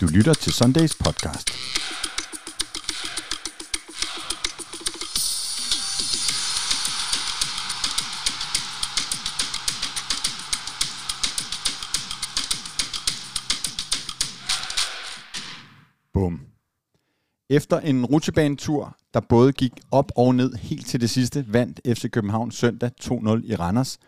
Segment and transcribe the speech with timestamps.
[0.00, 1.50] Du lytter til Sundays podcast.
[16.12, 16.40] Bum.
[17.50, 22.10] Efter en rutsjebanetur, der både gik op og ned helt til det sidste, vandt FC
[22.10, 23.10] København søndag 2-0
[23.44, 23.98] i Randers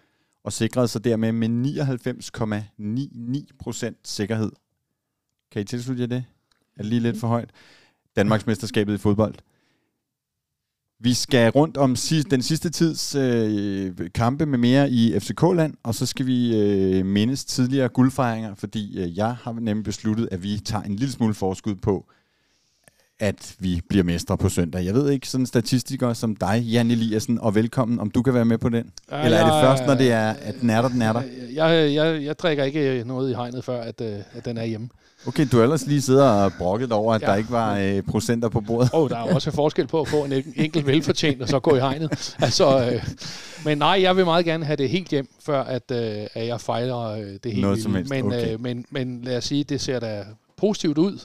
[0.45, 1.49] og sikrede sig dermed med
[3.89, 4.53] 99,99% sikkerhed.
[5.53, 6.25] Kan I tilslutte jer det?
[6.77, 7.51] Er det lige lidt for højt?
[8.17, 9.35] Danmarks mesterskabet i fodbold.
[11.01, 15.95] Vi skal rundt om sidst, den sidste tids øh, kampe med mere i FCK-land, og
[15.95, 20.59] så skal vi øh, mindes tidligere guldfejringer, fordi øh, jeg har nemlig besluttet, at vi
[20.65, 22.07] tager en lille smule forskud på,
[23.19, 24.85] at vi bliver mestre på søndag.
[24.85, 28.35] Jeg ved ikke, sådan en statistiker som dig, Jan Eliassen, og velkommen, om du kan
[28.35, 28.93] være med på den?
[29.11, 31.23] Ja, Eller er det først, når det er, at den er der, den er der?
[31.53, 34.89] Jeg, jeg, jeg drikker ikke noget i hegnet, før at, øh, at den er hjemme.
[35.27, 37.27] Okay, du har ellers lige siddet og brokket over, at ja.
[37.27, 38.91] Der ikke var øh, procenter på bordet.
[38.93, 41.77] Og der er også forskel på at få en en- enkelt velfortjent, og så gå
[41.77, 42.35] i hegnet.
[42.39, 43.07] Altså, øh,
[43.65, 46.61] men nej, jeg vil meget gerne have det helt hjem, før at, øh, at jeg
[46.61, 48.53] fejler øh, det helt Noget som helst, Men, okay.
[48.53, 50.25] øh, men, men lad os sige, det ser da
[50.57, 51.19] positivt ud,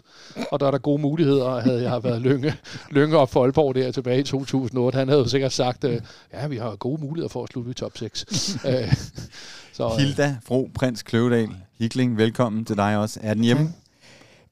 [0.52, 2.54] og der er der gode muligheder, havde jeg været lynge,
[2.92, 4.98] lynge op for Aalborg der tilbage i 2008.
[5.00, 6.02] Han havde jo sikkert sagt, øh,
[6.34, 8.26] ja, vi har gode muligheder for at slutte i top 6.
[8.68, 8.94] øh,
[9.74, 13.20] så, øh, Hilda, fru Prins Kløvedal, Hikling, velkommen til dig også.
[13.24, 13.74] Er den hjemme?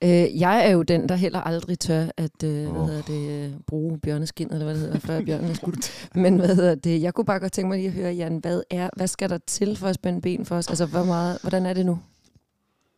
[0.03, 2.75] Øh, jeg er jo den, der heller aldrig tør at øh, Åh.
[2.75, 6.09] hvad hedder det, øh, bruge bjørneskin, eller hvad det hedder, før bjørnen er skudt.
[6.15, 7.01] Men hvad hedder det?
[7.01, 9.37] Jeg kunne bare godt tænke mig lige at høre, Jan, hvad, er, hvad skal der
[9.47, 10.67] til for at spænde ben for os?
[10.67, 11.99] Altså, hvor meget, hvordan er det nu?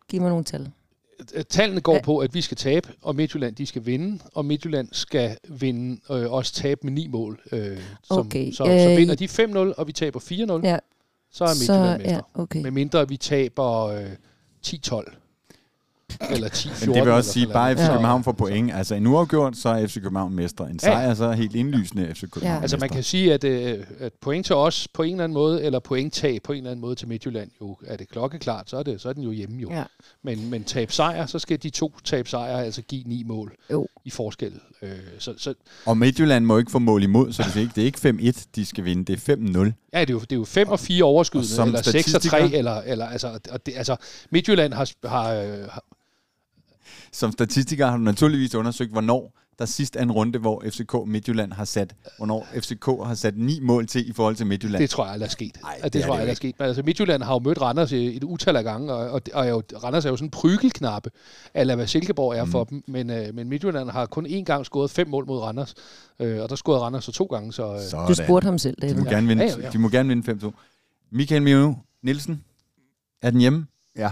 [0.09, 0.69] Giv mig nogle tal.
[1.33, 2.01] Øh, Tallene går Ja.
[2.01, 6.31] på, at vi skal tabe, og Midtjylland de skal vinde, og Midtjylland skal vinde øh,
[6.31, 7.41] også tabe med ni mål.
[7.51, 10.77] Øh, som, Okay, Så, så øh, vinder de 5-0, og vi taber 4-0, Ja,
[11.31, 12.13] så er så, Midtjylland mestre.
[12.35, 12.61] ja, okay.
[12.61, 14.09] Med mindre vi taber øh,
[14.67, 15.15] 10-12.
[16.35, 16.85] Eller 10-14.
[16.85, 17.87] Men det vil også sige, bare FC.
[17.89, 18.71] København får point.
[18.73, 20.69] Altså en uafgjort, så er FC København mestre.
[20.69, 20.87] En Ja.
[20.87, 22.61] sejr, så er helt indlysende FC København Ja.
[22.61, 25.63] Altså man kan sige, at, øh, at point til os på en eller anden måde,
[25.63, 28.83] eller pointtab på en eller anden måde til Midtjylland, jo er det klokkeklart, så er,
[28.83, 29.69] det, så er den jo hjemme jo.
[29.71, 29.83] Ja.
[30.23, 33.87] Men, men tab sejr, så skal de to tab sejre altså give ni mål Jo.
[34.05, 34.53] i forskel.
[34.81, 34.89] Øh,
[35.19, 35.53] så, så
[35.85, 38.45] Og Midtjylland må ikke få mål imod, så det er ikke, det er ikke 5-1,
[38.55, 39.05] de skal vinde.
[39.05, 39.89] Det er 5-0.
[39.93, 42.29] Ja, det er jo, det er jo 5 og 4 overskydende, eller 6 og 3,
[42.29, 43.95] statistiker- eller, eller altså, og det, altså,
[44.29, 45.83] Midtjylland har, har, øh, har
[47.11, 51.53] Som statistiker har du naturligvis undersøgt, hvornår der sidst er en runde, hvor FCK Midtjylland
[51.53, 54.81] har sat, hvornår FCK har sat ni mål til i forhold til Midtjylland.
[54.81, 55.57] det tror jeg aldrig er sket.
[55.63, 56.55] Ej, det det, er tror det jeg aldrig er sket.
[56.59, 59.45] Men altså, Midtjylland har jo mødt Randers i et utal af gange, og, og, og
[59.45, 61.09] er jo, Randers er jo sådan en prygelknappe,
[61.53, 62.51] eller hvad Silkeborg er Mm.
[62.51, 62.83] for dem.
[62.87, 65.73] Men, øh, men Midtjylland har kun én gang scoret fem mål mod Randers,
[66.19, 67.53] øh, og der scorede Randers så to gange.
[67.53, 68.07] Så, øh, Sådan.
[68.07, 69.69] Du spurgte ham selv, de må, gerne vinde, Ja, ja, ja.
[69.69, 70.51] de må gerne vinde 5-2.
[71.11, 72.43] Michael Mio Nielsen,
[73.21, 73.65] er den hjemme?
[73.97, 74.11] Ja,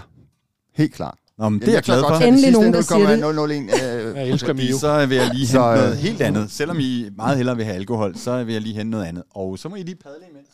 [0.74, 1.18] helt klart.
[1.40, 2.14] Nå, men det er jeg glad for.
[2.16, 3.50] Endelig nogen, der siger det.
[3.50, 3.62] 001.
[3.62, 4.78] Øh, jeg elsker Mio.
[4.78, 6.52] så vil jeg lige hente Så, øh, noget helt andet.
[6.52, 9.24] Selvom I meget hellere vil have alkohol, så vil jeg lige hente noget andet.
[9.30, 10.48] Og så må I lige padle imens.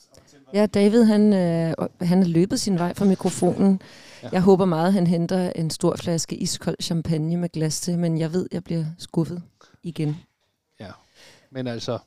[0.53, 3.81] Ja, David, han, øh, han har løbet sin vej fra mikrofonen.
[4.23, 4.29] Ja.
[4.31, 8.33] Jeg håber meget, han henter en stor flaske iskold champagne med glas til, men jeg
[8.33, 9.41] ved, jeg bliver skuffet
[9.83, 10.17] igen.
[11.55, 11.97] Men altså,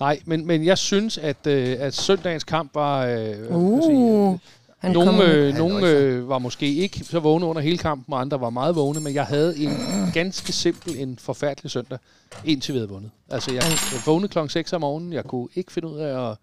[0.00, 3.06] nej, men, men jeg synes, at, øh, at søndagens kamp var...
[3.06, 4.40] Øh, Uh, sige,
[4.82, 8.40] han Nogle, øh, nogle øh, var måske ikke så vågne under hele kampen, og andre
[8.40, 9.70] var meget vågne, men jeg havde en
[10.14, 11.98] ganske simpel, en forfærdelig søndag,
[12.44, 13.10] indtil vi havde vundet.
[13.30, 16.36] Altså, jeg, jeg vågnede klokken 6 om morgenen, jeg kunne ikke finde ud af at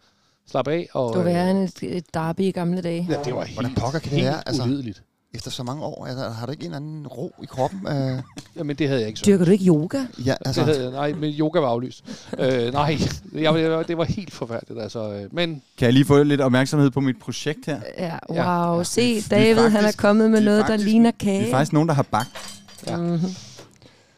[0.51, 0.87] slappe af.
[0.93, 3.07] Og, Det var værre end et, et derby i gamle dage.
[3.09, 4.47] ja, det var helt, Hvordan pokker kan det helt være?
[4.47, 5.03] Altså, ulideligt.
[5.33, 7.87] Efter så mange år, altså, har du ikke en eller anden ro i kroppen?
[7.87, 8.19] Øh,
[8.57, 9.25] Jamen, det havde jeg ikke så.
[9.25, 9.99] Dyrker du ikke yoga?
[10.25, 12.03] ja, Altså, det havde, jeg- nej, men yoga var aflyst.
[12.39, 12.97] øh, nej,
[13.33, 13.53] jeg,
[13.87, 14.81] det, var, helt forfærdeligt.
[14.81, 17.79] Altså, øh, men Kan jeg lige få lidt opmærksomhed på mit projekt her?
[17.97, 18.77] Ja, wow.
[18.77, 18.83] ja.
[18.83, 21.51] Se, Vi David, han er faktisk- kommet med noget, der faktisk- ligner Det er kage.
[21.51, 22.29] faktisk nogen, der har bagt.
[22.87, 22.97] Ja.
[22.97, 23.19] Mhm.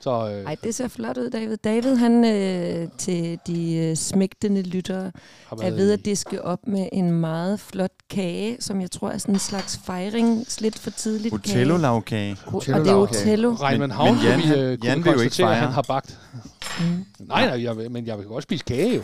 [0.02, 0.30] Så...
[0.32, 1.58] Øh, Ej, det ser flot ud, David.
[1.58, 5.12] David, han øh, til de øh, smægtende lyttere,
[5.52, 9.36] er ved at diske op med en meget flot kage, som jeg tror er sådan
[9.36, 11.82] en slags fejring, lidt for tidligt Hotello kage.
[11.82, 12.38] lavkage.
[12.48, 12.96] Og det er.
[12.96, 13.52] Hotello.
[13.54, 15.56] Raymond Men- Havn, men Jan, vi han- øh, Jan vil jo ikke fejre.
[15.56, 16.20] han har bagt.
[16.80, 16.86] Mm.
[17.20, 19.02] Nej, nej, jeg, men jeg vil godt spise kage jo.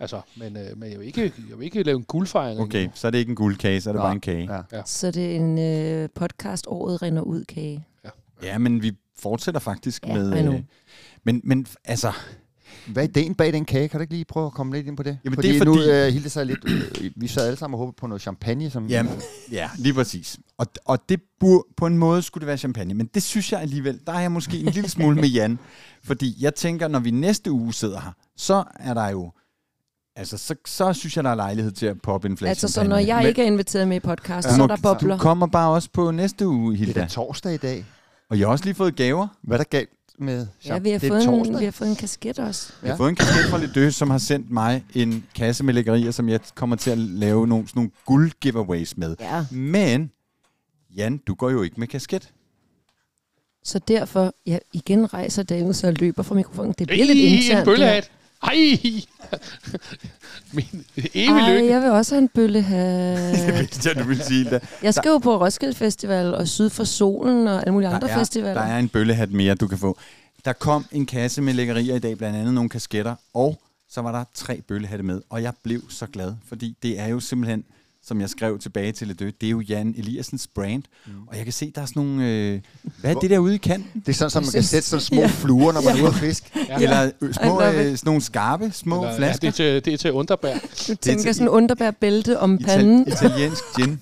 [0.00, 2.60] Altså, men, øh, men jeg, vil ikke, jeg vil ikke lave en guldfejring.
[2.60, 4.50] Okay, så er det ikke en guldkage, så er det Nå, bare en kage.
[4.72, 4.82] ja.
[4.86, 7.86] Så det er en øh, podcast, året rinder ud kage.
[8.42, 10.54] Ja, men vi fortsætter faktisk Ja, med...
[10.54, 10.60] Øh,
[11.24, 12.12] men, men altså,
[12.86, 13.88] hvad er ideen bag den kage?
[13.88, 15.18] Kan du ikke lige prøve at komme lidt ind på det?
[15.24, 17.74] Jamen, fordi det er nu fordi- øh, Hilde sig lidt, øh, vi sad alle sammen
[17.74, 18.86] og håbede på noget champagne, som...
[18.86, 19.04] ja,
[19.52, 20.38] ja lige præcis.
[20.58, 23.60] Og, og det burde, på en måde skulle det være champagne, men det synes jeg
[23.60, 25.58] alligevel, der er jeg måske en lille smule med Jan.
[26.04, 29.32] Fordi jeg tænker, når vi næste uge sidder her, så er der jo...
[30.16, 32.82] Altså, så, så synes jeg, der er lejlighed til at poppe en flaske Altså, så
[32.84, 35.16] når jeg Men ikke er inviteret med i podcast, du så må- er der bobler.
[35.16, 37.00] Du kommer bare også på næste uge, Det er Hilda.
[37.00, 37.84] da torsdag i dag.
[38.30, 39.28] Og jeg har også lige fået gaver.
[39.42, 41.90] Hvad er der galt med Ja, vi har, det er fået en, vi har fået
[41.90, 42.72] en kasket også.
[42.82, 46.10] Jeg har fået en kasket fra Lidø, som har sendt mig en kasse med lækkerier,
[46.10, 49.16] som jeg kommer til at lave nogle, sådan nogle guld-giveaways med.
[49.20, 49.46] Ja.
[49.50, 50.10] Men,
[50.96, 52.30] Jan, du går jo ikke med kasket.
[53.64, 56.74] Så derfor, jeg igen rejser David og løber fra mikrofonen.
[56.78, 57.58] Det bliver lidt internt.
[57.58, 58.10] en bøllehat.
[58.44, 58.78] Ej!
[60.52, 61.70] Min evige Ej, lykke.
[61.70, 63.34] jeg vil også have en bøllehat.
[63.46, 64.62] Det vidste jeg, du ville sige det.
[64.82, 68.14] Jeg skal jo på Roskilde Festival og Syd for Solen og alle mulige andre der
[68.14, 68.54] er, festivaler.
[68.54, 69.98] Der er en bøllehat mere, du kan få.
[70.44, 74.12] Der kom en kasse med lækkerier i dag, blandt andet nogle kasketter, og så var
[74.12, 77.64] der tre bøllehatte med, og jeg blev så glad, fordi det er jo simpelthen,
[78.06, 81.12] som jeg skrev tilbage til Ledø, det er jo Jan Eliassens brand, mm.
[81.28, 82.28] og jeg kan se, der er sådan nogle...
[82.30, 82.60] Øh,
[83.00, 84.00] hvad er det der ude i kanten?
[84.00, 85.26] Det er sådan, som man kan sætte sådan små Ja.
[85.26, 86.50] fluer, når man er ude at fiske.
[86.68, 86.78] Ja.
[86.82, 89.40] Eller øh, små, øh, sådan nogle skarpe, små Eller, ja, flasker.
[89.40, 90.54] det, er til, det er til underbær.
[90.88, 93.08] Du tænker til- sådan en underbærbælte om panden.
[93.08, 94.00] Ital- italiensk gin.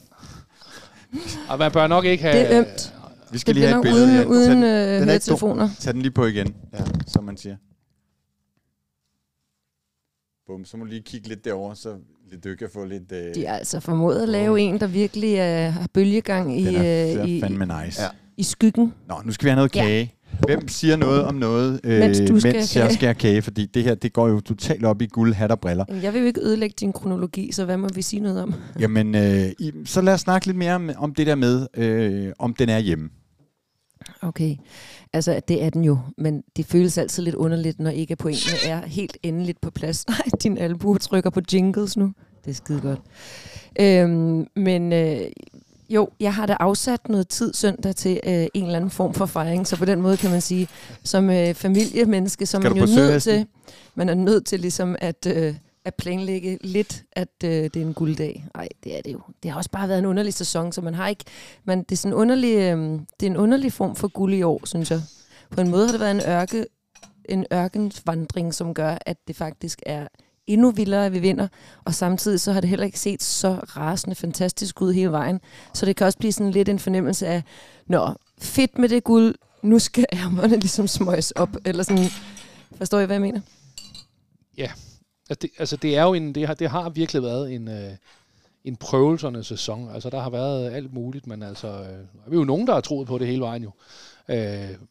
[1.49, 2.39] Og man bør nok ikke have...
[2.39, 2.95] Det er ømt.
[3.33, 4.07] Vi skal Det lige have et billede.
[4.07, 4.71] uden, uden tag, den, øh,
[5.01, 5.69] den er høretelefoner.
[5.81, 6.79] tag den lige på igen, Ja.
[7.07, 7.57] som man siger.
[10.47, 11.97] Bum, så må du lige kigge lidt derover, så
[12.33, 13.13] Ledø kan få lidt...
[13.13, 16.81] Øh, De har altså formået at lave en, der virkelig øh, har bølgegang i, er,
[16.81, 18.03] øh, er i, fandme nice.
[18.03, 18.09] Ja.
[18.37, 18.93] i skyggen.
[19.09, 19.83] Nå, nu skal vi have noget Ja.
[19.85, 20.15] kage.
[20.47, 23.43] Hvem siger noget om noget, øh, Mens du skal mens jeg have kage?
[23.43, 25.85] Fordi det her, det går jo totalt op i guld, hat og briller.
[26.03, 28.55] Jeg vil jo ikke ødelægge din kronologi, så hvad må vi sige noget om?
[28.81, 29.51] Jamen, øh,
[29.85, 32.79] så lad os snakke lidt mere om, om det der med, øh, om den er
[32.79, 33.09] hjemme.
[34.23, 34.57] Okay,
[35.13, 38.87] altså det er den jo, men det føles altid lidt underligt, når ikke pointene er
[38.87, 40.05] helt endeligt på plads.
[40.09, 42.13] Nej, din albu trykker på jingles nu.
[42.45, 43.01] Det er skide godt.
[43.81, 45.21] Øhm, men øh,
[45.89, 49.27] jo, jeg har da afsat noget tid søndag til øh, en eller anden form for
[49.27, 50.69] fejring, så på den måde kan man sige,
[51.05, 53.47] som øh, familiemenneske, som man jo nødt til,
[53.95, 57.95] man er nødt til ligesom at, øh, at planlægge lidt, at øh, det er en
[57.95, 58.47] gulddag.
[58.55, 59.21] Nej, det er det jo.
[59.43, 61.25] Det har også bare været en underlig sæson, så man har ikke,
[61.65, 64.43] man, det er sådan en underlig, øh, det er en underlig form for guld i
[64.43, 65.01] år, synes jeg.
[65.51, 66.67] På en måde har det været en ørke,
[67.25, 70.09] en ørkensvandring, som gør, at det faktisk er
[70.47, 71.49] endnu vildere, at vi vinder.
[71.85, 75.41] Og samtidig så har det heller ikke set så rasende fantastisk ud hele vejen.
[75.75, 77.43] Så det kan også blive sådan lidt en fornemmelse af,
[77.87, 81.57] nå, fedt med det guld, nu skal ærmerne ligesom smøjes op.
[81.65, 82.07] Eller sådan,
[82.77, 83.41] forstår I, hvad jeg mener?
[84.57, 84.71] Ja.
[85.33, 87.91] Altså det, altså det er jo en, det har, det har virkelig været en, øh,
[88.65, 89.91] en prøvelsernes sæson.
[89.95, 92.75] Altså der har været alt muligt, men altså, øh, der er vi jo nogen, der
[92.75, 93.71] har troet på det hele vejen jo.
[94.29, 94.37] Øh,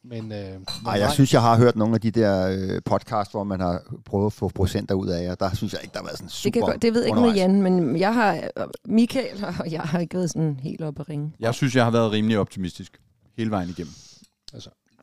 [0.04, 0.94] men, øh, men Ej, nej.
[0.94, 4.26] jeg synes, jeg har hørt nogle af de der øh, podcast, hvor man har prøvet
[4.26, 5.36] at få procenter ud af jer.
[5.36, 7.22] Der synes jeg ikke, der har været sådan super Det, kan det ved jeg ikke
[7.22, 7.34] med.
[7.34, 8.50] Jan, men jeg har,
[8.86, 11.34] Michael og jeg har ikke været sådan helt oppe at ringe.
[11.40, 13.02] Jeg synes, jeg har været rimelig optimistisk
[13.38, 13.94] hele vejen igennem.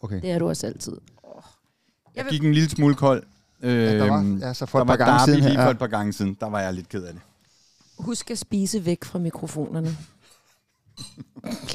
[0.01, 0.21] Okay.
[0.21, 0.97] Det er du også altid.
[2.17, 3.23] Jeg gik en lille smule kold.
[3.63, 5.79] Øh, Ja, der var, altså for der et par var gange siden lige for et
[5.79, 6.37] par gange siden.
[6.41, 7.23] Der var jeg lidt ked af det.
[7.99, 9.89] Husk at spise væk fra mikrofonerne.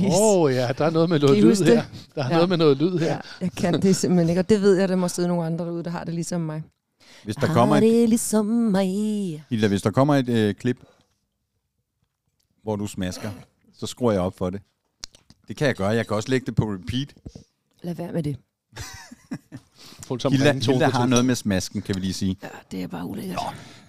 [0.03, 1.67] Åh oh, ja, der er noget med noget lyd det?
[1.67, 1.83] her.
[2.15, 2.33] Der er Ja.
[2.33, 3.07] noget med noget lyd her.
[3.07, 5.65] Ja, jeg kan det simpelthen ikke, og det ved jeg, der må sidde nogle andre
[5.65, 6.63] derude, der har det ligesom mig.
[7.23, 8.87] Hvis der kommer har et, det ligesom mig.
[9.49, 10.77] Hilda, hvis der kommer et øh, klip,
[12.63, 13.31] hvor du smasker,
[13.73, 14.61] så skruer jeg op for det.
[15.47, 15.87] Det kan jeg gøre.
[15.89, 17.13] Jeg kan også lægge det på repeat.
[17.81, 18.37] Lad være med det.
[20.03, 22.37] Fuldt som Hilda, ringtone Hilda har noget med smasken, kan vi lige sige.
[22.43, 23.39] Ja, det er bare ulækkert.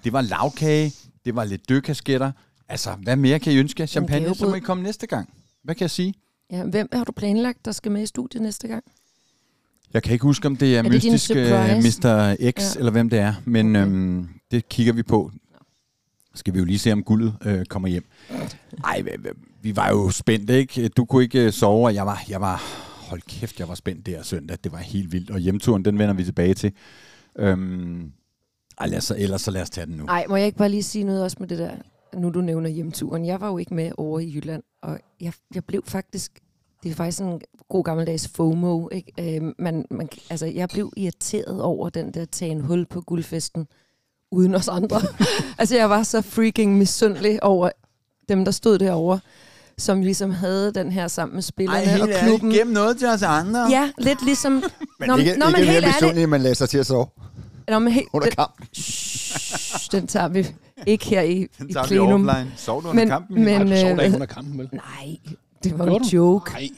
[0.05, 0.93] Det var lavkage,
[1.25, 2.33] det var lidt dødkasketter.
[2.69, 3.87] Altså, hvad mere kan I ønske?
[3.87, 4.55] Champagne, så må.
[4.55, 5.29] I komme næste gang.
[5.65, 6.15] Hvad kan jeg sige?
[6.53, 8.85] Ja, hvem har du planlagt, der skal med i studiet næste gang?
[9.95, 12.01] Jeg kan ikke huske, om det er, Er det mystisk uh, surprise?
[12.01, 12.35] Mr.
[12.59, 12.79] X, ja.
[12.79, 13.35] Eller hvem det er.
[13.45, 13.87] Men Okay.
[13.87, 15.31] øhm, det kigger vi på.
[16.35, 18.05] Skal vi jo lige se, om guldet øh, kommer hjem.
[18.85, 20.89] Ej, hva- hva- vi var jo spændt, ikke?
[20.89, 22.63] Du kunne ikke øh, sove, og jeg var, jeg var...
[23.09, 24.59] Hold kæft, jeg var spændt der søndag.
[24.65, 25.31] Det var helt vildt.
[25.31, 26.73] Og hjemturen, den vender vi tilbage til.
[27.39, 28.13] Øhm,
[28.79, 30.05] ej, lad os, så- ellers så lad os tage den nu.
[30.05, 31.71] Nej, må jeg ikke bare lige sige noget også med det der,
[32.15, 33.27] nu du nævner hjemturen.
[33.27, 36.33] Jeg var jo ikke med over i Jylland, og jeg, jeg blev faktisk,
[36.83, 39.37] det er faktisk en god gammeldags FOMO, ikke?
[39.37, 43.67] Øh, man, man, altså, jeg blev irriteret over den der tagen hul på guldfesten,
[44.31, 45.01] uden os andre.
[45.59, 47.71] altså, jeg var så freaking misundelig over
[48.29, 49.21] dem, der stod derovre,
[49.79, 52.51] som ligesom havde den her sammen med spillerne og klubben.
[52.51, 53.67] gem noget til os andre.
[53.71, 54.53] Ja, lidt ligesom...
[55.01, 57.07] Men Nå, ikke, nå, ikke men mere helt ærligt- end man læser til at sove
[57.69, 58.67] Nå, men helt, under den, kampen.
[58.75, 60.47] shh, den tager vi
[60.87, 62.29] ikke her i, Den i tager vi plenum.
[62.29, 62.53] offline.
[62.57, 63.45] Sov du under Men- kampen?
[63.45, 64.69] men- Nej, du sov da øh, ikke under kampen, vel?
[64.73, 65.17] Nej,
[65.65, 66.17] det var Gjorde en du?
[66.17, 66.53] joke.
[66.53, 66.69] Nej.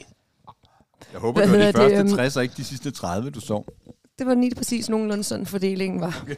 [1.13, 2.91] jeg håber, hvad det var de hedder det, første øhm, 60, og ikke de sidste
[2.91, 3.65] 30, du sov.
[4.19, 6.23] Det var lige præcis nogenlunde sådan fordelingen var.
[6.23, 6.35] Okay.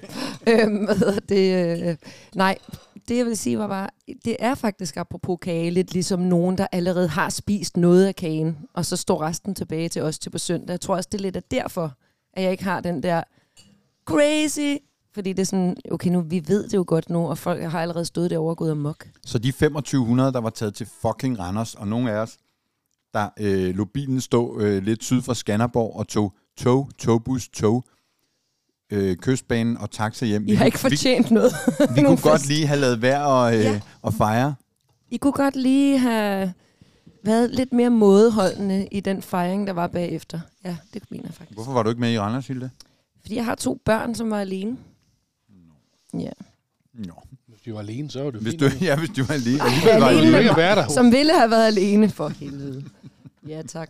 [0.63, 1.79] øhm, hvad hedder det?
[1.89, 1.95] Øh,
[2.35, 2.57] nej,
[3.09, 3.89] det jeg vil sige var bare,
[4.25, 8.57] det er faktisk apropos kage, lidt ligesom nogen, der allerede har spist noget af kagen,
[8.73, 10.71] og så står resten tilbage til os til på søndag.
[10.71, 11.93] Jeg tror også, det er lidt af derfor,
[12.33, 13.23] at jeg ikke har den der
[14.05, 17.63] crazy, fordi det er sådan, okay, nu vi ved det jo godt nu, og folk
[17.63, 19.07] har allerede stået derovre og gået amok.
[19.25, 22.37] Så de 2500, der var taget til fucking Randers, og nogle af os
[23.13, 27.83] der øh, lå bilen stå øh, lidt syd for Skanderborg og tog tog, togbus, tog,
[28.91, 30.47] øh, kystbanen og taxa hjem.
[30.47, 31.51] I har ikke fortjent noget.
[31.79, 33.81] Vi, vi Nogen kunne godt lige have lavet vejr og, øh, Ja.
[34.01, 34.55] og fejre.
[35.11, 36.53] I kunne godt lige have
[37.23, 40.39] været lidt mere mådeholdende i den fejring, der var bagefter.
[40.65, 41.55] Ja, det mener jeg faktisk.
[41.55, 42.69] Hvorfor var du ikke med i Randers, Hilde?
[43.21, 44.77] Fordi jeg har to børn, som var alene.
[46.13, 46.29] Ja.
[46.93, 47.13] Nå.
[47.47, 48.61] Hvis de var alene, så var det Hvis fint.
[48.61, 49.59] du, ja, hvis du var lige...
[49.59, 50.87] Ej, alligevel var alene med være der.
[50.87, 52.83] Som ville have været alene, for helvede.
[53.47, 53.89] Ja, tak.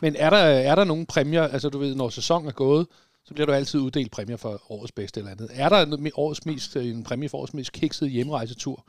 [0.00, 2.86] Men er der, er der nogle præmier, altså du ved, når sæsonen er gået,
[3.24, 5.48] så bliver du altid uddelt præmier for årets bedste eller andet.
[5.52, 8.84] Er der noget- årets mest, øh, en præmie for årets mest kiksede hjemrejsetur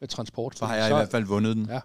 [0.00, 0.58] med transport?
[0.58, 1.66] Så har jeg i hvert fald vundet den.
[1.70, 1.80] Ja.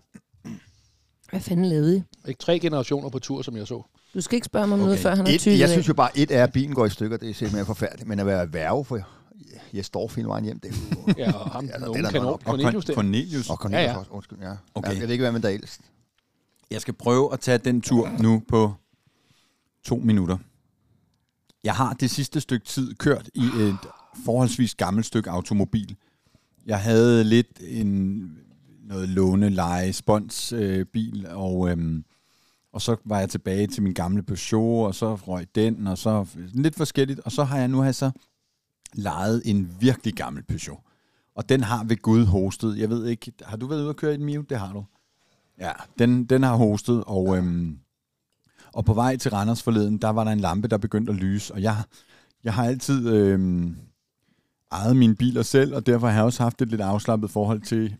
[1.30, 2.02] Hvad fanden lavede I?
[2.30, 3.84] Ikke tre generationer på tur, som jeg så.
[4.14, 4.86] Du skal ikke spørge mig om Okay.
[4.88, 6.86] noget, før han har Et, tykket jeg synes jo bare, et er, at bilen går
[6.86, 8.08] i stykker, det er simpelthen forfærdeligt.
[8.10, 9.00] Men at være værve for
[9.74, 10.76] jeg står hele vejen hjem, det er
[11.08, 11.14] jo...
[11.24, 12.90] Ja, og ham, Ja, den er kanon, Og Cornelius.
[12.90, 14.52] Og Cornelius Ja, ja, også, undskyld, ja.
[14.76, 14.90] Okay.
[14.90, 15.82] Ja, jeg ved ikke, hvad man der er ældst.
[16.72, 18.74] Jeg skal prøve at tage den tur nu på
[19.86, 20.38] to minutter.
[21.64, 23.78] Jeg har det sidste stykke tid kørt i et
[24.26, 25.96] forholdsvis gammelt stykke automobil.
[26.66, 28.22] Jeg havde lidt en
[28.84, 32.06] noget låne leje spons øh, bil og øhm,
[32.74, 36.26] og så var jeg tilbage til min gamle Peugeot og så røg den og så
[36.36, 38.12] lidt forskelligt og så har jeg nu har jeg så
[38.94, 40.84] lejet en virkelig gammel Peugeot.
[41.36, 42.78] Og den har ved Gud hostet.
[42.78, 44.42] Jeg ved ikke, har du været ude at køre i en Mio?
[44.42, 44.86] Det har du.
[45.60, 47.80] Ja, den, den har hostet, og, øhm,
[48.74, 51.54] og på vej til Randers forleden, der var der en lampe, der begyndte at lyse,
[51.54, 51.76] og jeg,
[52.44, 53.70] jeg har altid øh,
[54.72, 57.96] ejet mine biler selv, og derfor har jeg også haft et lidt afslappet forhold til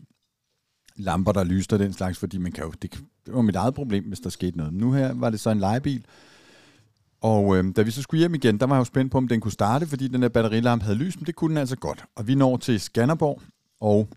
[0.96, 2.92] lamper, der lyste og den slags, fordi man kan jo, det,
[3.26, 4.72] det var mit eget problem, hvis der skete noget.
[4.72, 6.06] Nu her var det så en legebil,
[7.22, 9.28] og øh, da vi så skulle hjem igen, der var jeg jo spændt på, om
[9.28, 12.04] den kunne starte, fordi den der batterilampe havde lys, men det kunne den altså godt.
[12.16, 13.42] Og vi når til Skanderborg,
[13.80, 14.08] og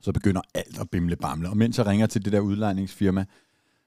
[0.00, 1.48] så begynder alt at bimle bamle.
[1.48, 3.24] Og mens jeg ringer til det der udlejningsfirma,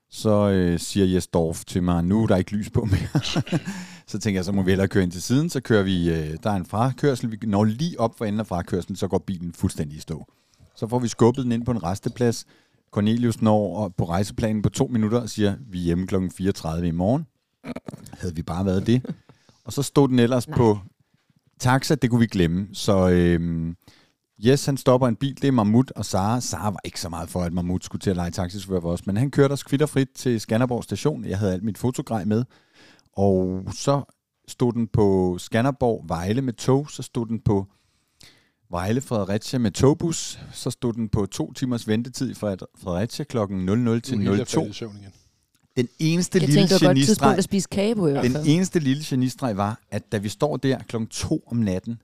[0.10, 3.24] så øh, siger Jes Dorf til mig, nu er der ikke lys på mere.
[4.08, 5.50] så tænker jeg, så må vi hellere køre ind til siden.
[5.50, 8.48] Så kører vi, øh, der er en frakørsel, vi når lige op for enden af
[8.48, 10.26] frakørselen, så går bilen fuldstændig i stå.
[10.76, 12.46] Så får vi skubbet den ind på en resteplads.
[12.92, 16.16] Cornelius når på rejseplanen på to minutter og siger, vi er hjemme kl.
[16.16, 17.28] 4.30 i morgen.
[18.14, 19.06] Havde vi bare været det.
[19.66, 20.58] Og så stod den ellers Nej.
[20.58, 20.80] på
[21.60, 22.68] taxa, det kunne vi glemme.
[22.74, 23.76] Så øhm,
[24.46, 26.42] Yes, han stopper en bil, det er Mammut og Sara.
[26.42, 29.06] Sara var ikke så meget for, at Mammut skulle til at lege taxichauffør for os,
[29.06, 31.26] men han kørte os kvitterfrit til Skanderborg station.
[31.26, 32.44] Jeg havde alt mit fotogrej med,
[33.14, 34.02] og så
[34.48, 37.68] stod den på Skanderborg Vejle med tog, så stod den på
[38.72, 43.80] Vejle Fredericia med togbus, så stod den på to timers ventetid Fred- Fredericia klokken 00
[43.80, 44.46] Nu er til Hilda 02.
[44.60, 45.12] faldet i søvn igen.
[45.78, 49.58] Den eneste Jeg lille genistreg, at spise kage på i hvert den eneste lille genistreg
[49.58, 52.02] var, at da vi står der klokken 2 om natten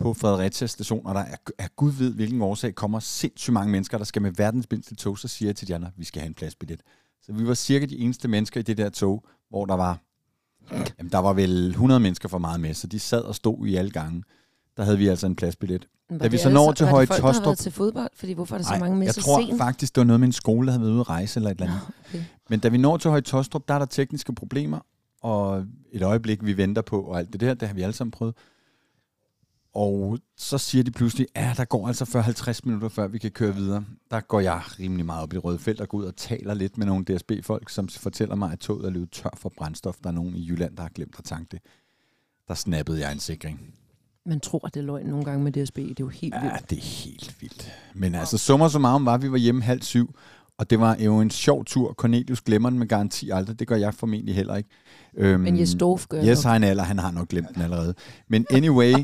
[0.00, 3.98] på Fredericia station, og der er, er Gud ved, hvilken årsag kommer sindssygt mange mennesker,
[3.98, 6.26] der skal med verdens mindste tog, så siger jeg til de andre, vi skal have
[6.28, 6.80] en pladsbillet.
[7.22, 9.98] Så vi var cirka de eneste mennesker i det der tog, hvor der var,
[10.98, 13.76] jamen der var vel 100 mennesker for meget med, så de sad og stod i
[13.76, 14.22] alle gange.
[14.76, 15.88] Der havde vi altså en pladsbillet.
[16.10, 17.44] Var da vi det så når så- til var det Høje folk, der har Taastrup-
[17.44, 18.10] været til fodbold?
[18.14, 19.58] Fordi hvorfor er der så mange med jeg så tror sent?
[19.58, 21.60] faktisk, det var noget med en skole, der havde været ude at rejse eller et
[21.60, 21.80] eller andet.
[22.08, 22.22] okay.
[22.50, 24.78] Men da vi når til Høje Tostrup, der er der tekniske problemer,
[25.22, 28.10] og et øjeblik, vi venter på, og alt det der, det har vi alle sammen
[28.10, 28.34] prøvet.
[29.74, 32.04] Og så siger de pludselig, ja, der går altså
[32.50, 33.84] 40-50 minutter, før vi kan køre videre.
[34.10, 36.54] Der går jeg rimelig meget op i det røde felt og går ud og taler
[36.54, 39.96] lidt med nogle DSB-folk, som fortæller mig, at toget er løbet tør for brændstof.
[40.02, 41.60] Der er nogen i Jylland, der har glemt at tanke det.
[42.48, 43.74] Der snappede jeg en sikring.
[44.26, 45.76] Man tror, at det er løgn nogle gange med DSB.
[45.76, 46.70] Det er jo helt Ja, vildt.
[46.70, 47.72] det er helt vildt.
[47.94, 50.14] Men altså, summer summarum var, at vi var hjemme halv syv,
[50.60, 51.92] og det var jo en sjov tur.
[51.92, 53.58] Cornelius glemmer den med garanti aldrig.
[53.58, 54.68] Det gør jeg formentlig heller ikke.
[55.16, 56.82] Øhm, Men Jes Dorf gør Yes, en alder.
[56.82, 57.94] Han har nok glemt den allerede.
[58.28, 58.94] Men anyway,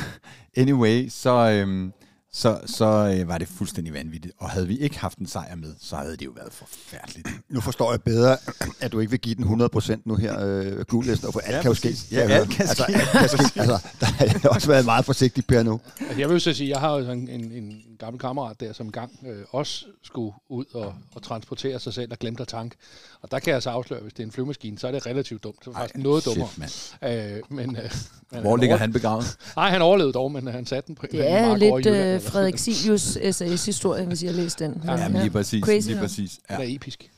[0.56, 1.92] anyway så, øhm,
[2.32, 4.34] så, så øh, var det fuldstændig vanvittigt.
[4.38, 7.28] Og havde vi ikke haft en sejr med, så havde det jo været forfærdeligt.
[7.50, 8.36] Nu forstår jeg bedre,
[8.80, 11.70] at du ikke vil give den 100% nu her, øh, Gullisten, for alt Ja, kan
[11.70, 11.94] jo ske.
[12.12, 12.92] Ja, jeg alt kan altså, ske.
[13.18, 13.60] Alt kan ske.
[13.60, 15.80] Altså, der har jeg også været meget forsigtig, Per, nu.
[16.00, 18.72] Altså, jeg vil så sige, jeg har jo sådan en, en, en gammel kammerat der,
[18.72, 22.76] som engang øh, også skulle ud og, og transportere sig selv og glemte at tanke.
[23.22, 25.44] Og der kan jeg så afsløre, hvis det er en flyvemaskine, så er det relativt
[25.44, 25.64] dumt.
[25.64, 26.48] Så er det faktisk noget dummere.
[26.48, 27.36] Shit, mand.
[27.36, 27.90] Øh, men, øh,
[28.32, 29.38] men Hvor ligger han begravet?
[29.56, 32.58] Nej, han overlevede dog, men han satte den på Det er i lidt øh, Frederik
[32.58, 34.82] Silius SAS-historie, hvis I har læst den.
[34.84, 35.64] Ja, Jamen, lige præcis.
[35.64, 36.02] Crazy, lige ja.
[36.02, 36.40] præcis.
[36.48, 36.60] noget.
[36.60, 36.64] Ja.
[36.64, 37.10] Det er episk.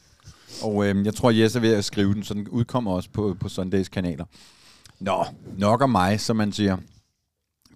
[0.62, 3.36] Og øhm, jeg tror, Jes er ved at skrive den, så den udkommer også på,
[3.40, 4.24] på Sundays kanaler.
[5.00, 5.24] Nå,
[5.56, 6.76] nok om mig, som man siger.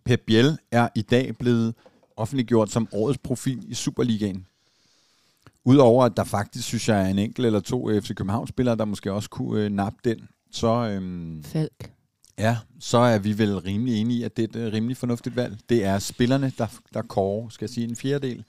[0.04, 1.74] Pep Biel er i dag blevet
[2.22, 4.46] offentliggjort som årets profil i Superligaen.
[5.64, 9.12] Udover at der faktisk, synes jeg, er en enkelt eller to FC København-spillere, der måske
[9.12, 11.92] også kunne øh, nappe den, så, øhm, Falk.
[12.38, 15.36] ja, så er vi vel rimelig enige i, at det er et øh, rimelig fornuftigt
[15.36, 15.58] valg.
[15.68, 18.44] Det er spillerne, der, der kårer, skal jeg sige, en fjerdedel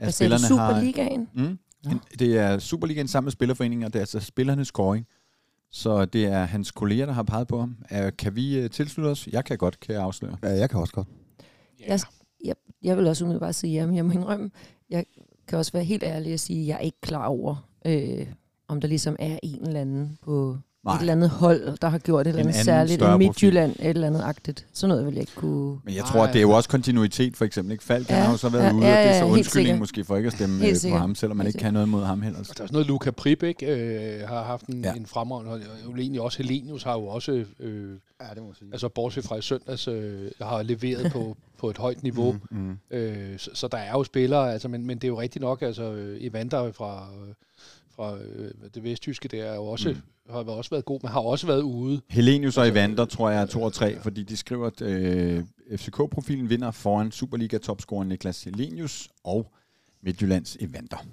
[0.00, 0.70] af Hvad spillerne har...
[0.74, 1.28] Superligaen?
[1.34, 1.58] Mm,
[1.90, 5.06] En, det er Superligaen sammen med Spillerforeningen, og det er altså spillernes scoring.
[5.70, 7.76] Så det er hans kolleger, der har peget på ham.
[7.90, 9.28] Uh, kan vi uh, tilslutte os?
[9.32, 10.36] Jeg kan godt, kan jeg afsløre.
[10.42, 11.08] Ja, jeg kan også godt.
[11.86, 12.00] Jeg,
[12.44, 14.50] jeg, jeg vil også umiddelbart sige ja, men jeg må indrømme,
[14.90, 15.04] jeg
[15.48, 18.26] kan også være helt ærlig og sige, at jeg er ikke klar over, øh,
[18.68, 20.94] om der ligesom er en eller anden på Nej.
[20.94, 24.06] et eller andet hold, der har gjort et eller andet særligt, en Midtjylland, et eller
[24.06, 24.66] andet agtigt.
[24.72, 25.78] Sådan noget vil jeg ikke kunne...
[25.84, 27.72] Men jeg tror, at det er jo også kontinuitet, for eksempel.
[27.72, 27.84] Ikke?
[27.84, 29.78] Falk ja, har jo så været ja, ude, ja, ja, og det er så undskyldning
[29.78, 32.04] måske for ikke at stemme helt på ham, selvom man helt ikke kan noget mod
[32.04, 32.38] ham heller.
[32.38, 34.92] Og der er også noget, Luca Prip ikke, øh, har haft en, ja.
[34.92, 38.68] en fremragende, og egentlig også Helenius har jo også, øh, ja, det må sige.
[38.72, 42.32] altså bortset fra i søndags, øh, har leveret på, på et højt niveau.
[42.50, 42.78] Mm, mm.
[42.90, 45.62] Øh, så, så, der er jo spillere, altså, men, men det er jo rigtigt nok,
[45.62, 47.08] altså Evander fra...
[47.28, 47.34] Øh,
[47.96, 50.32] fra øh, det vesttyske, det er jo også, mm.
[50.32, 52.00] har også været god, men har også været ude.
[52.08, 55.44] Helenius og Evander, tror jeg, er 2 og 3, fordi de skriver, at øh,
[55.76, 59.52] FCK-profilen vinder foran Superliga-topscorer Niklas Helenius og
[60.02, 61.06] Midtjyllands Evander.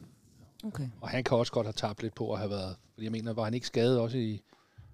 [0.64, 0.88] Okay.
[1.02, 3.34] Og han kan også godt have tabt lidt på at have været, fordi jeg mener,
[3.34, 4.42] var han ikke skadet også i,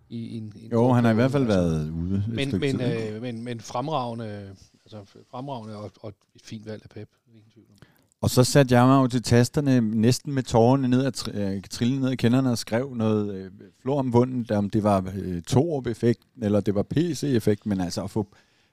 [0.09, 1.59] i, en, en Jo, han har i hvert fald altså.
[1.59, 2.23] været ude.
[2.27, 4.55] Men, men, øh, men, men fremragende,
[4.93, 7.09] altså fremragende og, og et fint valg af Pep.
[7.33, 7.87] Ingen tvivl om.
[8.21, 11.99] Og så satte jeg mig jo til tasterne næsten med tårerne ned at øh, trille
[11.99, 13.51] ned i kenderne og skrev noget øh,
[13.81, 18.11] flor om vunden, om det var øh, Torup-effekt, eller det var PC-effekt, men altså at
[18.11, 18.27] få,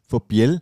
[0.08, 0.60] få Biel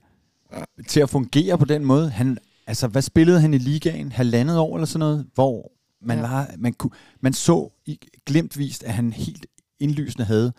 [0.89, 2.11] til at fungere på den måde.
[2.11, 4.13] Han, altså, hvad spillede han i ligaen?
[4.13, 6.29] Halvandet år eller sådan noget, hvor man, ja.
[6.29, 9.47] var, man, kunne, man så i glemtvist, at han helt
[9.81, 10.53] indlysende havde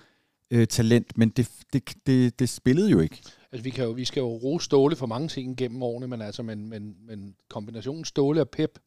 [0.51, 3.21] øh, talent, men det, det, det, det spillede jo ikke.
[3.53, 6.21] Altså, vi, kan jo, vi skal jo rose Ståle for mange ting gennem årene, men,
[6.21, 8.79] altså, men, men, men kombinationen Ståle og Pep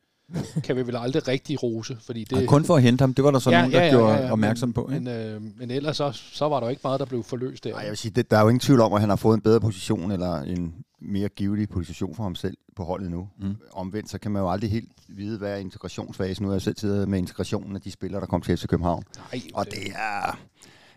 [0.64, 1.96] kan vi vel aldrig rigtig rose.
[2.00, 3.78] Fordi det, ja, kun for at hente ham, det var der så ja, nogen, der
[3.78, 4.88] ja, ja, gjorde ja, ja, opmærksom men, på.
[4.88, 5.00] Ikke?
[5.00, 7.70] Men, øh, men ellers så, så var der jo ikke meget, der blev forløst der.
[7.70, 9.34] Nej, jeg vil sige, det, der er jo ingen tvivl om, at han har fået
[9.34, 13.28] en bedre position, eller en mere givetig position for ham selv på holdet nu.
[13.40, 13.56] Mm.
[13.72, 16.42] Omvendt, så kan man jo aldrig helt vide, hvad er integrationsfasen.
[16.42, 19.02] Nu har jeg selv siddet med integrationen af de spillere, der kom til FC København.
[19.32, 20.38] Nej, og det, det er...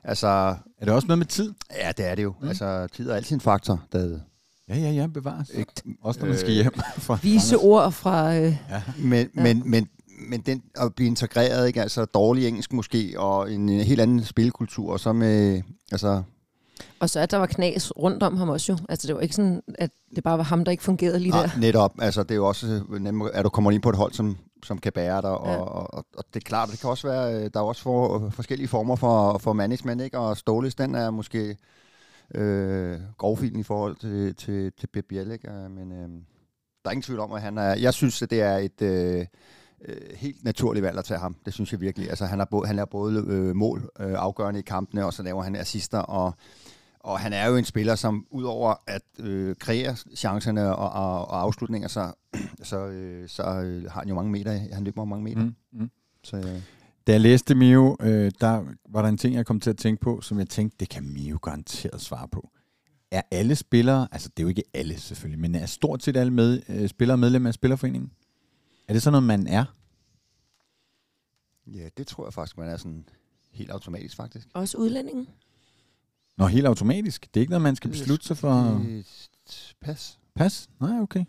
[0.04, 0.28] Altså,
[0.78, 1.54] er det også noget med tid?
[1.76, 2.34] Ja, det er det jo.
[2.42, 2.48] Mm.
[2.48, 4.20] Altså, tid er altid en faktor, David.
[4.70, 5.50] Ja, ja, ja, bevares.
[5.50, 6.74] Ikke, også når man skal øh, hjem.
[6.98, 8.36] Fra Vise ord fra...
[8.36, 8.82] Øh, ja.
[8.98, 9.44] Men, ja.
[9.44, 9.90] men, men,
[10.30, 11.82] men den at blive integreret, ikke?
[11.82, 16.24] altså dårlig engelsk måske, og en helt anden spilkultur, og så med, altså...
[17.00, 18.78] Og så at der var knas rundt om ham også jo.
[18.90, 21.42] Altså det var ikke sådan, at det bare var ham, der ikke fungerede lige Nej,
[21.42, 21.60] der.
[21.60, 21.94] netop.
[22.02, 24.78] Altså det er jo også nemt, at du kommer ind på et hold, som, som
[24.78, 25.58] kan bære dig, og, ja.
[25.58, 28.68] og, og, og, det er klart, det kan også være, der er også for, forskellige
[28.68, 30.20] former for, for management, ikke?
[30.20, 31.58] og Ståles, den er måske
[32.36, 35.50] øh, grovfilen i forhold til, til, til Biel, ikke?
[35.52, 36.10] Øh, men øh,
[36.84, 39.26] der er ingen tvivl om, at han er, jeg synes, at det er et øh,
[39.86, 41.36] øh, helt naturligt valg at tage ham.
[41.46, 42.10] Det synes jeg virkelig.
[42.10, 45.24] Altså, han, har både, han laver både øh, mål øh, afgørende i kampene, og så
[45.24, 46.34] laver han assister, og,
[47.10, 51.42] og han er jo en spiller, som udover at øh, kreere chancerne og, og, og
[51.42, 52.14] afslutninger, så,
[52.64, 54.52] så, øh, så øh, har han jo mange meter.
[54.74, 55.44] Han løber mange meter.
[55.44, 55.90] Mm, mm.
[56.24, 56.62] Så, øh,
[57.08, 60.02] da jeg læste Mio, øh, der var der en ting, jeg kom til at tænke
[60.02, 62.50] på, som jeg tænkte, det kan Mio garanteret svare på.
[63.12, 66.34] Er alle spillere, altså det er jo ikke alle selvfølgelig, men er stort set alle
[66.34, 68.12] med, øh, spillere medlem af Spillerforeningen?
[68.88, 69.66] Er det sådan noget, man er?
[71.68, 73.06] Ja, det tror jeg faktisk, man er sådan
[73.52, 74.48] helt automatisk faktisk.
[74.54, 75.28] Også udlændingen?
[76.40, 77.28] Nå, helt automatisk?
[77.34, 78.82] Det er ikke noget, man skal beslutte sig for?
[79.82, 80.20] Pas.
[80.36, 80.70] Pas?
[80.82, 81.26] Nej, okay.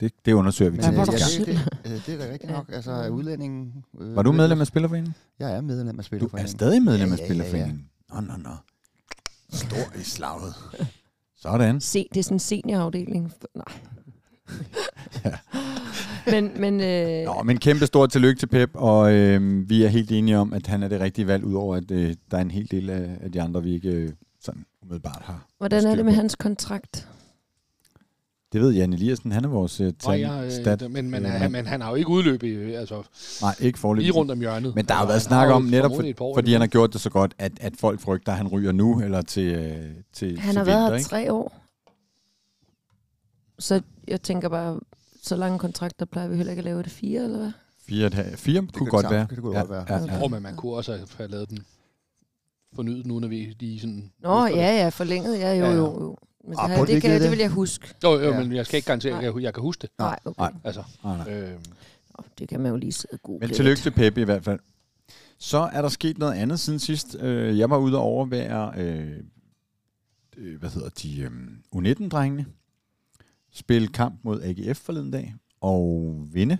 [0.00, 1.46] Det, det undersøger vi til ja, det, det,
[1.84, 2.64] det, det er da rigtigt nok.
[2.72, 3.84] Altså, udlændingen...
[4.00, 5.14] Øh, var du medlem af Spillerforeningen?
[5.38, 6.58] Jeg er medlem af Spillerforeningen.
[6.58, 7.88] Du er stadig medlem ja, af Spillerforeningen?
[8.10, 8.26] Ja, ja, ja.
[8.26, 8.56] Nå, nå, nå.
[9.52, 10.54] Stor i slaget.
[11.42, 11.80] Sådan.
[11.80, 13.32] Se, det er sådan en seniorafdeling.
[13.54, 13.64] Nej.
[15.24, 15.32] ja.
[16.26, 17.24] Men, men, øh...
[17.24, 20.66] Nå, men kæmpe stort tillykke til Pep, og øh, vi er helt enige om, at
[20.66, 23.32] han er det rigtige valg, udover at øh, der er en hel del af, af
[23.32, 24.10] de andre, vi ikke øh,
[24.44, 25.46] sådan umiddelbart har.
[25.58, 27.08] Hvordan er det med hans kontrakt?
[28.52, 30.90] Det ved Jan Eliassen, han er vores uh, tal, ja, stat.
[30.90, 33.02] Men, men, han, men han har jo ikke udløbet, altså
[33.42, 34.04] Nej, ikke forløbet.
[34.04, 34.74] lige rundt om hjørnet.
[34.74, 37.10] Men der har jo været snak om, netop for, fordi han har gjort det så
[37.10, 40.64] godt, at, at folk frygter, at han ryger nu, eller til, uh, til Han har
[40.64, 41.60] været her tre år.
[43.58, 44.80] Så jeg tænker bare,
[45.22, 47.52] så lange kontrakter plejer vi heller ikke at lave det fire, eller hvad?
[47.88, 49.26] Fire, et, fire det kunne godt være.
[49.30, 49.86] Det kunne ja, godt være.
[49.88, 50.28] Ja, ja, ja.
[50.28, 51.58] men man kunne også have lavet den
[52.74, 54.12] fornyet nu, når vi lige sådan...
[54.22, 56.16] Nå, ja, ja, forlænget, ja, jo, jo, jo.
[56.48, 57.94] Men ah, det, det, kan, det, det vil jeg huske.
[58.04, 58.40] Jo, jo ja.
[58.40, 59.90] men jeg skal ikke garantere, at jeg, jeg kan huske det.
[59.98, 60.42] Nej, okay.
[60.42, 60.52] Nej.
[60.64, 61.32] Altså, nej, nej.
[61.32, 61.58] Øh,
[62.38, 64.60] det kan man jo lige sidde god Men tillykke til Peppe i hvert fald.
[65.38, 67.16] Så er der sket noget andet siden sidst.
[67.20, 69.20] Øh, jeg var ude og overvære, øh,
[70.36, 71.30] øh, hvad hedder de, øh,
[71.76, 72.46] U19-drengene.
[73.52, 75.34] Spille kamp mod AGF forleden dag.
[75.60, 76.58] Og vinde.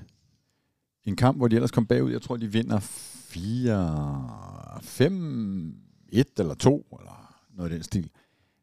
[1.05, 2.13] En kamp, hvor de ellers kom bagud.
[2.13, 4.81] Jeg tror, de vinder 4,
[6.15, 8.11] 5, 1 eller 2, eller noget af den stil.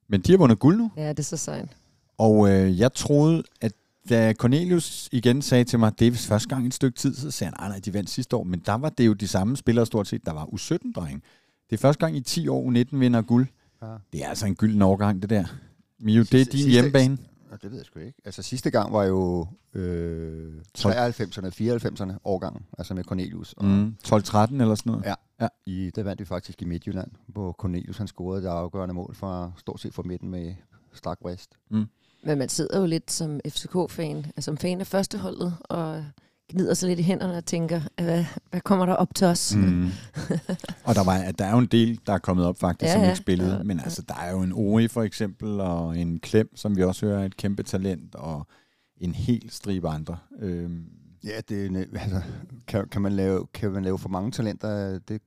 [0.08, 0.92] Men de har vundet guld nu.
[0.98, 1.70] Ja, det er så sejt.
[2.18, 3.74] Og øh, jeg troede, at
[4.10, 7.16] da Cornelius igen sagde til mig, det er vist første gang i et stykke tid,
[7.16, 9.28] så sagde han, nej, nej, de vandt sidste år, men der var det jo de
[9.28, 11.24] samme spillere stort set, der var U17-dreng.
[11.70, 13.48] Det er første gang i 10 år, U19 vinder guld.
[13.82, 13.88] Ja.
[14.14, 15.46] Det er altså en gylden overgang, det der.
[16.00, 17.18] Mio, det er din sidste- hjemmebane.
[17.52, 18.22] Og det ved jeg sgu ikke.
[18.26, 23.54] Altså sidste gang var jo øh, 93'erne, 94'erne årgangen, altså med Cornelius.
[23.54, 24.12] Og Mm, 12-13
[24.62, 25.06] eller sådan noget.
[25.06, 25.14] Ja.
[25.42, 25.48] Ja.
[25.66, 29.52] I, der vandt vi faktisk i Midtjylland, hvor Cornelius han scorede det afgørende mål fra
[29.58, 30.54] stort set fra midten med
[30.94, 31.52] strak vrist.
[32.24, 36.06] Men man sidder jo lidt som FCK-fan, altså som fan af førsteholdet, og
[36.50, 39.56] gnider sig lidt i hænderne og tænker, hvad, hvad kommer der op til os?
[39.56, 39.86] Mm.
[40.88, 43.04] og der, var, der er jo en del, der er kommet op faktisk, Ja, som
[43.04, 43.56] ikke spillede.
[43.56, 43.84] Ja, Men ja.
[43.84, 47.20] altså, der er jo en Ori for eksempel, og en Klem, som vi også hører
[47.22, 48.48] er et kæmpe talent, og
[48.98, 50.18] en hel stribe andre.
[50.40, 50.86] Øhm,
[51.24, 52.22] Ja, det er, altså,
[52.68, 55.22] kan, kan, man lave, kan man lave for mange talenter, det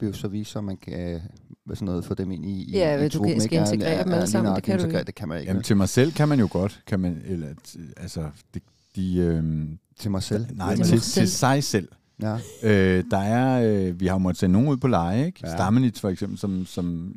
[0.00, 1.20] vil jo så vise, om man kan
[1.64, 3.72] hvad sådan noget, få dem ind i, i Ja, i kan- truppen, skal ikke?
[3.74, 5.02] integrere dem alle sammen, det kan du ikke.
[5.04, 5.50] Det kan man ikke.
[5.50, 6.80] jamen, til mig selv kan man jo godt.
[6.86, 7.48] Kan man, eller,
[7.96, 8.60] altså, de,
[8.96, 10.46] de, øhm, til mig selv.
[10.56, 11.88] nej, Til til, til, sig selv.
[12.22, 12.38] Ja.
[12.62, 15.40] Øh, der er, øh, vi har jo måttet sende nogen ud på leje, ikke?
[15.42, 15.48] Ja.
[15.48, 15.56] Ja.
[15.56, 17.14] Stammenitz for eksempel, som, som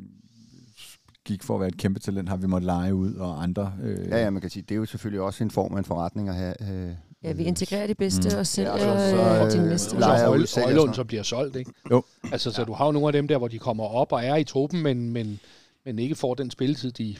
[1.24, 3.72] gik for at være et kæmpe talent, har vi måttet lege ud, og andre.
[3.82, 5.84] Øh, ja, ja, man kan sige, det er jo selvfølgelig også en form af en
[5.84, 6.54] forretning at have.
[6.72, 6.90] Øh,
[7.24, 8.38] Ja, vi integrerer de bedste Mm.
[8.38, 9.98] og sælger Ja, ja, så- så, så, de øh, næste.
[9.98, 11.72] lejer så Højlund, så bliver solgt, ikke?
[11.90, 12.02] Jo.
[12.32, 14.36] Altså, så du har jo nogle af dem der, hvor de kommer op og er
[14.36, 15.40] i truppen, men, men,
[15.84, 17.16] men ikke får den spilletid, de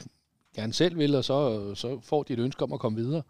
[0.55, 3.21] gerne selv vil, og så, så får de et ønske om at komme videre.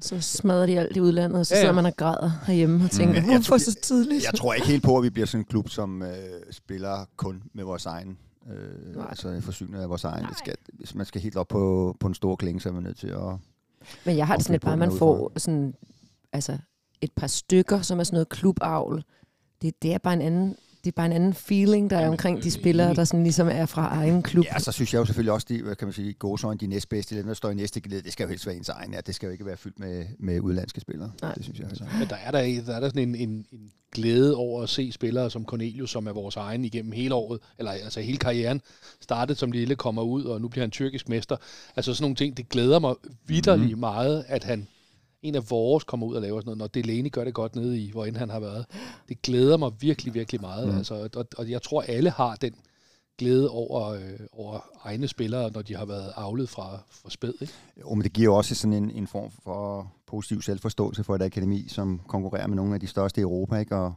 [0.00, 1.62] Så smadrer de alt i udlandet, og så Ja, ja.
[1.62, 4.24] sidder man og græder herhjemme og tænker, Men jeg hvorfor så tidligt?
[4.24, 6.08] Jeg tror ikke helt på, at vi bliver sådan en klub, som øh,
[6.50, 8.18] spiller kun med vores egen.
[8.52, 9.06] Øh, Nej.
[9.08, 10.26] altså forsynet af vores egen.
[10.26, 12.82] Det skal, hvis man skal helt op på, på en stor klinge, så er man
[12.82, 13.18] nødt til at...
[14.04, 15.74] Men jeg har det sådan lidt bare, at man får sådan,
[16.32, 16.58] altså,
[17.00, 19.04] et par stykker, som er sådan noget klubavl.
[19.62, 22.42] Det, det er bare en anden det er bare en anden feeling, der er omkring
[22.42, 24.44] de spillere, der sådan ligesom er fra egen klub.
[24.44, 27.16] Ja, så synes jeg jo selvfølgelig også, de, hvad kan man sige, gåsøjne, de næstbedste,
[27.16, 28.92] dem der står i næste geled, det skal jo helst være ens egen.
[28.92, 31.12] Ja, det skal jo ikke være fyldt med, med udlandske spillere.
[31.22, 31.34] Nej.
[31.34, 31.84] Det synes jeg altså.
[31.98, 34.92] Men der er der, der, er der sådan en, en, en glæde over at se
[34.92, 38.60] spillere som Cornelius, som er vores egen igennem hele året, eller altså hele karrieren,
[39.00, 41.36] startet som lille, kommer ud, og nu bliver han tyrkisk mester.
[41.76, 42.94] Altså sådan nogle ting, det glæder mig
[43.26, 43.80] vidderligt mm.
[43.80, 44.68] meget, at han
[45.22, 47.78] en af vores kommer ud og laver sådan noget, når Delaney gør det godt nede
[47.80, 48.66] i, hvor end han har været.
[49.08, 50.68] Det glæder mig virkelig, virkelig meget.
[50.68, 50.76] Mm.
[50.76, 52.54] Altså, og, og jeg tror, alle har den
[53.18, 54.00] glæde over, øh,
[54.32, 57.32] over egne spillere, når de har været avlet fra, fra spæd.
[57.40, 57.52] Ikke?
[57.80, 61.64] Jo, men det giver også sådan en, en form for positiv selvforståelse for et akademi,
[61.68, 63.76] som konkurrerer med nogle af de største i Europa, ikke?
[63.76, 63.94] og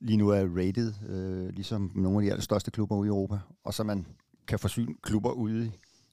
[0.00, 3.74] lige nu er rated, øh, ligesom nogle af de allerstørste klubber ude i Europa, og
[3.74, 4.06] så man
[4.48, 5.70] kan forsyne klubber ude i,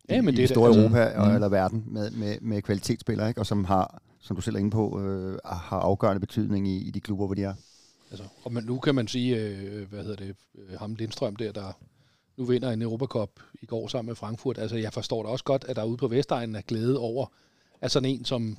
[0.09, 1.33] Ja, men i det det store altså- Europa og, Mm.
[1.35, 3.41] eller verden med, med, med kvalitetsspillere, ikke?
[3.41, 6.91] og som har, som du selv er inde på, øh, har afgørende betydning i, i
[6.91, 7.53] de klubber, hvor de er.
[8.11, 11.51] Altså, og man, nu kan man sige, øh, hvad hedder det, øh, ham Lindstrøm der,
[11.51, 11.77] der
[12.37, 13.29] nu vinder en Europacup
[13.61, 14.57] i går sammen med Frankfurt.
[14.57, 17.25] Altså, jeg forstår da også godt, at der ude på Vestegnen er glæde over,
[17.81, 18.57] at sådan en som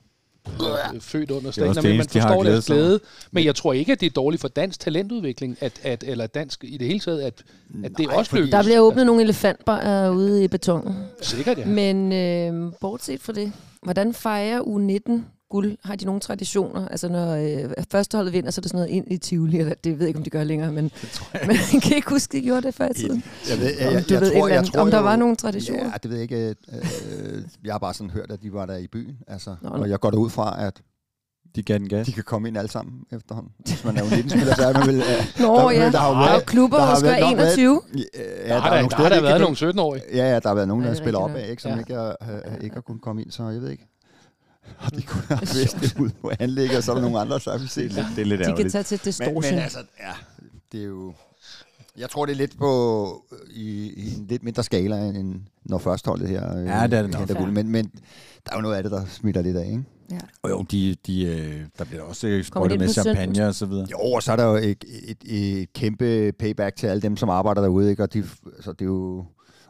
[0.94, 3.00] øh, født under det men man de forstår glæde deres glæde.
[3.30, 6.64] Men jeg tror ikke, at det er dårligt for dansk talentudvikling, at, at, eller dansk
[6.64, 7.44] i det hele taget, at,
[7.84, 8.50] at det er også lykkes.
[8.50, 10.94] Der bliver åbnet nogle elefantbarer ude i betonen.
[11.20, 11.66] Sikkert, ja.
[11.66, 15.76] Men øh, bortset fra det, hvordan fejrer U19 guld?
[15.84, 16.88] Har de nogle traditioner?
[16.88, 19.92] Altså når øh, førsteholdet vinder, så er det sådan noget ind i Tivoli, eller det
[19.92, 20.84] ved jeg ikke, om de gør længere, men,
[21.46, 23.24] men jeg kan ikke huske, de gjorde det før i tiden.
[23.50, 25.84] Jeg ved, Om du ved et eller andet- om der var nogle traditioner?
[25.84, 26.48] Ja, det ved jeg ikke.
[26.48, 29.16] Øh, jeg har bare sådan hørt, at de var der i byen.
[29.28, 30.82] Altså, Nå, og jeg går da ud fra, at
[31.56, 32.06] De gav den gas.
[32.06, 33.52] de kan komme ind alle sammen efterhånden.
[33.58, 34.96] Hvis man er jo 19-spiller, så er man vel...
[34.96, 35.02] Øh,
[35.40, 37.36] Nå Der- ja, der har jo der jo været- klubber, der der har været nok
[37.36, 37.80] været- 21.
[37.94, 40.02] ja, der, har der, der, har der været nogle 17-årige.
[40.14, 41.78] Ja, ja, der har været nogen, der Ja, er spillet op af, ikke, som Ja.
[41.78, 43.86] ikke, har, har, ikke har kunnet komme ind, så jeg ved ikke.
[44.78, 47.40] Og de kunne have vidst det ud på anlægget, og så er der nogle andre,
[47.40, 48.06] så har vi set det.
[48.16, 48.72] Det er lidt De kan ærgerligt.
[48.72, 49.42] tage til Men, distortion.
[49.54, 50.12] men altså, ja,
[50.72, 51.14] det er jo...
[51.96, 56.28] Jeg tror, det er lidt på i, i en lidt mindre skala, end når førsteholdet
[56.28, 57.18] her øh, Ja, det er det nok.
[57.18, 57.50] henter guld.
[57.52, 57.84] Men, men
[58.46, 59.84] der er jo noget af det, der smitter lidt af, ikke?
[60.10, 60.18] Ja.
[60.42, 63.14] Og jo, de, de, øh, der bliver også øh, sprøjtet med ind på søndag?
[63.14, 63.86] champagne og så videre.
[63.90, 67.28] Jo, og så er der jo et, et, et kæmpe payback til alle dem, som
[67.28, 68.02] arbejder derude, ikke?
[68.02, 68.24] Og de,
[68.56, 69.24] altså, det er jo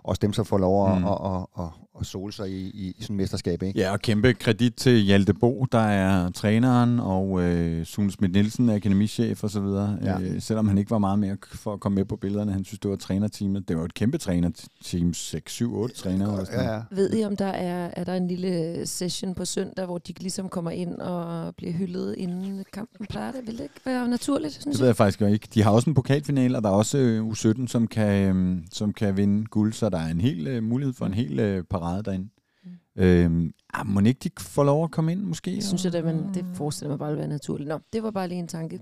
[0.05, 1.05] også dem, som får lov at, mm.
[1.07, 3.81] at, at, at, at sole sig i, i, i sådan et mesterskab, ikke?
[3.81, 8.69] Ja, og kæmpe kredit til Hjalte Bo, der er træneren, og øh, Sune Schmidt Nielsen
[8.69, 9.99] er akademichef og så videre.
[10.03, 10.21] Ja.
[10.21, 12.53] Øh, selvom han ikke var meget mere for at komme med på billederne.
[12.53, 13.69] Han synes, det var trænerteamet.
[13.69, 15.15] Det var et kæmpe trænerteam.
[15.15, 16.47] 6, 7, 8 trænere.
[16.53, 16.81] Ja, ja.
[16.91, 20.49] Ved I, om der er, er der en lille session på søndag, hvor de ligesom
[20.49, 23.07] kommer ind og bliver hyldet inden kampen?
[23.07, 23.41] Plejer det?
[23.47, 25.49] Vil det ikke være naturligt, synes Det ved jeg faktisk ikke.
[25.55, 28.93] De har også en pokalfinale, og der er også øh, U17, som kan, øh, som
[28.93, 31.84] kan vinde guld, så der er en hel øh, mulighed for en hel øh, parade
[32.05, 32.29] derinde.
[32.65, 33.03] Mm.
[33.03, 35.51] Øh, ah, må ikke de får lov at komme ind, måske?
[35.51, 37.69] Det synes jeg da, men det forestiller mig bare at være naturligt.
[37.69, 38.81] Nå, det var bare lige en tanke.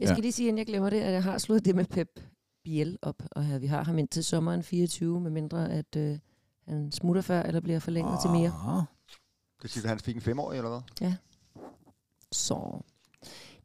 [0.00, 0.20] Jeg skal Ja.
[0.20, 2.08] lige sige, inden jeg glemmer det, at jeg har slået det med Pep
[2.64, 6.18] Biel op, og her, vi har ham indtil sommeren 24, med mindre at øh,
[6.68, 8.52] han smutter før, eller bliver forlænget til mere.
[8.78, 8.82] Ah,
[9.62, 11.12] Det siger du, han fik en femårig, eller hvad?
[12.32, 12.80] Så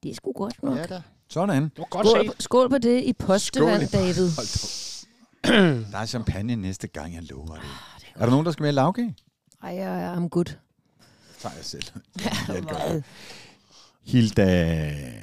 [0.04, 0.78] det er sgu godt nok.
[0.78, 1.02] Ja, da.
[1.30, 1.63] Sådan.
[1.63, 2.28] Det var godt Skål, set.
[2.28, 4.30] på, skål på det i postevand, David.
[5.91, 7.63] Der er champagne næste gang, jeg lover det.
[8.19, 9.15] Er der nogen, der skal med lavkage?
[9.63, 10.45] Ej, jeg er I'm good.
[11.39, 11.84] tager jeg selv.
[12.67, 13.01] Hvad?
[14.05, 14.43] Hilda,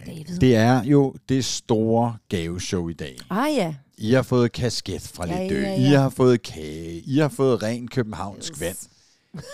[0.07, 0.39] David.
[0.41, 3.17] det er jo det store gaveshow i dag.
[3.31, 3.75] Ah ja.
[3.99, 5.61] I har fået kasket fra Ja, lidt dø.
[5.61, 6.01] ja, I ja.
[6.01, 7.01] har fået kage.
[7.01, 8.61] I har fået ren københavnsk Yes.
[8.61, 8.77] vand.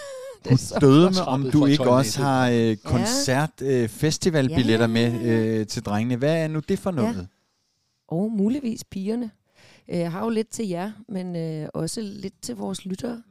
[0.44, 5.00] Det så Døde godt med, om du ikke også har øh, koncert, øh, festivalbilletter Ja,
[5.00, 5.32] ja, med ja.
[5.60, 6.16] øh, til drengene.
[6.16, 7.28] Hvad er nu det for noget?
[8.08, 9.30] Og muligvis pigerne.
[9.88, 13.22] Øh, Jeg har jo lidt til jer, men øh, også lidt til vores lyttere.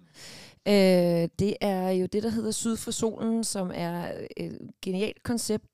[0.67, 5.65] Øh, det er jo det, der hedder Syd for Solen, som er et genialt koncept.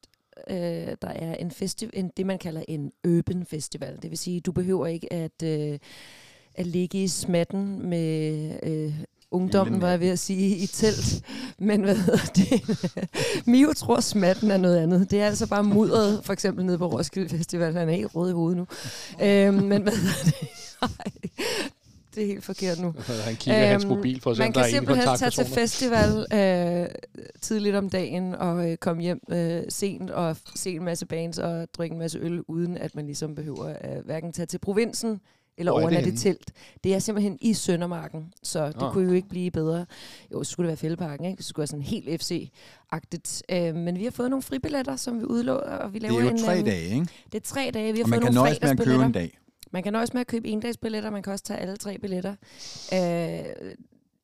[0.49, 0.57] Øh,
[1.01, 3.99] der er en festival, en, det man kalder en urban festival.
[4.01, 5.79] Det vil sige, du behøver ikke at, øh,
[6.55, 8.93] at ligge i smatten med øh,
[9.31, 11.25] ungdommen, var jeg ved at sige, i telt.
[11.59, 12.61] Men hvad hedder det?
[13.47, 15.11] Mio tror, smatten er noget andet.
[15.11, 17.73] Det er altså bare muddret, for eksempel nede på Roskilde Festival.
[17.73, 18.67] Han er helt rød i hovedet nu.
[19.21, 20.49] øhm, men hvad hedder det?
[22.17, 22.93] Det er helt forkert nu.
[23.25, 25.17] Han kigger i hans Øhm, mobil for at se, Man der kan er ingen simpelthen
[25.17, 26.25] tage til festival
[26.83, 26.87] øh,
[27.41, 31.67] tidligt om dagen og øh, komme hjem øh, sent og se en masse bands og
[31.73, 35.19] drikke en masse øl, uden at man ligesom behøver at hverken tage til provinsen
[35.59, 36.51] eller er det overnatte i telt.
[36.83, 38.93] Det er simpelthen i Søndermarken, så det Ah.
[38.93, 39.85] kunne jo ikke blive bedre.
[40.33, 41.43] Jo, så skulle det være Fældeparken, ikke?
[41.43, 43.41] Så skulle det være sådan helt FC-agtigt.
[43.49, 46.23] Øh, men vi har fået nogle fribilletter, som vi udlåder, og vi Det laver er
[46.23, 46.37] jo en...
[46.43, 47.07] tre øhm, dage, ikke?
[47.31, 47.91] Det er tre dage.
[47.93, 49.05] Vi har Og man fået kan nogle nøjes med at købe fredagsbilletter.
[49.05, 49.37] en dag.
[49.77, 52.35] Man kan nøjes med at købe endagsbilletter, man kan også tage alle tre billetter.
[52.93, 53.73] Øh,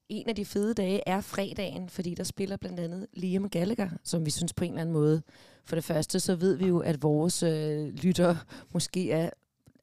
[0.10, 4.26] en af de fede dage er fredagen, fordi der spiller blandt andet Liam Gallagher, som
[4.26, 5.22] vi synes på en eller anden måde.
[5.66, 8.36] For det første, så ved vi jo, at vores øh, lytter
[8.74, 9.30] måske er,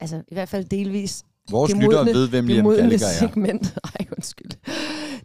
[0.00, 3.28] altså i hvert fald delvis, Vores det lyttere ved, hvem Liam Gallagher er.
[3.28, 3.78] segment.
[3.98, 4.50] Ej, undskyld.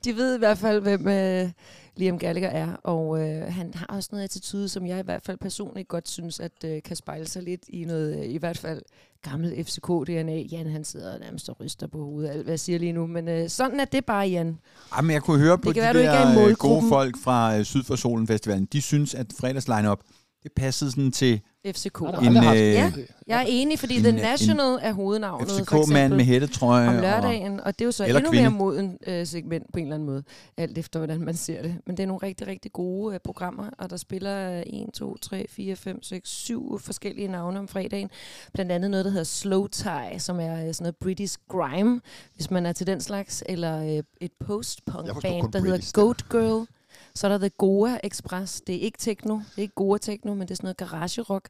[0.03, 1.49] De ved i hvert fald, hvem øh,
[1.95, 5.37] Liam Gallagher er, og øh, han har også noget attitude, som jeg i hvert fald
[5.37, 8.81] personligt godt synes, at øh, kan spejle sig lidt i noget, øh, i hvert fald
[9.21, 10.47] gammel FCK-DNA.
[10.51, 13.27] Jan, han sidder nærmest og ryster på hovedet, alt hvad jeg siger lige nu, men
[13.27, 14.59] øh, sådan er det bare, Jan.
[14.97, 17.63] Jamen, jeg kunne høre på Det de være, er der øh, gode folk fra øh,
[17.63, 18.65] Syd for Solen Festivalen.
[18.65, 19.99] De synes, at fredags line-up,
[20.45, 21.99] det passede sådan til FCK.
[22.01, 22.91] En, øh, Ja,
[23.27, 26.87] Jeg er enig, fordi en- The en National er hovednavnet, FCK-mand med hættetrøje.
[26.89, 28.49] om og- lørdagen, og det er jo så Eller endnu kvinde.
[28.49, 30.23] mere moden øh, segment på en eller anden måde,
[30.57, 31.75] alt efter hvordan man ser det.
[31.87, 35.17] Men det er nogle rigtig, rigtig gode øh, programmer, og der spiller øh, 1, 2,
[35.17, 38.09] 3, 4, 5, 6, 7 forskellige navne om fredagen.
[38.53, 42.01] Blandt andet noget, der hedder Slow Tie, som er øh, sådan noget British Grime,
[42.35, 46.01] hvis man er til den slags, eller øh, et post-punk band, der hedder British, der.
[46.01, 46.65] Goat Girl.
[47.15, 48.61] Så er der The Goa Express.
[48.67, 51.21] Det er ikke techno, det er ikke Goa techno, men det er sådan noget garage
[51.21, 51.47] rock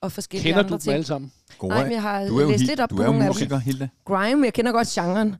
[0.00, 0.94] og forskellige Kender andre du dem ting.
[0.94, 1.32] alle sammen?
[1.58, 1.74] Gode.
[1.74, 3.24] Nej, men jeg har du er læst helt, lidt op du på er nogle af
[3.24, 3.88] dem musiker, Hilda.
[4.04, 4.44] grime.
[4.44, 5.36] Jeg kender godt genren.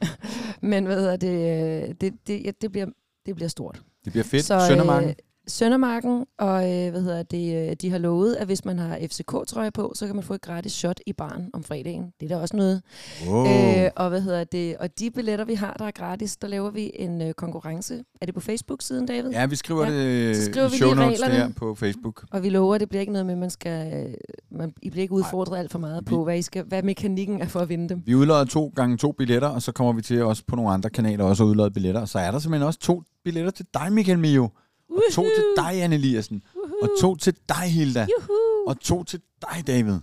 [0.70, 2.86] Men hvad hedder det, øh, det, det, ja, det, bliver,
[3.26, 3.82] det bliver stort.
[4.04, 4.44] Det bliver fedt.
[4.44, 5.08] Så, Søndermarken.
[5.08, 5.14] Øh,
[5.50, 9.70] Søndermarken, og øh, hvad hedder det, øh, de har lovet, at hvis man har FCK-trøje
[9.70, 12.04] på, så kan man få et gratis shot i baren om fredagen.
[12.20, 12.82] Det er da også noget.
[13.28, 13.46] Wow.
[13.46, 16.70] Øh, og hvad hedder det, og de billetter, vi har, der er gratis, der laver
[16.70, 18.02] vi en øh, konkurrence.
[18.20, 19.30] Er det på Facebook-siden, David?
[19.30, 19.92] Ja, vi skriver Ja.
[19.98, 22.24] det Så skriver i vi show notes der på Facebook.
[22.30, 24.14] Og vi lover, at det bliver ikke noget med, man skal, øh,
[24.58, 27.40] man, I bliver ikke udfordret alt for meget Vi- på, hvad, I skal, hvad mekanikken
[27.42, 28.02] er for at vinde dem.
[28.06, 30.90] Vi udlader to gange to billetter, og så kommer vi til også på nogle andre
[30.90, 32.00] kanaler også at udlade billetter.
[32.00, 34.48] Og så er der simpelthen også to billetter til dig, Michael Mio.
[34.90, 36.42] Og to til dig, Anne Eliassen.
[36.82, 38.00] Og to til dig, Hilda.
[38.18, 38.32] Juhu.
[38.66, 39.98] Og to til dig, David.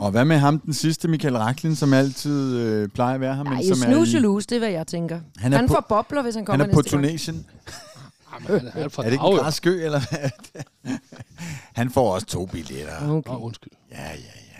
[0.00, 3.42] Og hvad med ham, den sidste, Michael Raklin, som altid øh, plejer at være her,
[3.44, 5.14] men Nej, som er, i, snuselus, det er, hvad jeg tænker.
[5.16, 6.82] Han Han, er han på- får bobler, hvis han han kommer er på.
[6.82, 7.46] Tunesien.
[8.34, 10.30] Jamen, han er alt for Er det ikke en græsk ø, eller hvad?
[11.74, 13.08] Han får også to billetter.
[13.10, 13.30] Okay.
[13.30, 13.72] Åh, undskyld.
[13.90, 14.10] Ja, ja,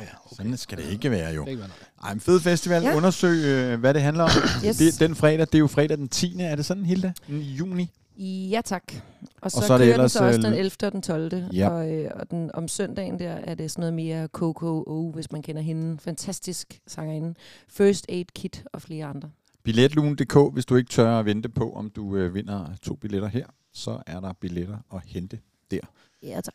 [0.00, 0.04] ja.
[0.36, 1.46] Sådan skal det ikke være, jo.
[1.46, 1.56] Er.
[2.04, 2.82] Ej, en fed festival.
[2.82, 2.96] Ja.
[2.96, 4.30] Undersøg, øh, hvad det handler om.
[4.66, 4.76] Yes.
[4.76, 6.40] Det, den fredag, det er jo fredag den 10.
[6.40, 7.12] Er det sådan, Hilda?
[7.26, 7.90] Den juni?
[8.20, 8.92] Ja, tak.
[9.40, 10.70] Og så, så så er det kører ellers, den så også øh, den 11.
[10.82, 11.54] og den 12.
[11.54, 11.68] Ja.
[11.68, 15.42] Og, øh, og den, om søndagen der er det sådan noget mere KKO, hvis man
[15.42, 15.98] kender hende.
[15.98, 17.34] Fantastisk sangerinde.
[17.68, 19.30] First Aid Kit og flere andre.
[19.64, 23.46] Billetlugen.dk, hvis du ikke tør at vente på, om du øh, vinder to billetter her,
[23.72, 25.38] så er der billetter at hente
[25.70, 25.80] der.
[26.22, 26.54] Ja, tak.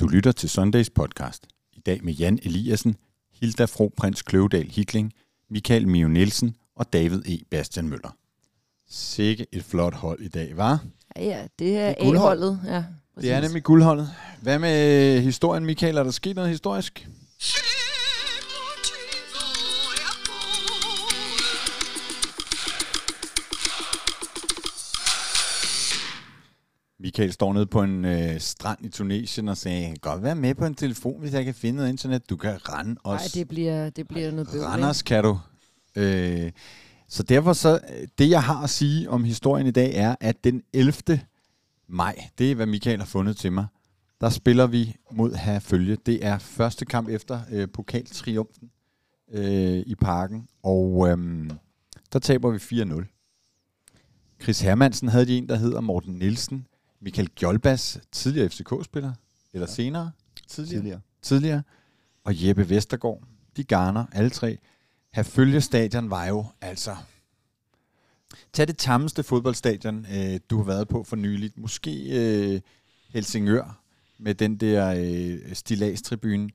[0.00, 1.46] Du lytter til Sundays podcast.
[1.72, 2.96] I dag med Jan Eliassen,
[3.40, 5.12] Hilda Fro Prins Kløvedal Hitling,
[5.50, 7.38] Michael Mio Nielsen og David E.
[7.50, 8.16] Bastian Møller.
[8.94, 10.84] Sikke et flot hold i dag, var?
[11.16, 12.12] Ja, det er Det er.
[12.14, 12.60] A-holdet.
[12.66, 12.84] Ja,
[13.20, 14.10] Det er nemlig guldholdet.
[14.42, 15.96] Hvad med historien, Michael?
[15.96, 17.08] Er der sket noget historisk?
[27.00, 30.34] Michael står nede på en øh, strand i Tunesien og sagde, jeg kan godt være
[30.34, 32.30] med på en telefon, hvis jeg kan finde noget internet.
[32.30, 33.20] Du kan rende os.
[33.20, 34.66] Nej, det bliver, det bliver noget ikke?
[34.66, 35.38] Randers kan du.
[35.96, 36.52] Øh,
[37.12, 40.44] så derfor så, øh, det jeg har at sige om historien i dag er, at
[40.44, 41.20] den 11.
[41.86, 43.66] maj, det er hvad Michael har fundet til mig,
[44.20, 45.96] der spiller vi mod Herfølge.
[46.06, 48.70] Det er første kamp efter øh, pokaltriumfen
[49.32, 51.50] øh, i parken, og øh,
[52.12, 54.38] der taber vi 4-0.
[54.42, 56.66] Chris Hermansen havde de en, der hedder Morten Nielsen.
[57.00, 59.12] Michael Gjolbas, tidligere FCK-spiller,
[59.52, 59.74] eller ja.
[59.74, 60.10] senere,
[60.48, 61.00] tidligere, tidligere.
[61.22, 61.62] tidligere,
[62.24, 63.22] og Jeppe Vestergaard.
[63.56, 64.58] De garner, alle tre.
[65.14, 66.96] Herfølge stadion var jo altså...
[68.52, 71.58] Tag det tammeste fodboldstadion, øh, du har været på for nyligt.
[71.58, 72.08] Måske
[72.54, 72.60] øh,
[73.08, 73.80] Helsingør
[74.18, 76.50] med den der øh, stilagstribune.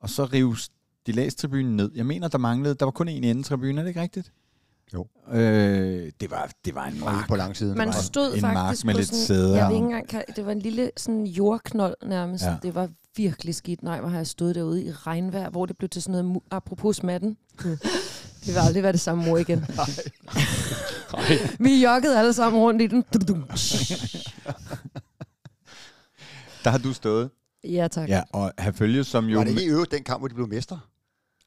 [0.00, 0.56] Og så rive
[1.02, 1.90] stilagstribunen ned.
[1.94, 2.74] Jeg mener, der manglede...
[2.74, 4.32] Der var kun en endetribune, er det ikke rigtigt?
[4.94, 5.06] Jo.
[5.32, 7.28] Øh, det, var, det var en mark.
[7.28, 7.78] på langsiden.
[7.78, 9.56] Man stod en mark faktisk med på lidt sådan, sæder.
[9.56, 12.44] Jeg ved ikke engang, kan- det var en lille sådan jordknold nærmest.
[12.44, 12.50] Ja.
[12.50, 12.56] Ja.
[12.62, 13.82] Det var virkelig skidt.
[13.82, 16.46] Nej, hvor har jeg stået derude i regnvejr, hvor det blev til sådan noget, mu-
[16.50, 17.36] apropos matten.
[17.62, 19.64] det vil aldrig være det samme mor igen.
[19.76, 19.86] Nej.
[21.68, 23.04] Vi joggede alle sammen rundt i den.
[26.64, 27.30] Der har du stået.
[27.64, 28.08] Ja, tak.
[28.08, 29.38] Ja, og Herfølge, som jo...
[29.38, 30.80] Var det ikke i øvrigt den kamp, hvor de blev mestre?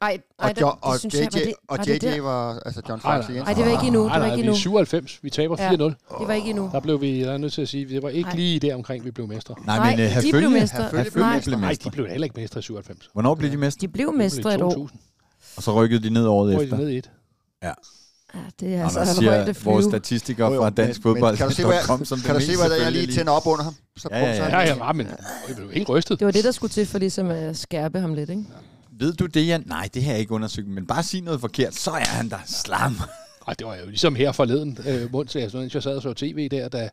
[0.04, 1.94] Ej, Og, ej, jo, det, og, det synes JJ, jeg, var det, og var JJ
[1.94, 2.22] det, der?
[2.22, 3.36] var, altså John Nej, Fox nej.
[3.38, 3.48] Jensen.
[3.48, 4.04] Ej, det var ikke endnu.
[4.04, 4.60] Det Nej, var nej, ikke vi er endnu.
[4.62, 5.20] 97.
[5.24, 5.62] Vi taber 4-0.
[5.64, 5.70] Ja.
[5.72, 6.70] Det var ikke endnu.
[6.74, 8.36] Der blev vi, der er nødt til at sige, det var ikke Nej.
[8.36, 9.56] lige der omkring, vi blev mestre.
[9.66, 10.84] Nej, Nej, men uh, de Herfølge, blev mestre.
[10.84, 11.42] Herfølge Nej.
[11.46, 13.10] blev Nej, de blev heller ikke mestre i 97.
[13.14, 13.82] Hvornår blev de mestre?
[13.82, 14.70] De blev Det mestre et i år.
[14.70, 15.00] 2000.
[15.58, 16.76] Og så rykkede de ned året er efter.
[16.78, 17.12] de ned i et.
[17.64, 17.72] Ja,
[18.60, 19.32] det er Altså, altså siger
[19.64, 19.92] vores jo,
[20.62, 21.38] fra Dansk men- men Fodbold.
[21.38, 23.08] Kan du se, hvad, kom som det kan du se, hvad der er, jeg lige
[23.14, 23.76] tænder op under ham?
[23.98, 24.46] Så Ja, ja, ja.
[24.46, 25.08] Ja, ja, ja, men
[25.48, 26.20] jeg blev helt rystet.
[26.20, 28.46] Det var det, der skulle til for ligesom at skærpe ham lidt, ikke?
[29.04, 29.64] Ved du det, Jan?
[29.66, 32.38] Nej, det har jeg ikke undersøgt, men bare sig noget forkert, så er han der
[32.46, 32.96] slam.
[33.48, 36.14] Ej, det var jo ligesom her forleden, øh, Munds, altså, mens jeg sad og så
[36.14, 36.90] tv der, da,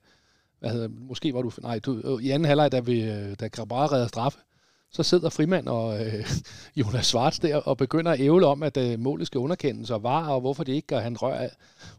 [0.61, 3.87] hvad hedder, måske var du, nej, du, i anden halvleg, da, vi, øh, da Grabara
[3.93, 4.39] redder straffe,
[4.93, 6.27] så sidder Frimand og øh,
[6.81, 10.29] Jonas Svarts der og begynder at ævle om, at øh, målet skal underkendes og var,
[10.29, 11.51] og hvorfor det ikke, og han rører af.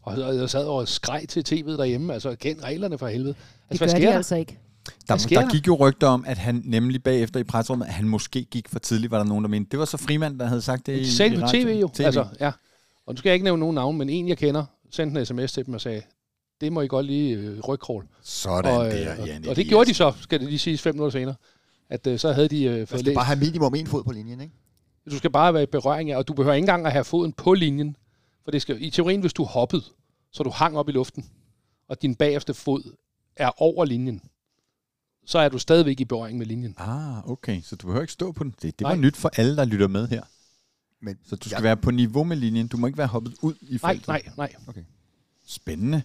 [0.01, 3.33] Og så- jeg sad og skreg til tv'et derhjemme, altså kend reglerne for helvede.
[3.33, 3.37] Det
[3.69, 4.17] Altså, gør hvad de sker der?
[4.17, 4.57] altså ikke.
[5.07, 5.49] Der, der der?
[5.51, 8.79] gik jo rygter om, at han nemlig bagefter i presrummet, at han måske gik for
[8.79, 9.71] tidligt, var der nogen, der mente.
[9.71, 11.67] Det var så Frimand, der havde sagt det i, De sagde i på radioen.
[11.67, 11.89] tv jo.
[11.93, 12.01] TV.
[12.01, 12.51] Altså, ja.
[13.05, 15.51] Og nu skal jeg ikke nævne nogen navn, men en, jeg kender, sendte en sms
[15.53, 16.01] til dem og sagde,
[16.61, 18.07] det må I godt lige øh, rygkrål.
[18.23, 19.55] Sådan Og, der, øh, Jan og, og Elias.
[19.55, 21.35] det gjorde de så, skal det lige siges fem minutter senere.
[21.89, 23.15] At øh, så havde de øh, fået skal læst.
[23.15, 24.53] bare have minimum en fod på linjen, ikke?
[25.11, 27.33] Du skal bare være i berøring af, og du behøver ikke engang at have foden
[27.33, 27.95] på linjen.
[28.43, 29.83] For det skal, i teorien, hvis du hoppede,
[30.31, 31.25] så du hang op i luften,
[31.89, 32.95] og din bagefter fod
[33.35, 34.21] er over linjen,
[35.31, 36.73] så er du stadigvæk i berøring med linjen.
[36.77, 37.61] Ah, okay.
[37.61, 38.55] Så du behøver ikke stå på den.
[38.61, 39.01] Det, det var Nej.
[39.01, 40.23] nyt for alle, der lytter med her.
[41.01, 41.61] Men Så du skal Ja.
[41.61, 42.67] være på niveau med linjen.
[42.67, 44.07] Du må ikke være hoppet ud i Nej, feltet.
[44.07, 44.53] nej, nej.
[45.45, 46.01] Spændende.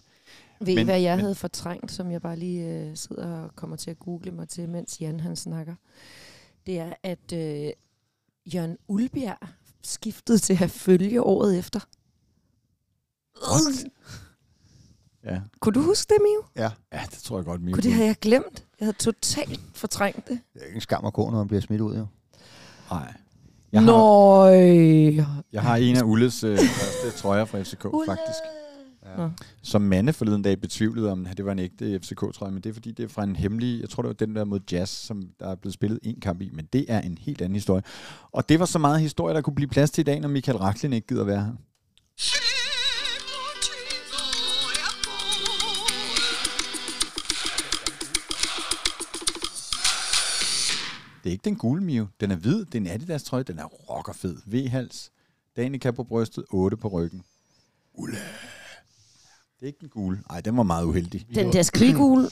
[0.61, 3.77] Ved I, hvad jeg men- havde fortrængt, som jeg bare lige øh, sidder og kommer
[3.77, 5.75] til at google mig til, mens Jan han snakker?
[6.67, 7.71] Det er, at øh,
[8.55, 9.49] Jørgen Ulbjerg
[9.83, 11.81] skiftede til at følge året efter.
[13.51, 13.85] What?
[15.25, 15.41] Ja.
[15.61, 16.65] Kunne du huske det, Mio?
[16.65, 17.75] ja, ja, det tror jeg godt, Mio.
[17.75, 18.66] Kunne det havde jeg glemt.
[18.81, 20.39] Jeg havde totalt fortrængt det.
[20.55, 22.07] det er ikke en skam at gå, når man bliver smidt ud, jo.
[22.91, 23.15] Nej.
[23.73, 25.25] Jeg har, Nøj.
[25.53, 28.39] jeg har en af Ulles øh, første trøjer fra FCK, faktisk.
[29.17, 29.31] Nå.
[29.63, 32.75] Som Manne forleden dag betvivlede om, at det var en ægte FCK-trøje, men det er
[32.75, 35.23] fordi, det er fra en hemmelig, jeg tror det var den der mod Jazz, som
[35.41, 37.83] der er blevet spillet en kamp i, men det er en helt anden historie.
[38.33, 40.59] Og det var så meget historie, der kunne blive plads til i dag, når Michael
[40.59, 41.53] Raklin ikke gider være her.
[51.27, 52.07] Det er ikke den gule Mio.
[52.21, 52.65] Den er hvid.
[52.65, 53.43] Det er en Adidas trøje.
[53.43, 54.37] Den er rockerfed.
[54.47, 55.11] V-hals.
[55.57, 56.45] Danica på brystet.
[56.51, 57.23] 8 på ryggen.
[57.95, 58.17] Ulle.
[59.57, 60.21] Det er ikke den gule.
[60.31, 61.27] Nej, den var meget uheldig.
[61.35, 62.31] Den der skrigule.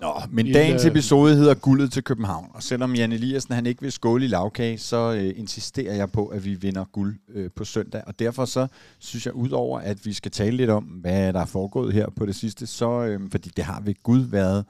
[0.00, 2.50] Nå, men dagens episode hedder Guldet til København.
[2.54, 6.26] Og selvom Jan Eliassen han ikke vil skåle i lavkage, så øh, insisterer jeg på,
[6.26, 8.02] at vi vinder guld øh, på søndag.
[8.06, 8.66] Og derfor så
[8.98, 12.26] synes jeg, udover at vi skal tale lidt om, hvad der er foregået her på
[12.26, 14.64] det sidste, så, øh, fordi det har ved Gud været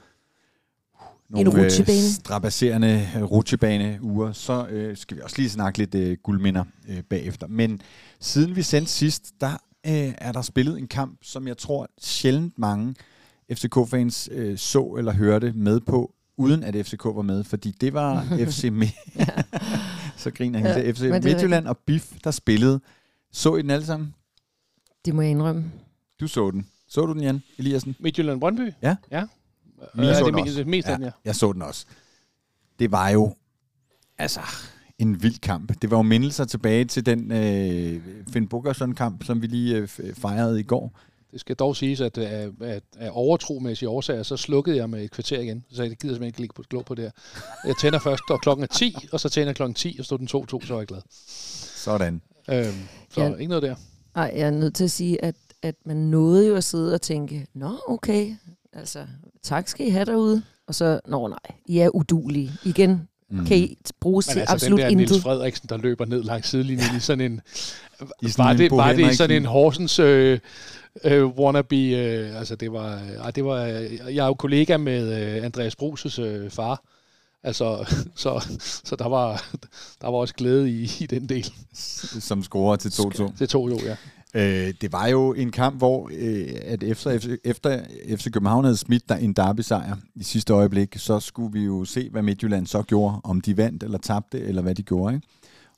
[1.37, 1.99] En rutsjebane.
[1.99, 6.65] Øh, strabasserende øh, rutsjebane uger, så øh, skal vi også lige snakke lidt øh, guldminder
[6.89, 7.47] øh, bagefter.
[7.47, 7.81] Men
[8.21, 9.51] siden vi sendte sidst, der
[9.87, 12.95] øh, er der spillet en kamp, som jeg tror sjældent mange
[13.53, 18.25] FCK-fans øh, så eller hørte med på, uden at FCK var med, fordi det var
[18.51, 19.25] FC Mi-
[20.23, 22.81] så griner han Ja, FC Midtjylland og BIF, der spillede.
[23.33, 24.15] Så I den alle sammen?
[25.05, 25.65] Det må jeg indrømme.
[26.21, 26.67] Du så den.
[26.89, 27.97] Så du den, Jan Eliassen?
[28.01, 28.73] Midtjylland Brøndby?
[28.83, 28.97] Ja.
[29.11, 29.25] Ja.
[29.95, 30.55] Vi Øh, så er den det også.
[30.59, 31.11] mest, mest den, ja.
[31.25, 31.87] Jeg så den også.
[32.79, 33.35] Det var jo,
[34.19, 34.41] altså,
[34.99, 35.73] en vild kamp.
[35.83, 38.03] Det var jo mindelser tilbage til den øh,
[38.33, 40.99] Finn Bogerson-kamp, som vi lige øh, fejrede i går.
[41.33, 45.11] Det skal dog siges, at af, af, af overtromæssige årsager, så slukkede jeg med et
[45.11, 45.65] kvarter igen.
[45.73, 47.11] Så jeg gider simpelthen ikke ligge på, glå på det her.
[47.67, 50.19] Jeg tænder først, og klokken er 10, og så tænder jeg klokken 10, og stod
[50.19, 50.29] den
[50.63, 51.01] 2-2, så er jeg glad.
[51.77, 52.23] Sådan.
[52.51, 52.65] Øhm,
[53.11, 53.29] så Ja.
[53.29, 53.35] ja.
[53.37, 53.75] ikke noget der.
[54.15, 57.03] Ej, jeg er nødt til at sige, at, at man nåede jo at sidde og
[57.03, 58.35] tænke, nå, okay,
[58.75, 59.07] altså,
[59.43, 60.43] tak skal I have derude.
[60.67, 62.53] Og så, nå nej, I er udulige.
[62.65, 63.47] Igen, Mm.
[63.47, 65.23] kan I bruges Men til altså absolut den der Niels.
[65.23, 67.41] Frederiksen, der løber ned langs sidelinjen i sådan en...
[68.23, 70.39] I sådan var, en det, var det sådan en Horsens øh,
[71.05, 71.77] øh, wannabe...
[71.77, 72.95] Øh, altså det var...
[73.27, 76.83] Øh, det var øh, jeg er jo kollega med øh, Andreas Bruses øh, far.
[77.43, 79.45] Altså, så, så der, var,
[80.01, 81.53] der var også glæde i, i den del.
[82.21, 83.33] Som scorer til 2-2.
[83.39, 83.97] Det tog jo, ja.
[84.35, 87.81] Øh, det var jo en kamp, hvor øh, at efter, FC, efter
[88.17, 92.11] FC København havde smidt der en derby-sejr i sidste øjeblik, så skulle vi jo se,
[92.11, 93.21] hvad Midtjylland så gjorde.
[93.25, 95.15] Om de vandt eller tabte, eller hvad de gjorde.
[95.15, 95.27] Ikke?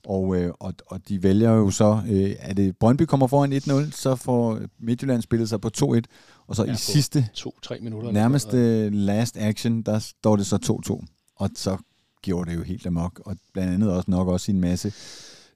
[0.05, 3.91] Og, øh, og, og de vælger jo så, øh, at det Brøndby kommer foran 1-0,
[3.91, 6.01] så får Midtjylland spillet sig på 2-1.
[6.47, 8.11] Og så Ja, i sidste, To-tre minutter.
[8.11, 11.05] nærmest øh, last action, der står det så 2-2.
[11.35, 11.77] Og så
[12.21, 13.21] gjorde det jo helt amok.
[13.25, 14.93] Og blandt andet også nok også en masse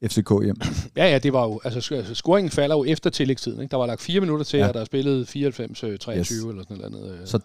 [0.07, 0.55] FCK hjem.
[0.97, 1.61] Ja, ja, det var jo...
[1.63, 3.61] Altså, altså scoringen falder jo efter tillægstiden.
[3.61, 3.71] Ikke?
[3.71, 4.63] Der var lagt fire minutter til, Ja.
[4.63, 4.67] ja.
[4.67, 5.49] og der er spillet 94-23 yes.
[6.07, 6.31] Yes.
[6.31, 7.21] eller sådan noget.
[7.21, 7.27] øh.
[7.27, 7.37] Så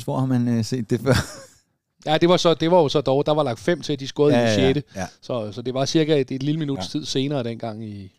[0.00, 1.14] 2-2-95, hvor har man øh, set det før?
[2.06, 3.26] Ja, det var, så, det var jo så dog...
[3.26, 4.86] Der var lagt fem til, at de scorede ja, i 6.
[4.96, 5.06] ja.
[5.20, 6.82] Så, så det var cirka et, et lille minuts Ja.
[6.84, 6.88] ja.
[7.00, 8.12] tid senere dengang i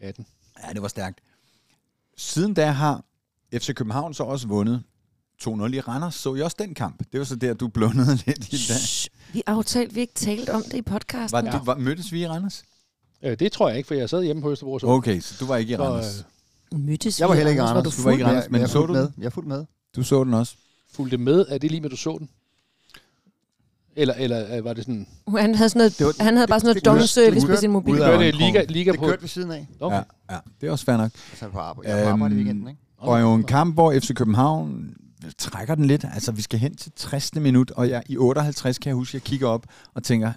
[0.00, 0.26] 18.
[0.68, 1.20] Ja, det var stærkt.
[2.16, 3.04] Siden da har
[3.54, 4.82] FC København så også vundet
[5.44, 6.14] 2-0 i Randers.
[6.14, 6.98] Så I også den kamp?
[7.12, 8.76] Det var så der, du blundede lidt i dag.
[8.76, 11.44] Shh, vi aftalte, vi ikke talt om det i podcasten.
[11.46, 12.62] Var, du, var, mødtes vi i Randers?
[13.22, 14.78] Øh, det tror jeg ikke, for jeg sad hjemme på Østerbro.
[14.78, 16.24] Så, Okay, så du var ikke i så, Randers.
[16.72, 17.76] øh, Mødtes Jeg var heller ikke i Anders?
[17.76, 17.96] Randers.
[17.96, 19.08] Du var ikke i Randers, jeg- men jeg så fulgte du med.
[19.18, 19.64] Jeg fulgte med.
[19.96, 20.54] Du så den også.
[20.92, 21.46] fulgte med.
[21.48, 22.28] Er det lige med, du så den?
[23.96, 25.06] Eller, eller øh, var det sådan...
[25.38, 27.54] Han havde, sådan noget, Det var- han havde bare sådan det- noget det- dong-service det-
[27.56, 27.94] på sin mobil.
[27.94, 28.34] Du hørte Ørnkrogen.
[28.54, 29.06] liga, liga Det på...
[29.06, 29.66] kørte ved siden af.
[29.80, 29.96] Okay.
[29.96, 30.02] Ja,
[30.34, 31.10] ja, det er også fair nok.
[31.30, 31.88] Altså på arbejde.
[31.90, 32.80] Jeg var på arbejde i Øhm, weekenden, ikke?
[32.96, 34.94] Og jo en kamp, hvor FC København
[35.38, 36.04] trækker den lidt.
[36.14, 37.34] Altså, vi skal hen til 60.
[37.34, 40.32] minut, og jeg, i 58 kan jeg huske, at jeg kigger op og tænker,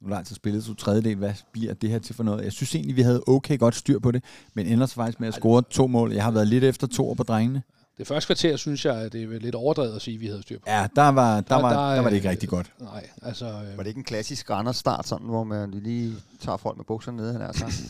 [0.00, 2.44] nu er altså spillet to tredjedel, hvad bliver det her til for noget?
[2.44, 4.24] Jeg synes egentlig, vi havde okay godt styr på det,
[4.54, 6.12] men ender så faktisk med at score to mål.
[6.12, 7.62] Jeg har været lidt efter to år på drengene.
[7.98, 10.42] Det første kvarter, synes jeg, at det er lidt overdrevet at sige, at vi havde
[10.42, 10.64] styr på.
[10.66, 12.72] Ja, der var, der, Der- var, der er- der var det ikke rigtig godt.
[12.80, 13.46] Nej, altså...
[13.46, 16.84] Øh, Var det ikke en klassisk Randers start, sådan, hvor man lige tager folk med
[16.84, 17.82] bukserne nede, han er sagt?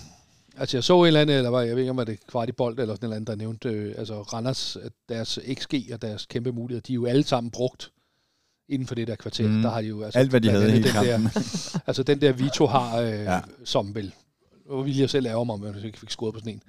[0.61, 2.27] Altså, jeg så en eller anden, eller var, jeg ved ikke, om det var det
[2.27, 4.77] kvart i bold, eller sådan en eller anden, der nævnte, øh, altså Randers,
[5.09, 7.93] deres XG og deres kæmpe muligheder, de er jo alle sammen brugt
[8.69, 9.49] inden for det der kvarter.
[9.49, 9.63] Mm.
[9.63, 11.25] Der har de jo altså, Alt, hvad de havde den kampen.
[11.35, 13.41] Der, altså den der Vito har, øh, Ja.
[13.65, 14.15] som vel,
[14.67, 16.63] hvor vi lige selv ærger mig, om jeg ikke fik scoret på sådan en.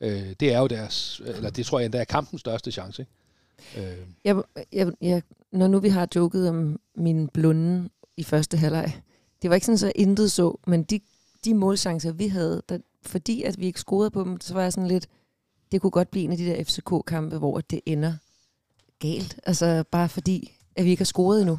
[0.00, 3.06] Øh, det er jo deres, eller det tror jeg endda er kampens største chance.
[3.76, 3.90] Ikke?
[3.90, 5.22] Øh, Jeg, jeg, jeg,
[5.52, 9.00] når nu vi har joket om min blunde i første halvleg,
[9.42, 11.00] det var ikke sådan, så intet så, men de,
[11.44, 12.78] de målchancer, vi havde, der,
[13.08, 15.06] fordi at vi ikke scorede på dem, så var jeg sådan lidt,
[15.72, 18.12] det kunne godt blive en af de der FCK-kampe, hvor det ender
[18.98, 19.40] galt.
[19.46, 21.58] Altså bare fordi, at vi ikke har scoret endnu.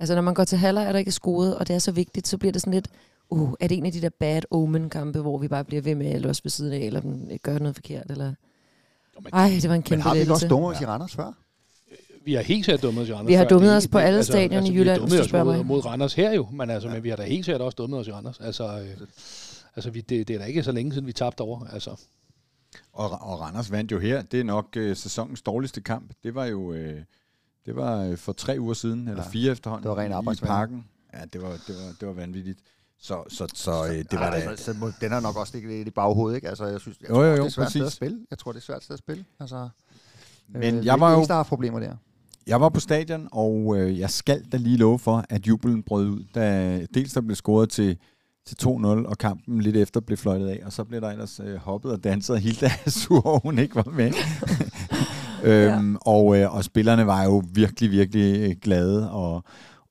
[0.00, 1.92] Altså når man går til halvleg, og der ikke er scoret, og det er så
[1.92, 2.88] vigtigt, så bliver det sådan lidt,
[3.30, 6.06] uh, er det en af de der bad omen-kampe, hvor vi bare bliver ved med
[6.06, 8.34] at låse ved siden af, eller den gør noget forkert, eller...
[9.20, 11.14] men- Ej, det var en Men kæmpe har vi ikke også dummet os i Randers
[11.14, 11.32] før?
[12.24, 13.28] vi har helt sikkert dummet os i Randers.
[13.28, 15.56] Vi har dummet os på alle stadioner i vi har Jylland, hvis du spørger mod,
[15.56, 15.66] mig.
[15.66, 18.06] mod Randers her jo, men, altså, men vi har da helt sikkert også dummet os
[18.08, 18.40] i Randers.
[18.40, 19.06] Altså, øh,
[19.76, 21.66] altså vi, det, det er da ikke så længe siden, vi tabte over.
[21.66, 21.90] Altså,
[22.92, 24.22] Og, og Randers vandt jo her.
[24.22, 26.12] Det er nok øh, sæsonens dårligste kamp.
[26.22, 27.02] Det var jo øh,
[27.66, 30.14] det var øh, for tre uger siden, eller Ja, fire efterhånden, det var ren i
[30.14, 30.48] arbejdsvand.
[30.48, 30.84] parken.
[31.14, 32.58] Ja, det var, det var, det var vanvittigt.
[32.98, 34.50] Så, så, så øh, det var Ej, da...
[34.50, 36.48] altså, så den er nok også lidt lidt i baghovedet, ikke?
[36.48, 37.96] Altså, jeg synes, jeg Jo, tror, jo, jo, det er svært sted at præcis.
[37.96, 38.26] spille.
[38.30, 39.24] Jeg tror, det er svært sted at spille.
[39.40, 39.68] Altså,
[40.48, 41.96] Men øh, er jeg var jo- der har problemer der.
[42.46, 46.06] Jeg var på stadion, og øh, jeg skal da lige love for, at jubelen brød
[46.08, 47.98] ud, da dels der blev scoret til,
[48.46, 51.56] til 2-0, og kampen lidt efter blev fløjtet af, og så blev der ellers øh,
[51.56, 54.12] hoppet og danset, og Hilda er sur, over, hun ikke var med.
[55.50, 55.98] øhm, ja.
[56.00, 59.44] og, øh, og spillerne var jo virkelig, virkelig øh, glade, og,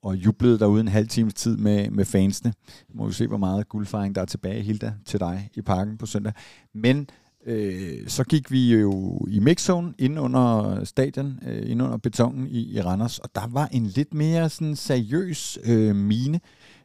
[0.04, 2.54] og jublede derude en halv times tid med, med fansene.
[2.94, 6.06] Må vi se, hvor meget guldfejring der er tilbage, Hilda, til dig i parken på
[6.06, 6.34] søndag.
[6.74, 7.10] Men
[7.46, 12.76] øh, så gik vi jo i mixzone ind under stadion, øh, ind under betongen i,
[12.76, 16.40] i Randers, og der var en lidt mere sådan seriøs øh, mine.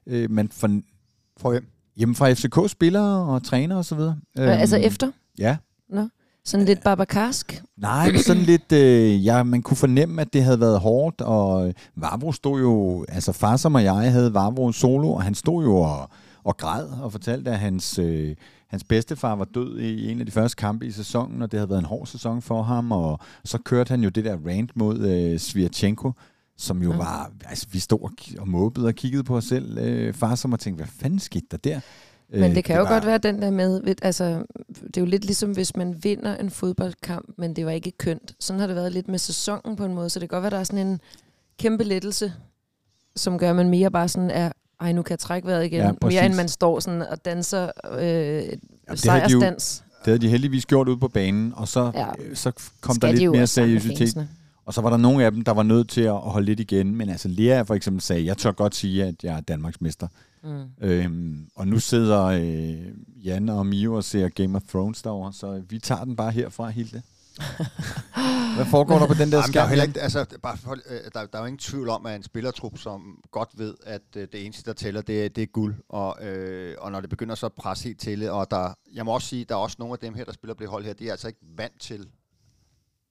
[0.07, 0.81] Øh, man for,
[1.41, 1.67] For hvem?
[1.97, 4.17] hjemme fra FCK-spillere og træner og så videre.
[4.39, 5.11] Øh, altså efter?
[5.39, 5.57] Ja.
[6.45, 7.63] Sådan lidt barbakarsk?
[7.77, 11.69] Nej, men sådan lidt, øh, ja, man kunne fornemme, at det havde været hårdt, og
[11.69, 15.65] øh, Vavro stod jo, altså far som og jeg havde Vavro solo, og han stod
[15.65, 16.11] jo og,
[16.45, 18.37] og græd og fortalte, at hans, øh,
[18.69, 21.71] hans bedstefar var død i en af de første kampe i sæsonen, og det havde
[21.71, 24.99] været en hård sæson for ham, og så kørte han jo det der rant mod
[24.99, 26.13] øh, Svirchenko,
[26.61, 26.97] som jo Ja.
[26.97, 30.61] var, altså vi stod og, måbede og kiggede på os selv, øh, far som og
[30.61, 31.81] tænkte, hvad fanden skete der der?
[32.33, 34.25] Men Øh, det kan jo var- godt være den der med, altså,
[34.87, 38.35] det er jo lidt ligesom, hvis man vinder en fodboldkamp, men det var ikke kønt.
[38.41, 40.51] Sådan har det været lidt med sæsonen på en måde, så det kan godt være,
[40.51, 41.01] der er sådan en
[41.59, 42.33] kæmpe lettelse,
[43.17, 45.81] som gør, at man mere bare sådan er, ej, nu kan jeg trække vejret igen.
[45.81, 46.17] Ja, Ja, præcis.
[46.17, 48.51] mere end man står sådan og danser øh, de
[48.91, 49.85] jo- sejrsdans.
[49.99, 52.07] Det havde de heldigvis gjort ude på banen, og så, Ja.
[52.19, 54.29] øh, så kom Skal der de lidt jo mere med seriøsitet.
[54.71, 56.95] Og så var der nogle af dem, der var nødt til at holde lidt igen.
[56.97, 60.09] Men altså Lea for eksempel sagde, jeg tør godt sige, at jeg er Danmarks mester.
[60.45, 60.65] Mm.
[60.81, 62.87] Øhm, og nu sidder øh,
[63.25, 66.69] Jan og Mio og ser Game of Thrones derovre, så vi tager den bare herfra,
[66.69, 67.03] Hilde.
[68.57, 69.73] Hvad foregår der på den der der, er skærm?
[69.89, 72.79] ikke, altså, bare for, øh, der, der er jo ingen tvivl om, at en spillertrup,
[72.79, 75.75] som godt ved, at øh, det eneste, der tæller, det, er- det er guld.
[75.89, 79.05] Og, øh, og når det begynder så at presse helt til, det, og der, jeg
[79.05, 80.85] må også sige, der er også nogle af dem her, der spiller på det hold
[80.85, 82.07] her, de er altså ikke vant til,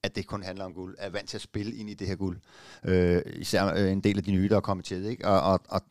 [0.03, 2.15] at det kun handler om guld, er vant til at spille ind i det her
[2.15, 2.37] guld.
[2.85, 5.05] Øh, især øh, en del af de nye, der er kommet til.
[5.05, 5.27] Ikke?
[5.27, 5.81] Og, og, og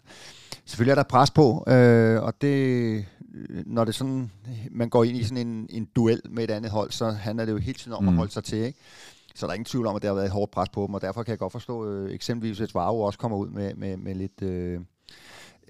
[0.65, 2.57] selvfølgelig er der pres på, øh, og det,
[3.35, 4.31] øh, når det sådan,
[4.71, 7.53] man går ind i sådan en, en duel med et andet hold, så handler det
[7.53, 8.09] jo hele tiden om mm.
[8.09, 8.59] at holde sig til.
[8.59, 8.79] Ikke?
[9.35, 10.95] Så der er ingen tvivl om, at der har været et hårdt pres på dem,
[10.95, 13.97] og derfor kan jeg godt forstå, øh, eksempelvis hvis Varo også kommer ud med, med,
[13.97, 14.43] med lidt...
[14.43, 14.81] Øh,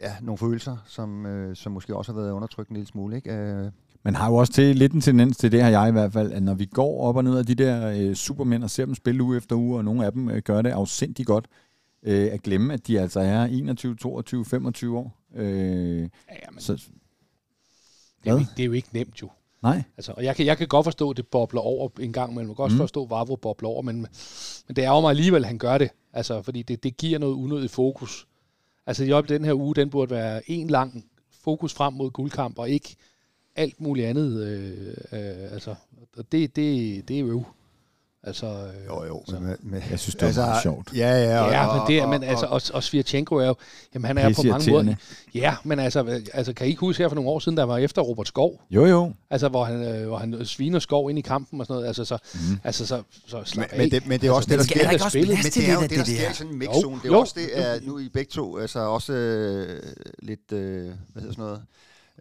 [0.00, 3.16] Ja, nogle følelser, som, øh, som måske også har været undertrykt en lille smule.
[3.16, 3.32] Ikke?
[3.32, 3.70] Øh,
[4.02, 6.32] Man har jo også til, lidt en tendens til det, har jeg i hvert fald,
[6.32, 8.94] at når vi går op og ned af de der øh, supermænd og ser dem
[8.94, 11.46] spille uge efter uge, og nogle af dem øh, gør det afsindig godt,
[12.02, 15.16] øh, at glemme, at de altså er 21, 22, 25 år.
[15.34, 16.06] Øh, Ja,
[16.52, 16.72] men så,
[18.24, 19.30] det, er jo ikke, det er jo ikke nemt jo.
[19.62, 22.32] nej, Altså, og jeg kan, jeg kan godt forstå, at det bobler over en gang
[22.32, 22.48] imellem.
[22.50, 22.80] Jeg kan også Mm.
[22.80, 23.96] forstå, at Vavro bobler over, men,
[24.66, 25.90] men det er jo mig alligevel, at han gør det.
[26.12, 28.26] Altså, fordi det, det giver noget unødigt fokus.
[28.86, 31.04] Altså, i den her uge, den burde være en lang
[31.42, 32.96] fokus frem mod guldkamp, og ikke
[33.58, 34.42] alt muligt andet.
[34.42, 34.70] Øh,
[35.12, 35.74] øh, altså,
[36.16, 37.44] og det, det, det er jo
[38.22, 39.22] Altså, øh, Jo, jo.
[39.28, 39.38] Så.
[39.40, 40.88] Med, med, Jeg synes, det var meget sjovt.
[40.96, 41.40] Ja, ja.
[41.44, 43.54] Og, Ja, men, det, er- men altså, og, og, Svirchenko er jo,
[43.94, 44.94] jamen han er på mange måder,
[45.34, 47.78] ja, men altså, altså, kan I ikke huske her for nogle år siden, der var
[47.78, 49.12] efter Robert Skov, Jo, jo.
[49.30, 52.04] altså, hvor han, øh, hvor han sviner Skov ind i kampen og sådan noget, altså,
[52.04, 52.58] så, Mm.
[52.64, 54.82] altså, så, så slap men, men, det, men det er også det, der men sker.
[54.82, 55.36] der men spillet?
[55.44, 56.96] men det er jo det, af der sker i sådan en mixzone.
[56.96, 57.18] Det er jo.
[57.20, 59.82] også det, at nu i begge to, altså også øh,
[60.22, 61.62] lidt, øh, hvad hedder sådan noget,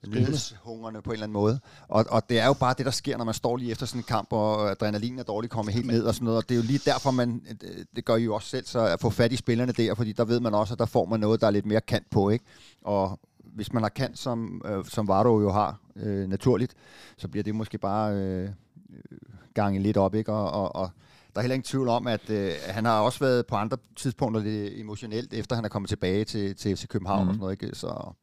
[0.07, 1.59] nyhedshungrende på en eller anden måde.
[1.87, 3.99] Og, og det er jo bare det, der sker, når man står lige efter sådan
[3.99, 6.37] en kamp, og adrenalin er dårligt kommet helt ned og sådan noget.
[6.37, 8.79] Og det er jo lige derfor, man, øh, det gør I jo også selv, så
[8.79, 11.19] at få fat i spillerne der, fordi der ved man også, at der får man
[11.19, 12.45] noget, der er lidt mere kant på, ikke?
[12.81, 13.19] Og
[13.55, 16.73] hvis man har kant, som, øh, som Vardo jo har øh, naturligt,
[17.17, 18.49] så bliver det måske bare øh,
[18.89, 19.17] øh,
[19.53, 20.31] gange lidt op, ikke?
[20.33, 20.89] Og, og, og
[21.33, 24.41] der er heller ingen tvivl om, at øh, han har også været på andre tidspunkter
[24.41, 27.25] lidt emotionelt, efter han er kommet tilbage til, til, til København Mhm.
[27.25, 27.29] mm.
[27.29, 27.75] og sådan noget, ikke?
[27.75, 28.13] Så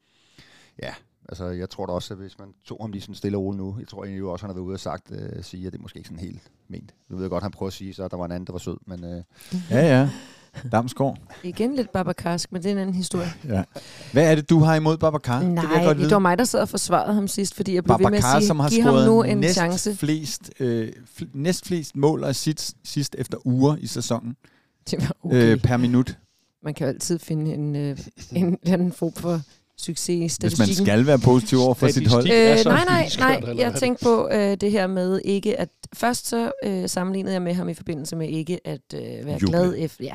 [0.82, 0.94] ja,
[1.28, 3.58] altså jeg tror da også, at hvis man tog ham lige sådan stille og roligt
[3.62, 5.72] nu, jeg tror egentlig jo også, han har været ude og sagt, øh, sige, at
[5.72, 6.94] det er måske ikke sådan helt ment.
[7.08, 8.52] Nu ved jeg godt, han prøver at sige, så at der var en anden, der
[8.52, 9.22] var sød, men øh,
[9.70, 10.10] Ja, ja.
[10.72, 11.18] Damsgaard.
[11.42, 13.28] Igen lidt babakarsk, men det er en anden historie.
[13.48, 13.62] Ja.
[14.12, 15.38] Hvad er det, du har imod Babacar?
[15.38, 17.84] det jeg Nej, godt det var mig, der sad og forsvarede ham sidst, fordi jeg
[17.84, 19.94] blev ved med at Babacar, sige, som har giv ham nu en næst chance.
[19.96, 24.36] flest, øh, fl- næst flest mål af sidst, sidst efter uger i sæsonen
[24.90, 25.36] Det var okay.
[25.36, 25.52] okay.
[25.52, 26.18] øh, per minut.
[26.62, 27.98] Man kan jo altid finde en, øh,
[28.32, 29.40] en eller anden form for
[29.78, 30.86] succes Hvis man statistikken.
[30.86, 32.30] skal være positiv over for sit hold.
[32.30, 33.54] Øh, nej, nej, nej.
[33.58, 35.68] Jeg tænkte på øh, det her med ikke at...
[35.94, 39.46] Først så øh, sammenlignede jeg med ham i forbindelse med ikke at øh, være Juble.
[39.48, 39.74] glad.
[39.78, 40.14] Efter, ja,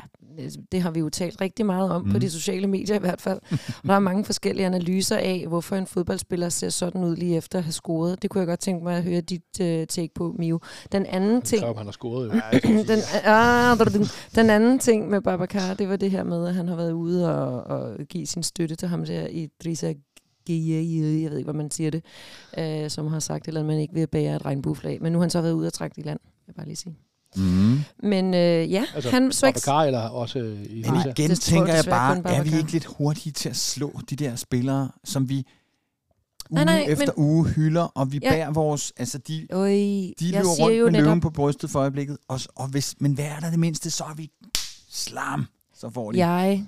[0.72, 2.12] det har vi jo talt rigtig meget om mm.
[2.12, 3.40] på de sociale medier i hvert fald.
[3.50, 7.58] Og der er mange forskellige analyser af, hvorfor en fodboldspiller ser sådan ud lige efter
[7.58, 8.22] at have scoret.
[8.22, 10.60] Det kunne jeg godt tænke mig at høre dit øh, take på, Mio.
[10.92, 11.60] Den anden ting...
[11.60, 12.32] Så han har scoret jo.
[12.92, 16.68] den, ah, den, den anden ting med Babacar, det var det her med, at han
[16.68, 19.92] har været ude og, og give sin støtte til ham der i Drisa
[20.46, 22.04] Gueye, jeg ved ikke, hvad man siger det,
[22.58, 25.02] øh, som har sagt, eller at man ikke vil bære et regnbueflag.
[25.02, 26.76] Men nu har han så været ude og trække i land, vil jeg bare lige
[26.76, 26.96] sige.
[27.36, 27.78] Mm.
[28.02, 29.36] Men øh, ja, Altså, han ikke...
[29.42, 32.84] Babacar eller også øh, i Men igen det tænker jeg bare, er vi ikke lidt
[32.84, 35.46] hurtige til at slå de der spillere, som vi
[36.50, 38.30] Nej, uge nej, efter men- uge hylder, og vi Ja.
[38.30, 38.92] bærer vores...
[38.96, 41.78] Altså, de, Øj, de jeg løber siger rundt jo med netop, løven på brystet for
[41.78, 42.18] øjeblikket.
[42.28, 44.30] Og, og hvis, men hvad er der det mindste, så er vi
[44.90, 45.46] slam.
[45.74, 46.26] Så får de.
[46.26, 46.66] jeg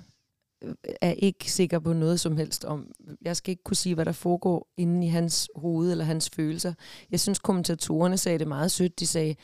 [1.01, 2.87] er ikke sikker på noget som helst om.
[3.21, 6.73] Jeg skal ikke kunne sige, hvad der foregår inde i hans hoved eller hans følelser.
[7.11, 8.99] Jeg synes, kommentatorerne sagde det meget sødt.
[8.99, 9.35] De sagde,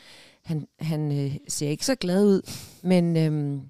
[0.44, 2.50] han, han øh, ser ikke så glad ud,
[2.82, 3.60] men øhm,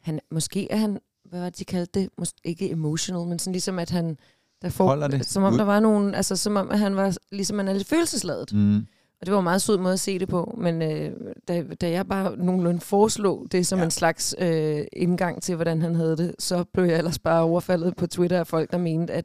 [0.00, 2.08] han, måske er han, hvad var det, de kaldte det?
[2.20, 4.16] Mås- ikke emotional, men sådan ligesom, at han,
[4.62, 5.58] der Holder det som om ud.
[5.58, 8.52] der var nogen, altså som om, at han var, ligesom han er lidt følelsesladet.
[8.52, 8.86] Mm.
[9.20, 11.10] Og det var en meget sød måde at se det på, men øh,
[11.48, 13.84] da, da jeg bare nogenlunde foreslog det som Ja.
[13.84, 17.96] en slags øh, indgang til, hvordan han havde det, så blev jeg ellers bare overfaldet
[17.96, 19.24] på Twitter af folk, der mente, at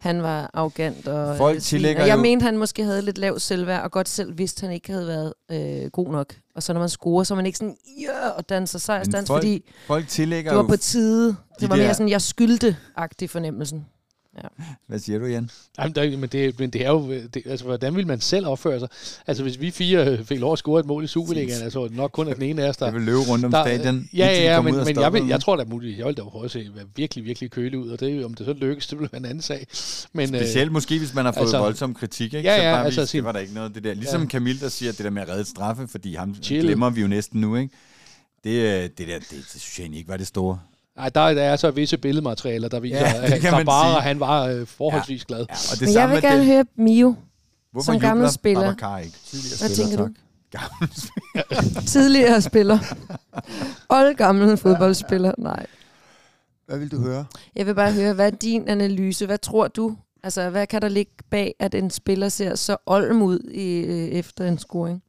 [0.00, 3.42] han var arrogant og Folk tillægger Og jeg jo- mente, han måske havde lidt lavt
[3.42, 6.34] selvværd, og godt selv vidste, at han ikke havde været øh, god nok.
[6.54, 9.38] Og så når man scorer, så er man ikke sådan, ja, og danser sejrsdans, folk
[9.42, 11.36] fordi Folk tillægger det var på tide.
[11.60, 13.86] Det var mere sådan, jeg skyldte-agtig fornemmelsen.
[14.86, 15.50] Hvad siger du, Jan?
[15.78, 18.80] Jamen, der, men, det, men det er jo, det, altså, hvordan vil man selv opføre
[18.80, 18.88] sig?
[19.26, 22.10] Altså, hvis vi fire øh, fik lov at score et mål i Superligaen, altså nok
[22.12, 22.86] kun af den ene af os, der...
[22.86, 24.08] Jeg vil løbe rundt om der, stadion.
[24.14, 26.44] Ja, ja, ja, men, men jeg, vil, jeg tror da muligt, jeg vil da prøve
[26.44, 29.10] at se være virkelig, virkelig kølig ud, og det, om det så lykkes, det bliver
[29.14, 29.66] en anden sag.
[30.12, 32.48] Men, øh, Specielt måske, hvis man har fået altså- voldsom kritik, ikke?
[32.48, 33.94] Ja, så ja, bare altså sige- det var der ikke noget det der.
[33.94, 34.24] Ligesom Ja.
[34.24, 34.28] ja.
[34.30, 36.62] Camille, der siger, at det der med at redde straffe, fordi ham Chill.
[36.66, 37.74] glemmer vi jo næsten nu, ikke?
[38.44, 40.58] Det, øh, det der, det, det synes jeg egentlig ikke var det store.
[40.98, 44.00] Nej, der, der er så visse billedmaterialer, der viser, Ja, ja, at sige.
[44.02, 45.38] han var øh, forholdsvis glad.
[45.38, 46.46] Ja, og det Men jeg vil gerne det.
[46.46, 47.14] høre Mio,
[47.72, 48.60] Hvorfor som gammel spiller.
[48.62, 49.16] Babacar ikke?
[49.26, 50.12] Tidligere Hvad spiller, tænker du?
[50.52, 50.60] tak.
[50.60, 52.78] Gammel tidligere spiller.
[53.88, 55.32] Old gammel fodboldspiller.
[55.38, 55.66] Nej.
[56.66, 57.24] Hvad vil du høre?
[57.56, 59.26] Jeg vil bare høre, hvad er din analyse?
[59.26, 59.96] Hvad tror du?
[60.22, 64.08] Altså, hvad kan der ligge bag, at en spiller ser så olm ud i, øh,
[64.08, 65.02] efter en scoring?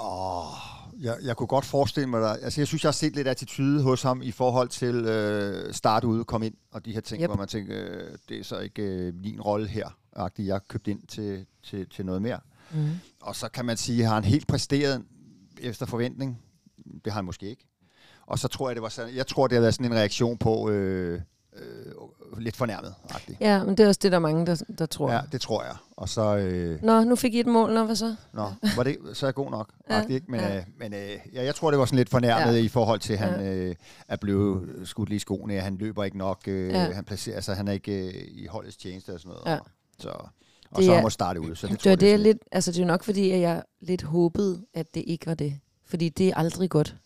[0.00, 0.71] Åh,
[1.02, 2.42] jeg, jeg kunne godt forestille mig dig.
[2.42, 6.06] Altså, jeg synes, jeg har set lidt attitude hos ham i forhold til øh, starte
[6.06, 7.28] ude, komme ind, og de her ting, Yep.
[7.28, 10.48] hvor man tænker, øh, det er så ikke øh, min rolle her, agtigt.
[10.48, 12.40] jeg købt ind til, til, til noget mere.
[12.74, 12.88] Mm.
[13.20, 15.02] Og så kan man sige, har han helt præsteret
[15.60, 16.38] efter forventning?
[17.04, 17.66] Det har han måske ikke.
[18.26, 20.38] Og så tror jeg, det var sådan, jeg tror, det har været sådan en reaktion
[20.38, 21.20] på øh,
[21.56, 22.94] øh, lidt fornærmet.
[23.10, 23.36] -agtigt.
[23.40, 25.12] Ja, men det er også det, der er mange, der, der tror.
[25.12, 25.74] Ja, det tror jeg.
[25.96, 28.14] Og så, øh, Nå, nu fik I et mål, nå, hvad så?
[28.32, 29.70] nå, var det, så er jeg god nok.
[29.90, 30.26] Ja, Ja, ikke?
[30.28, 30.56] Men, ja.
[30.56, 32.60] øh, men øh, ja, jeg tror, det var sådan lidt fornærmet Ja.
[32.62, 33.54] i forhold til, at han Ja.
[33.54, 33.74] øh,
[34.08, 35.60] er blevet skudt lige i skoene.
[35.60, 36.40] Han løber ikke nok.
[36.46, 36.78] Øh, Ja.
[36.92, 39.54] han, placerer, altså, han er ikke øh, i holdets tjeneste og sådan noget.
[39.54, 39.58] Ja.
[39.58, 39.66] Og,
[39.98, 40.08] så,
[40.70, 41.54] og Det så måttet starte ud.
[41.54, 43.62] Så det, Det, tror jeg, det, er lidt, altså, det er nok fordi, at jeg
[43.80, 45.58] lidt håbede, at det ikke var det.
[45.86, 46.96] Fordi det er aldrig godt.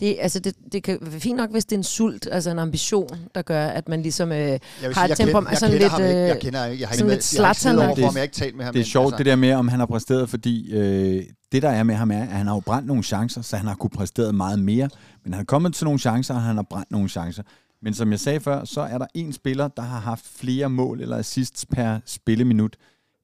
[0.00, 2.58] Det, altså, det, det kan være fint nok, hvis det er en sult, altså en
[2.58, 4.32] ambition, der gør, at man ligesom...
[4.32, 6.14] Øh, har sige, et jeg, temperament- kender, kender lidt, ham ikke.
[6.20, 6.80] Jeg øh, kender ikke.
[6.80, 7.86] Jeg har sådan ikke, lidt jeg har ikke Zlatan-agtigt.
[7.86, 8.14] overfor ham.
[8.14, 8.72] Jeg har ikke talt med ham.
[8.74, 11.62] Det er men sjovt, altså, det der med, om han har præsteret, fordi øh, det,
[11.62, 13.74] der er med ham, er, at han har jo brændt nogle chancer, så han har
[13.74, 14.88] kunne præsteret meget mere.
[15.24, 17.42] Men han er kommet til nogle chancer, og han har brændt nogle chancer.
[17.82, 21.00] Men som jeg sagde før, så er der en spiller, der har haft flere mål
[21.00, 22.76] eller assists per spilleminut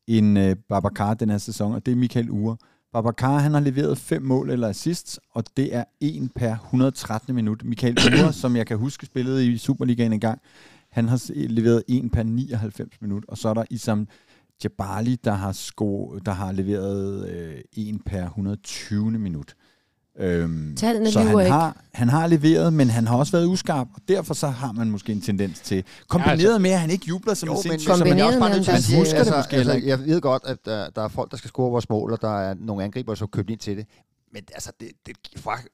[0.08, 2.56] end øh, Babacar den her sæson, og det er Michael Ure.
[2.96, 7.64] Babacar, han har leveret fem mål eller assists, og det er en per 113 minut.
[7.64, 10.40] Michael Ure, som jeg kan huske spillede i Superligaen en gang,
[10.90, 14.08] han har leveret en per 99 minut, og så er der Isam
[14.64, 19.54] Jabali, der har, sko, der har leveret øh, en per 120 minut.
[20.18, 21.52] Øhm, Tallene så lyver han ikke.
[21.52, 24.90] har, han har leveret, men han har også været uskarp, og derfor så har man
[24.90, 27.56] måske en tendens til, kombineret Ja, altså- med, at han ikke jubler som Jo, en
[27.56, 29.18] men, sindssyg, men som jeg er man, også bare nødt til at sige, husker det
[29.18, 29.88] altså, måske altså, ikke.
[29.88, 32.40] jeg ved godt, at der, der er folk, der skal score vores mål, og der
[32.40, 33.86] er nogle angriber, som købt ind til det.
[34.32, 35.16] Men altså, det, det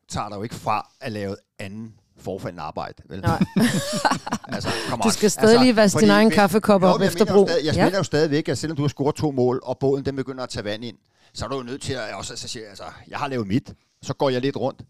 [0.08, 2.94] tager dig jo ikke fra at lave anden forfaldende arbejde.
[3.08, 3.20] Vel?
[3.20, 3.44] Nej.
[4.54, 5.12] altså, come Du on.
[5.12, 7.48] skal stadig lige vaske din egen kaffekop op efter brug.
[7.48, 7.84] stadig- Jeg Ja.
[7.84, 10.48] mener jo stadigvæk, at selvom du har scoret to mål, og båden den begynder at
[10.48, 10.96] tage vand ind,
[11.34, 13.72] så er du jo nødt til at også altså, sige, altså, jeg har lavet mit,
[14.02, 14.80] så går jeg lidt rundt.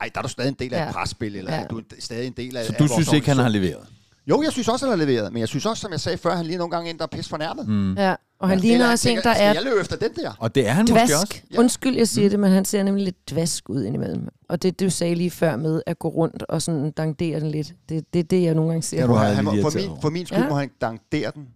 [0.00, 0.88] Ej, der er du stadig en del af Ja.
[0.88, 1.60] et presspil, eller Ja.
[1.60, 1.66] ja.
[1.66, 3.86] du er stadig en del af Så af du vores synes ikke, han har leveret?
[4.26, 6.36] Jo, jeg synes også, han har leveret, men jeg synes også, som jeg sagde før,
[6.36, 7.68] han lige nogle gange ind, der er pis fornærmet.
[7.68, 7.94] Mm.
[7.96, 8.64] Ja, og han Ja.
[8.64, 10.32] ligner også en, der skal er jeg løbe efter den der?
[10.38, 11.16] Og det er han måske også.
[11.16, 11.44] dvask.
[11.52, 11.58] Ja.
[11.58, 12.30] Undskyld, jeg siger Mm.
[12.30, 14.28] det, men han ser nemlig lidt dvask ud indimellem.
[14.48, 17.72] Og det, du sagde lige før med at gå rundt og sådan dangdere den lidt,
[17.88, 19.00] det er det, det, jeg nogle gange ser.
[19.00, 20.48] Ja, du har han, må, for, min, for min skyld Ja.
[20.48, 21.48] må han dankdere den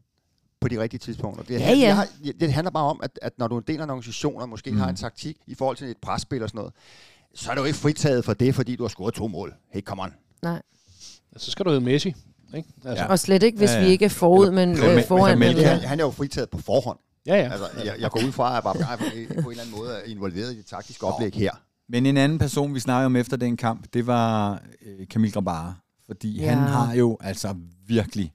[0.60, 1.44] på de rigtige tidspunkter.
[1.44, 1.78] Det, Ja, ja.
[1.78, 2.08] Jeg har,
[2.40, 4.48] det handler bare om, at, at når du er en del af en organisation, og
[4.48, 4.76] måske Mm.
[4.76, 4.80] mm.
[4.80, 6.72] har en taktik i forhold til et presspil og sådan noget,
[7.34, 9.54] så er du ikke fritaget for det, fordi du har scoret to mål.
[9.72, 10.12] Hey, come on.
[11.36, 12.14] Så skal du hedde Messi.
[12.56, 12.68] Ikke?
[12.84, 13.10] Altså, Ja.
[13.10, 15.38] Og slet ikke, hvis Ja, ja, vi ikke er forud, men øh, foran.
[15.38, 16.98] men- men- Han, han er jo fritaget på forhånd.
[17.26, 17.50] ja, ja.
[17.52, 20.02] Altså, jeg, jeg går ud fra, at Babacar er på en eller anden måde er
[20.06, 21.50] involveret i det taktiske oplæg her.
[21.88, 25.74] Men en anden person, vi snakkede om efter den kamp, det var øh, Camille Grabara.
[26.06, 26.48] Fordi ja.
[26.48, 27.54] han har jo altså
[27.86, 28.32] virkelig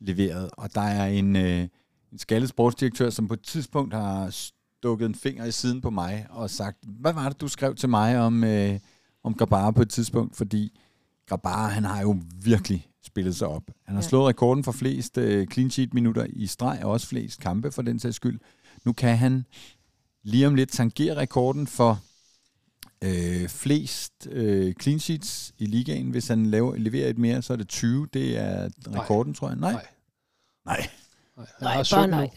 [0.00, 0.50] leveret.
[0.52, 1.68] Og der er en, øh,
[2.12, 6.26] en skaldet sportsdirektør, som på et tidspunkt har stukket en finger i siden på mig
[6.30, 8.78] og sagt, hvad var det, du skrev til mig om, øh,
[9.24, 10.36] om Grabara på et tidspunkt?
[10.36, 10.78] Fordi
[11.26, 13.62] Grabara, han har jo virkelig spillet sig op.
[13.86, 14.08] Han har Ja.
[14.08, 17.82] slået rekorden for flest øh, clean sheet minutter i streg, og også flest kampe for
[17.82, 18.40] den sags skyld.
[18.84, 19.44] Nu kan han
[20.22, 22.00] lige om lidt tangere rekorden for
[23.04, 26.10] øh, flest øh, clean sheets i ligaen.
[26.10, 28.08] Hvis han laver, leverer et mere, så er det 20.
[28.14, 28.68] Det er
[29.00, 29.56] rekorden, tror jeg.
[29.56, 29.72] Nej.
[29.72, 29.82] Nej.
[30.66, 30.86] Nej.
[31.36, 32.24] Nej, han Nej, har bare 17 nej.
[32.24, 32.30] nu.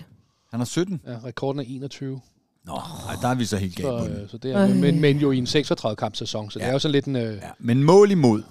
[0.51, 1.01] Han har 17.
[1.07, 2.21] Ja, rekorden er 21.
[2.65, 4.21] Nå, ej, der er vi så helt galt på den.
[4.23, 6.65] øh, så det er, men, men jo i en 36 kamp sæson, så ja.
[6.65, 7.15] det er jo sådan lidt en...
[7.15, 8.43] Øh, Ja, men mål imod.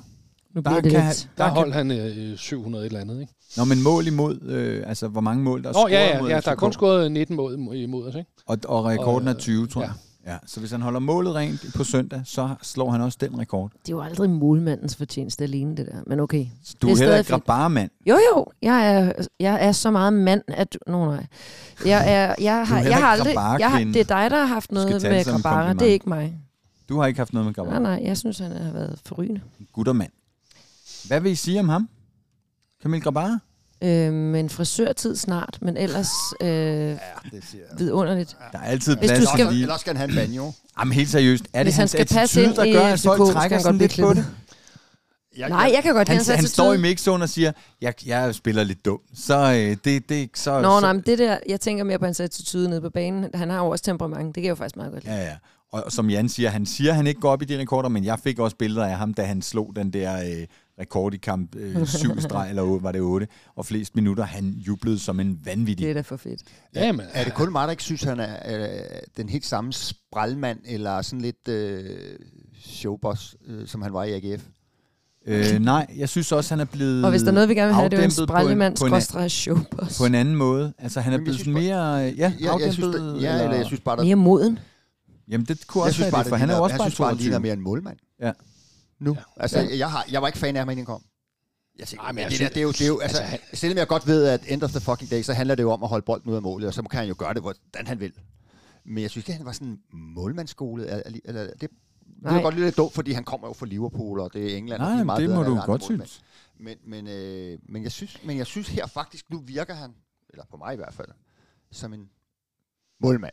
[0.54, 0.94] Nu Der kan, lidt...
[1.38, 3.32] der der holdt kan, han øh, 700 et eller andet, ikke?
[3.56, 6.20] Nå, men mål imod, øh, altså hvor mange mål der er Nå, scoret ja, ja,
[6.20, 8.30] mod ja, der er kun scoret 19 mål imod- os, ikke?
[8.46, 9.86] Og, og rekorden Og, er 20, tror ja.
[9.86, 9.94] jeg.
[9.96, 10.09] Ja,
[10.46, 13.70] så hvis han holder målet rent på søndag, så slår han også den rekord.
[13.72, 16.00] Det er jo aldrig målmandens fortjeneste alene, det der.
[16.06, 16.46] Men okay.
[16.64, 17.90] Så du Det er er heller ikke bare mand.
[18.06, 18.46] Jo, jo.
[18.62, 20.78] Jeg er, jeg er så meget mand, at...
[20.86, 21.26] Nå, nej.
[21.86, 23.34] Jeg, er, jeg, har, jeg har aldrig...
[23.34, 25.72] Jeg har, det er dig, der har haft noget med Grabara.
[25.72, 26.38] Det er ikke mig.
[26.88, 27.78] Du har ikke haft noget med Grabara.
[27.78, 28.06] Nej, nej.
[28.08, 29.40] Jeg synes, han har været forrygende.
[29.72, 30.10] Guttermand.
[31.06, 31.88] Hvad vil I sige om ham?
[32.82, 33.38] Camille Grabara?
[33.82, 36.08] Øh, men frisørtid snart, men ellers
[36.40, 36.98] øh, Ja, det
[37.50, 37.78] siger jeg.
[37.78, 38.36] vidunderligt.
[38.52, 39.62] Der er altid Hvis plads du skal- til lige...
[39.62, 40.52] Ellers skal han have en banjo.
[40.80, 42.98] Jamen helt seriøst, er det Hvis han hans skal passe attitude, ind der gør, at
[42.98, 44.26] FCK, folk skal trækker han sådan godt lidt på det?
[45.38, 46.48] Jeg, Nej, jeg kan godt Han, han attitude.
[46.48, 49.00] står i mixzone og siger, jeg, jeg spiller lidt dum.
[49.14, 50.60] Så øh, det, det så...
[50.60, 53.26] Nå, så, nej, men det der, jeg tænker mere på hans attitude nede på banen.
[53.34, 55.14] Han har jo også temperament, det kan jeg jo faktisk meget godt lide.
[55.16, 55.34] Ja, ja.
[55.72, 58.18] Og som Jan siger, han siger, han ikke går op i de rekorder, men jeg
[58.24, 60.46] fik også billeder af ham, da han slog den der øh,
[60.80, 64.24] rekord i kamp øh, syv streg, eller var det otte, og flest minutter.
[64.24, 65.84] Han jublede som en vanvittig.
[65.84, 66.40] Det er da for fedt.
[66.74, 68.68] Ja, men, Er det kun mig, der ikke synes, han er øh,
[69.16, 71.84] den helt samme spralmand, eller sådan lidt øh,
[72.60, 74.42] showboss, øh, som han var i AGF?
[75.26, 77.66] Øh, nej, jeg synes også, han er blevet Og hvis der er noget, vi gerne
[77.66, 78.86] vil have, det er jo en afdæmpet på en- på
[79.98, 80.72] på en anden måde.
[80.78, 83.42] Altså, han er jeg blevet synes sådan mere øh, ja, jeg, jeg synes, der, ja,
[83.42, 84.58] eller jeg synes bare, der, Mere moden.
[85.30, 86.78] Jamen, det kunne jeg også synes være bare, det, for han er jo også jeg
[86.78, 87.42] bare synes bare, han ligner 22.
[87.42, 87.96] mere en målmand.
[88.22, 88.32] Ja.
[89.00, 89.14] Nu.
[89.14, 89.20] Ja.
[89.36, 89.78] Altså, Ja.
[89.78, 91.02] jeg, har, jeg var ikke fan af ham, inden han kom.
[91.78, 93.22] Jeg tænker, Nej, men jeg det, synes- der, det, er jo, det er jo, altså,
[93.22, 95.70] altså, selvom jeg godt ved, at end of the fucking day, så handler det jo
[95.70, 97.86] om at holde bolden ud af målet, og så kan han jo gøre det, hvordan
[97.86, 98.12] han vil.
[98.84, 100.86] Men jeg synes ikke, han var sådan målmandsskole.
[101.06, 101.68] Eller, eller, det, det
[102.24, 102.42] er Nej.
[102.42, 104.80] godt lidt dumt, fordi han kommer jo fra Liverpool, og det er England.
[104.82, 106.08] og de Nej, er meget det må du godt målmænd.
[106.08, 106.20] synes.
[106.60, 109.90] Men, men, øh, men, jeg synes, men jeg synes her faktisk, nu virker han,
[110.30, 111.08] eller på mig i hvert fald,
[111.72, 112.08] som en
[113.02, 113.32] målmand.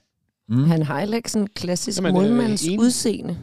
[0.50, 0.64] Mm.
[0.64, 2.80] Han har heller ikke sådan en klassisk Jamen, øh, målmands enig.
[2.80, 3.38] udseende.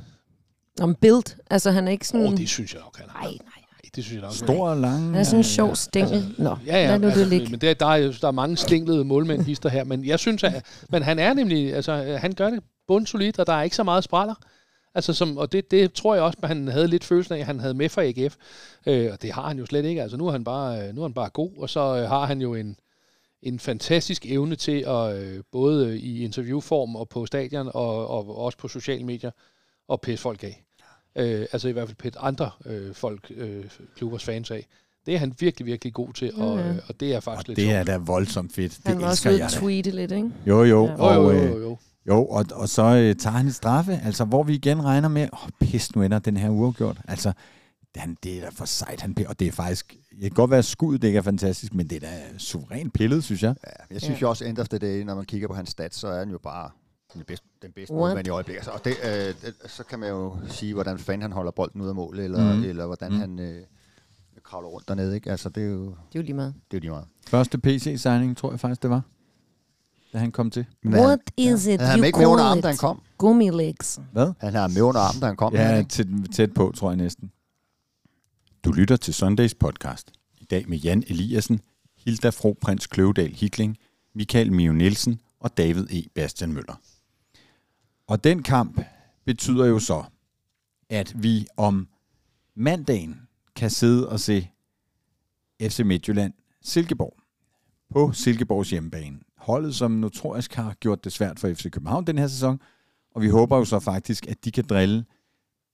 [0.81, 1.37] Om build.
[1.51, 2.27] Altså, han er ikke sådan...
[2.27, 3.23] Åh, oh, det synes jeg nok, han har.
[3.23, 3.39] Nej, nej.
[3.45, 4.33] Nej, det synes jeg nok.
[4.33, 5.05] Stor og lang.
[5.05, 6.35] Han er sådan en sjov stængel.
[6.39, 7.49] Nå, Ja, ja, lad nu det altså, ligge.
[7.51, 10.67] men der, der, er, der er mange stinglede målmænd hister her, men jeg synes, at
[10.89, 14.05] men han er nemlig, altså, han gør det bundsolidt, og der er ikke så meget
[14.05, 14.35] spraller.
[14.95, 17.47] Altså, som, og det, det tror jeg også, at han havde lidt følelsen af, at
[17.47, 18.37] han havde med fra AGF.
[18.87, 20.03] Øh, og det har han jo slet ikke.
[20.03, 22.41] Altså, nu er han bare, nu er han bare god, og så øh, har han
[22.41, 22.77] jo en,
[23.43, 28.59] en fantastisk evne til at øh, både i interviewform og på stadion og, og også
[28.59, 29.31] på sociale medier
[29.93, 30.64] at pisse folk af.
[31.19, 33.65] Øh, altså i hvert fald pisse andre øh, folk, øh,
[33.97, 34.67] klubbers fans af.
[35.07, 36.69] Det er han virkelig, virkelig god til, og, ja.
[36.71, 37.77] øh, og det er faktisk Og lidt det sjovt.
[37.79, 38.79] er da voldsomt fedt.
[38.87, 39.57] Han Det var også elsker ude jeg da.
[39.57, 40.31] tweete lidt, ikke?
[40.47, 40.87] Jo, jo.
[40.87, 40.93] Ja.
[40.93, 41.79] Jo, Og, jo, øh, jo, jo.
[42.09, 45.29] Jo, og, og så øh, tager han et straffe, altså hvor vi igen regner med,
[45.33, 46.99] åh, pis, nu ender den her uafgjort.
[47.09, 47.33] Altså,
[47.97, 50.63] han, det er da for sejt, han, og det er faktisk, det kan godt være
[50.63, 53.55] skuddet, det ikke er fantastisk, men det er da suverænt pillet, synes jeg.
[53.67, 54.21] Ja, jeg synes Ja.
[54.21, 56.31] jo også, end of the day, når man kigger på hans stats, så er han
[56.31, 56.71] jo bare
[57.15, 58.59] den bedste, den bedste målmand i øjeblikket.
[58.59, 61.81] Altså, og det, øh, det, så kan man jo sige, hvordan fanden han holder bolden
[61.81, 62.65] ud af mål, eller, mm.
[62.65, 63.19] eller hvordan mm.
[63.19, 63.63] han øh,
[64.45, 65.15] kravler rundt dernede.
[65.15, 65.31] Ikke?
[65.31, 66.55] Altså, det er jo Det er jo lige meget.
[66.71, 67.07] det er jo lige meget.
[67.27, 69.03] Første PC-signing, tror jeg faktisk, det var,
[70.13, 70.67] da han kom til.
[70.83, 73.03] Men What is it han havde you ikke med under armen, da han kom.
[73.19, 74.01] Gummilegs.
[74.13, 74.33] Hvad?
[74.39, 75.55] Han har med under armen, da han kom.
[75.55, 75.89] Ja, ikke?
[75.89, 77.31] tæt, tæt på, tror jeg næsten.
[78.65, 80.13] Du lytter til Sundays podcast.
[80.41, 81.61] I dag med Jan Eliassen,
[82.05, 83.77] Hilda Fro Prins Kløvedal Hitling,
[84.15, 86.03] Michael Mio Nielsen og David E.
[86.15, 86.81] Bastian Møller.
[88.09, 88.81] Og den kamp
[89.25, 90.05] betyder jo så,
[90.91, 91.89] at vi om
[92.55, 93.21] mandagen
[93.57, 94.51] kan sidde og se
[95.63, 96.33] FC Midtjylland
[96.63, 97.17] Silkeborg
[97.91, 99.19] på Silkeborgs hjemmebane.
[99.37, 102.61] Holdet, som notorisk har gjort det svært for FC København den her sæson,
[103.15, 105.05] og vi håber jo så faktisk, at de kan drille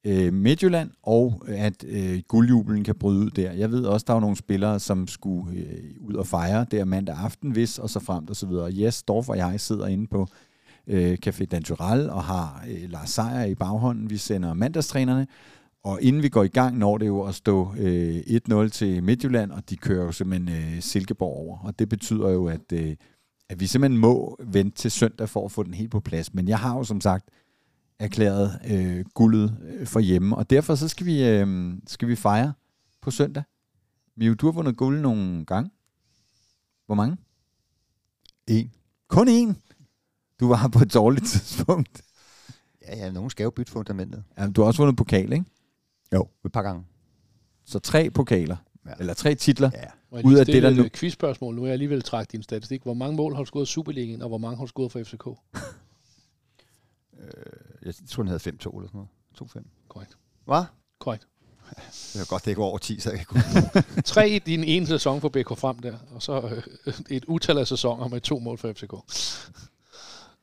[0.07, 3.53] øh, Midtjylland, og øh, at øh, guldjubelen kan bryde ud der.
[3.53, 7.16] Jeg ved også, der er nogle spillere, som skulle øh, ud og fejre der mandag
[7.16, 8.70] aften, hvis og så fremt og så videre.
[8.72, 10.26] Jes Dorf og jeg sidder inde på
[10.91, 14.11] øh, Café Dantural og har øh, Lars Seier i baghånden.
[14.11, 15.26] Vi sender mandagstrænerne,
[15.84, 19.51] og inden vi går i gang, når det jo at stå øh, 1-0 til Midtjylland,
[19.51, 21.59] og de kører jo simpelthen øh, Silkeborg over.
[21.59, 22.97] Og det betyder jo, at, øh,
[23.49, 26.34] at vi simpelthen må vente til søndag for at få den helt på plads.
[26.34, 27.28] Men jeg har jo som sagt
[27.99, 32.53] erklæret øh, guldet øh, for hjemme, og derfor så skal vi, øh, skal vi fejre
[33.03, 33.43] på søndag.
[34.16, 35.70] Mio, du har vundet guld nogle gange.
[36.86, 37.16] Hvor mange?
[38.47, 38.72] En.
[39.09, 39.70] Kun én?
[40.41, 42.03] Du var på et dårligt tidspunkt.
[42.82, 44.24] Ja, ja, nogen skal jo bytte fundamentet.
[44.38, 45.45] Ja, du har også vundet pokal, ikke?
[46.14, 46.84] Jo, et par gange.
[47.64, 48.57] Så tre pokaler.
[48.86, 48.91] Ja.
[49.01, 49.70] Eller tre titler.
[49.74, 49.84] Ja.
[50.11, 51.55] Må jeg Ud af det, der nu- et quizspørgsmål.
[51.55, 52.82] Nu er jeg alligevel trækket din statistik.
[52.82, 55.03] Hvor mange mål har du scoret i Superligaen, og hvor mange har du scoret for
[55.05, 55.24] FCK?
[57.82, 59.09] Jeg tror, den havde 5-2 eller sådan noget.
[59.57, 59.62] 2-5.
[59.88, 60.16] Korrekt.
[60.45, 60.64] Hvad?
[60.99, 61.26] Korrekt.
[62.12, 63.43] Det var godt, det ikke var over 10, så jeg kunne...
[64.05, 67.66] Tre i din ene sæson for BK Frem der, og så øh, et utal af
[67.66, 68.93] sæsoner med to mål for FCK.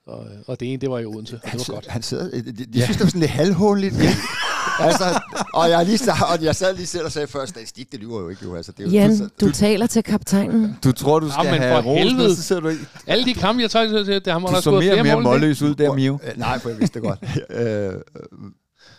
[0.07, 1.87] Og, og det ene, det var i Odense, og det Han, var godt.
[1.87, 3.95] han sidder, de, de, de synes, det var sådan lidt halvhåndeligt.
[4.79, 5.19] altså,
[5.53, 5.99] og, jeg lige,
[6.33, 8.55] og jeg sad lige selv og sagde før, statistik, det lyver jo ikke jo.
[8.55, 10.77] Altså, det er jo, Jan, så- du taler til kaptajnen.
[10.83, 12.35] Du tror, du skal men have for helvede.
[12.35, 12.85] så sidder du ikke.
[13.07, 14.95] Alle de kampe, jeg tager til, der har man Du da så scoret mere og
[14.95, 15.35] flere mere mål.
[15.35, 15.41] end det.
[15.41, 16.19] målløs ud der, Mio.
[16.27, 17.19] Øh, Nej, for jeg vidste det godt.
[17.59, 17.93] øh,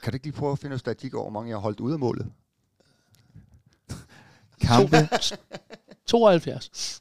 [0.02, 1.80] kan du ikke lige prøve at finde en statistik over, hvor mange jeg har holdt
[1.80, 2.26] ude af målet?
[4.62, 5.08] Kampe.
[6.06, 7.00] 72.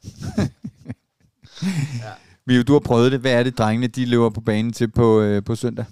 [2.48, 3.20] Mio, du har prøvet det.
[3.20, 5.84] Hvad er det, drengene de løber på banen til på, øh, på søndag?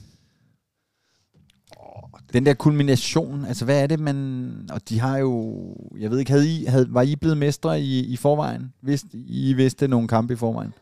[2.32, 4.68] Den der kulmination, altså hvad er det, man...
[4.72, 5.64] Og de har jo...
[5.98, 8.72] Jeg ved ikke, havde I, havde, var I blevet mestre i, i forvejen?
[8.82, 10.72] Vidste, I vidste nogle kampe i forvejen?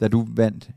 [0.00, 0.70] Da du vandt?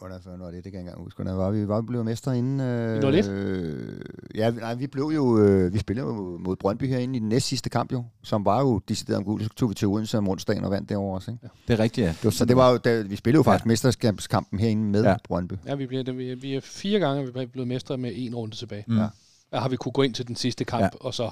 [0.00, 0.64] Hvordan fanden var det?
[0.64, 1.22] Det kan jeg ikke engang huske.
[1.22, 1.68] Hvordan var vi?
[1.68, 2.60] Var vi blevet mestre inden?
[2.60, 3.28] Øh, I 01?
[3.28, 4.00] Øh,
[4.34, 5.38] ja, nej, vi blev jo...
[5.38, 8.60] Øh, vi spillede jo mod Brøndby herinde i den næst sidste kamp jo, som var
[8.60, 9.42] jo decideret om guld.
[9.42, 11.48] Så tog vi til Odense om onsdagen og vandt derovre også, ikke?
[11.68, 12.10] Det er rigtigt, ja.
[12.10, 13.68] Det var Så det var jo, da, vi spillede jo faktisk ja.
[13.68, 15.10] mesterskabskampen herinde med Ja.
[15.10, 15.16] ja.
[15.24, 15.54] Brøndby.
[15.66, 18.84] Ja, vi, bliver, vi, vi er fire gange vi blevet mestre med en runde tilbage.
[18.86, 18.96] Mm.
[18.96, 19.02] Ja.
[19.02, 19.08] Ja.
[19.52, 20.84] Der har vi kunne gå ind til den sidste kamp, Ja.
[20.84, 21.06] ja.
[21.06, 21.30] og så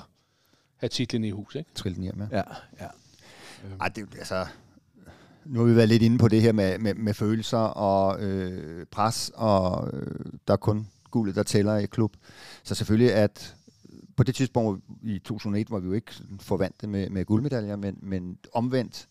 [0.76, 1.70] have titlen i hus, ikke?
[1.74, 2.36] Trille den hjem, ja.
[2.36, 2.42] ja,
[2.80, 2.86] ja.
[3.80, 4.46] Ej, det, altså,
[5.49, 8.86] nu har vi været lidt inde på det her med, med, med følelser og øh,
[8.86, 12.16] pres, og øh, der er kun guldet, der tæller i klub.
[12.62, 13.57] Så selvfølgelig, at
[14.16, 18.38] på det tidspunkt i 2001 var vi jo ikke forvandt med, med guldmedaljer, men, men
[18.53, 19.09] omvendt,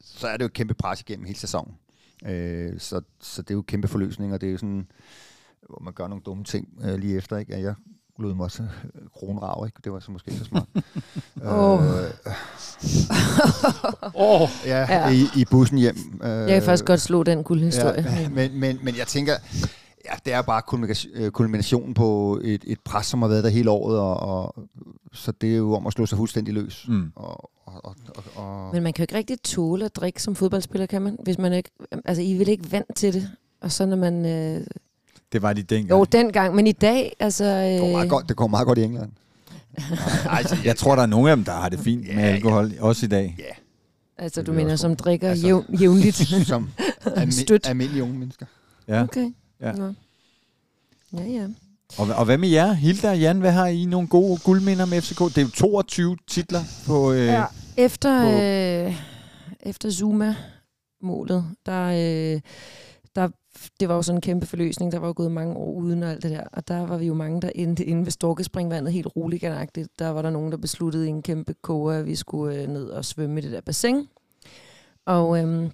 [0.00, 1.74] så er det jo et kæmpe pres igennem hele sæsonen.
[2.26, 4.90] Øh, så, så det er jo kæmpe forløsning, og det er jo sådan,
[5.68, 7.54] hvor man gør nogle dumme ting øh, lige efter, ikke?
[7.54, 7.74] At jeg
[8.18, 9.80] lod mig også øh, kronrav, ikke?
[9.84, 10.66] Det var så måske ikke så smart.
[11.44, 11.80] Åh.
[11.84, 12.10] øh,
[14.14, 15.08] Åh, oh, ja, Ja.
[15.10, 16.20] I, i bussen hjem.
[16.22, 18.06] Øh, Jeg kan faktisk godt slå den guldhistorie.
[18.20, 19.32] Ja, men, men, men jeg tænker,
[20.04, 23.50] ja, det er bare kulmination- øh, kulminationen på et, et pres, som har været der
[23.50, 24.54] hele året, og, og,
[25.12, 26.84] så det er jo om at slå sig fuldstændig løs.
[26.88, 27.12] Mm.
[27.16, 28.24] Og, og, og, og,
[28.66, 31.18] og, Men man kan jo ikke rigtig tåle at drikke som fodboldspiller, kan man?
[31.24, 31.70] Hvis man ikke,
[32.04, 33.30] altså, I er vel ikke vant til det?
[33.60, 34.26] Og så når man...
[34.26, 34.66] Øh,
[35.32, 35.90] Det var de dengang.
[35.90, 37.44] jo, dengang, men i dag, altså...
[37.44, 39.12] det, går meget Øh, godt, det går meget godt i England.
[40.30, 42.72] Altså, jeg tror, der er nogle af dem, der har det fint Ja, med alkohol,
[42.80, 43.34] også i dag.
[43.38, 43.44] Ja,
[44.24, 46.16] altså, du mener, som drikker Altså- jævn, jævnligt.
[46.46, 46.70] som
[47.06, 48.46] almi- almindelige unge mennesker.
[48.88, 49.02] Ja.
[49.02, 49.32] Okay.
[49.60, 49.72] Ja.
[49.72, 49.92] Nå.
[51.12, 51.46] Ja, ja.
[51.98, 53.38] Og, og hvad med jer, Hilda og Jan?
[53.40, 55.18] Hvad har I nogle gode guldminder med FCK?
[55.18, 57.12] Det er jo 22 titler på...
[57.12, 57.44] Øh, Ja.
[57.76, 58.94] Efter, på- øh,
[59.62, 62.40] efter Zuma-målet, der, øh,
[63.16, 63.28] der,
[63.80, 64.92] det var jo sådan en kæmpe forløsning.
[64.92, 66.44] Der var jo gået mange år uden og alt det der.
[66.52, 69.42] Og der var vi jo mange, der endte inde ved Storkespringvandet helt roligt.
[69.98, 72.84] Der var der nogen, der besluttede i en kæmpe koge, at vi skulle øh, ned
[72.84, 74.08] og svømme i det der bassin.
[75.06, 75.70] Og øhm,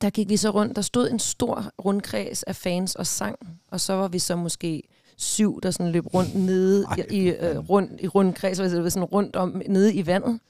[0.00, 0.76] der gik vi så rundt.
[0.76, 3.38] Der stod en stor rundkreds af fans og sang.
[3.70, 4.82] Og så var vi så måske
[5.16, 8.56] syv, der sådan løb rundt nede Ej, i, øh, rundt, i rundkreds,
[8.92, 10.40] sådan rundt om nede i vandet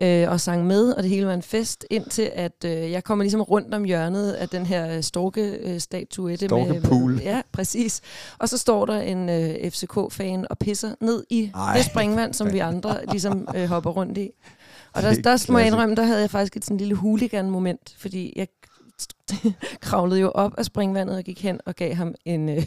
[0.00, 3.24] øh, og sang med, og det hele var en fest, indtil at øh, jeg kommer
[3.24, 6.46] ligesom rundt om hjørnet af den her øh, storke-statuette.
[6.46, 7.20] Storkepool.
[7.22, 8.00] ja, præcis.
[8.38, 11.76] Og så står der en øh, FCK-fan og pisser ned i Ej.
[11.76, 14.30] det springvand, som vi andre ligesom øh, hopper rundt i.
[14.92, 17.94] Og der, er der må jeg indrømme, der havde jeg faktisk et sådan lille hooligan-moment,
[17.98, 18.48] fordi jeg
[19.80, 22.66] kravlede jo op af springvandet og gik hen og gav ham en, øh,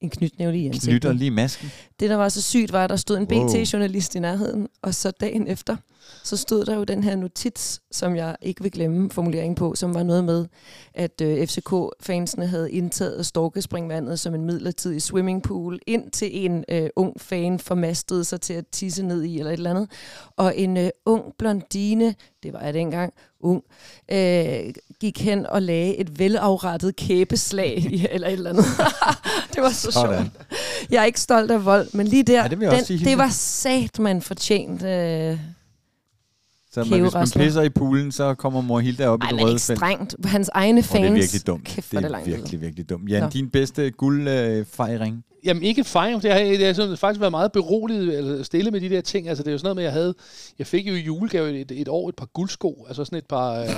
[0.00, 0.90] en knytnævle i ansigtet.
[0.90, 1.70] Knytter lige masken.
[2.00, 3.48] Det, der var så sygt, var, at der stod en Wow.
[3.48, 5.76] BT-journalist i nærheden, og så dagen efter,
[6.24, 9.94] så stod der jo den her notits, som jeg ikke vil glemme formuleringen på, som
[9.94, 10.46] var noget med,
[10.94, 17.58] at øh, FCK-fansene havde indtaget Storkespringvandet som en midlertidig swimmingpool, indtil en øh, ung fan
[17.58, 19.90] formastede sig til at tisse ned i, eller et eller andet.
[20.36, 23.62] Og en øh, ung blondine, det var jeg dengang, ung,
[24.12, 28.64] øh, gik hen og lagde et velafrettet kæbeslag, eller et eller andet.
[29.54, 30.16] det var så Sådan.
[30.24, 30.48] sjovt.
[30.90, 33.98] Jeg er ikke stolt af vold, men lige der, Ja, det den, det var sat,
[33.98, 34.82] man fortjent.
[34.82, 35.38] Øh,
[36.72, 39.36] Så man, hvis man pisser i poolen, så kommer mor Hilda op i ej, det
[39.36, 39.78] men røde ikke felt.
[39.78, 40.16] strengt.
[40.24, 41.00] Hans egne Og fans.
[41.00, 41.64] det er virkelig dumt.
[41.64, 43.10] Kæft, det er er det langt virkelig, virkelig dumt.
[43.10, 43.28] Jan, Nå.
[43.28, 45.24] din bedste guldfejring?
[45.44, 48.80] Jamen ikke fejring, det har, jeg har sådan faktisk været meget beroliget eller stille med
[48.80, 49.28] de der ting.
[49.28, 50.14] Altså det er jo sådan noget med, at jeg havde,
[50.58, 53.60] jeg fik jo i julegave et, et år et par guldsko, altså sådan et par
[53.60, 53.68] øh,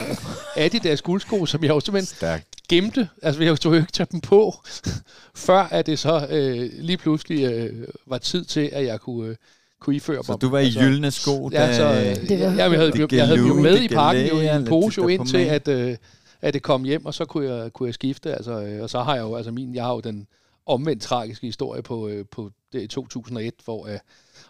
[0.64, 2.46] Adidas guldsko, som jeg jo simpelthen Stærkt.
[2.68, 3.08] gemte.
[3.22, 4.54] Altså jeg skulle jo ikke tage dem på,
[5.46, 9.36] før at det så øh, lige pludselig øh, var tid til, at jeg kunne, øh,
[9.80, 10.38] kunne iføre Så dem.
[10.38, 11.64] du var i altså, gyldne sko, da...
[11.66, 13.88] Ja, så, øh, Det var- jamen, jeg havde, Det jeg havde dem jo med i
[13.88, 15.96] pakken jo, i en pose jo lidt indtil, på at, øh,
[16.42, 18.34] at det kom hjem, og så kunne jeg, kunne jeg skifte.
[18.34, 20.26] Altså, øh, og så har jeg jo, altså min, jeg har jo den
[20.66, 23.98] omvendt tragiske historie på, øh, på det, i 2001, hvor, øh,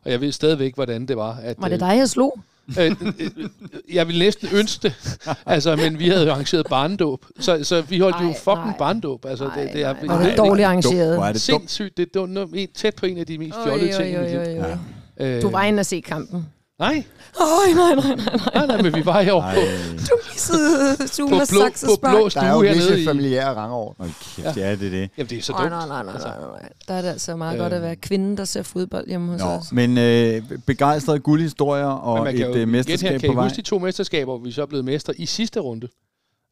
[0.04, 1.38] og jeg ved stadigvæk, hvordan det var.
[1.42, 2.38] At, Var det dig, jeg slog?
[2.80, 3.48] Øh, øh, øh,
[3.94, 4.94] jeg ville næsten ønske det,
[5.46, 8.78] altså, men vi havde jo arrangeret barndåb, så, så vi holdt jo Ej, fucking nej.
[8.78, 9.24] barndåb.
[9.26, 11.16] Altså, Nej, det, det er, nej, Nej, det dårligt Hvor arrangeret.
[11.16, 11.38] er det dumt.
[11.40, 11.96] sindssygt.
[11.96, 14.14] Det, det var tæt på en af de mest fjollede ting.
[14.14, 14.60] i mit liv.
[14.62, 14.76] oj.
[15.20, 16.46] Øh, Du var inde og se kampen.
[16.78, 18.36] Nej, Ej, nej, nej, nej, nej.
[18.54, 19.60] nej, nej, men vi var jo Ej, på,
[19.98, 22.12] Du missede Zuma blå, på blå saksespark.
[22.12, 23.04] Der er stue jo hernede visse i...
[23.04, 23.94] familiære over.
[23.98, 25.10] hold kæft, ja, det er det.
[25.18, 25.70] Jamen, det er så Nej, dumt.
[25.70, 26.68] nej, nej, nej, Altså, nej, nej.
[26.88, 27.60] Der er det altså meget Øh.
[27.60, 29.72] godt at være kvinden, der ser fodbold hjemme hos Nå, os.
[29.72, 33.44] men øh, begejstrede guldhistorier og kan et øh, igen her, mesterskab kan på I vej.
[33.44, 35.88] huske de to mesterskaber, hvor vi så er blevet mestre i sidste runde?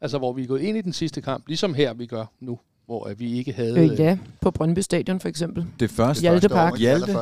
[0.00, 2.58] Altså, hvor vi er gået ind i den sidste kamp, ligesom her, vi gør nu,
[2.86, 3.78] hvor øh, vi ikke havde...
[3.92, 5.64] Øh, ja, på Brøndby Stadion for eksempel.
[5.80, 6.20] Det første.
[6.20, 6.72] Hjalte Første år, Park.
[6.74, 6.78] ikke?
[6.80, 7.16] Hjalte.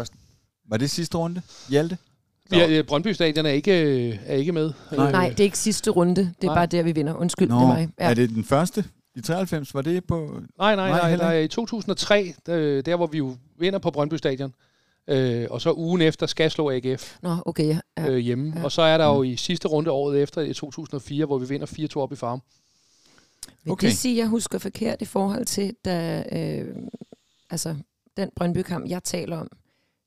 [0.68, 1.42] Var det sidste runde?
[1.68, 1.98] Hjalte?
[2.50, 4.72] Vi er, øh, Brøndby Stadion er ikke, øh, er ikke med.
[4.92, 5.06] Nej.
[5.06, 6.16] Øh, Nej, det er ikke sidste runde.
[6.16, 6.54] Det er Nej.
[6.54, 7.14] bare der, vi vinder.
[7.14, 7.88] Undskyld, Nå, det mig.
[7.96, 8.84] er det den første?
[9.16, 10.40] I 93 var det på...
[10.58, 11.38] Nej, nej, Nej, nej, heller nej.
[11.38, 14.54] I 2003, der, der hvor vi jo vinder på Brøndby Stadion,
[15.08, 17.66] øh, og så ugen efter skal slå AGF Nå, okay.
[17.68, 17.78] Ja.
[17.96, 18.10] ja.
[18.10, 18.52] øh, hjemme.
[18.56, 18.64] Ja.
[18.64, 21.88] Og så er der jo i sidste runde året efter, i 2004, hvor vi vinder
[21.96, 22.40] 4-2 op i farm.
[23.46, 23.72] Vil Okay.
[23.72, 23.86] okay.
[23.88, 26.76] det sige, at jeg husker forkert i forhold til, da, øh,
[27.50, 27.74] altså,
[28.16, 29.48] den Brøndby-kamp, jeg taler om,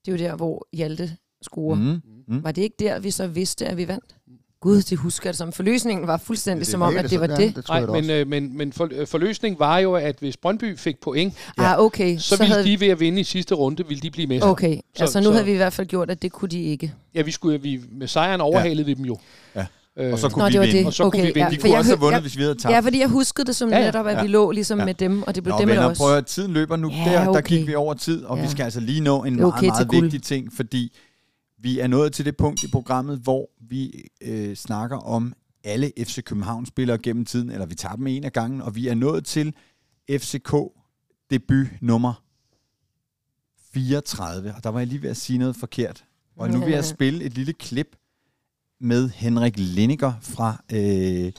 [0.05, 1.75] det er jo der, hvor Hjalte scorer.
[1.75, 2.01] Mm.
[2.27, 2.43] Mm.
[2.43, 4.15] Var det ikke der, vi så vidste, at vi vandt?
[4.61, 5.51] Gud, det husker jeg det som.
[5.51, 7.39] Forløsningen var fuldstændig som om, at det var det.
[7.39, 10.37] Ja, det tror Nej, men, øh, men, men for, øh, forløsningen var jo, at hvis
[10.37, 11.63] Brøndby fik point, Ja.
[11.73, 12.17] Ah, okay.
[12.17, 14.43] så, så ville havde, de ved at vinde i sidste runde, ville de blive med.
[14.43, 16.49] Okay, Så- så, altså nu så- havde vi i hvert fald gjort, at det kunne
[16.49, 16.93] de ikke.
[17.15, 19.17] Ja, vi skulle, vi, med sejren overhalede vi dem jo.
[19.55, 19.65] Ja.
[19.97, 20.79] Øh, Og så kunne Nå, vi det var vinde.
[20.79, 20.85] det.
[20.87, 21.39] Og så kunne okay, vi vinde.
[21.39, 22.73] Ja, Vi kunne jeg også have vundet, jeg, hvis vi havde tabt.
[22.73, 23.85] Ja, fordi jeg huskede det som Ja, ja.
[23.85, 24.21] netop, at Ja.
[24.21, 24.85] vi lå ligesom Ja.
[24.85, 25.97] med dem, og det blev Nå, dem eller venner, os.
[25.97, 26.89] prøv at tiden løber nu.
[26.91, 27.41] Ja, der, der okay.
[27.57, 28.43] gik vi over tid, og ja.
[28.43, 30.01] vi skal altså lige nå en meget, okay meget guld.
[30.01, 30.97] vigtig ting, fordi
[31.61, 35.33] vi er nået til det punkt i programmet, hvor vi øh, snakker om
[35.63, 38.95] alle FC København-spillere gennem tiden, eller vi tager dem en af gangen, og vi er
[38.95, 39.53] nået til
[40.11, 40.53] FCK
[41.31, 42.13] debut nummer
[43.73, 46.03] 34, og der var jeg lige ved at sige noget forkert.
[46.37, 47.95] Og nu vil jeg spille et lille klip
[48.82, 51.32] med Henrik Linniger fra øh,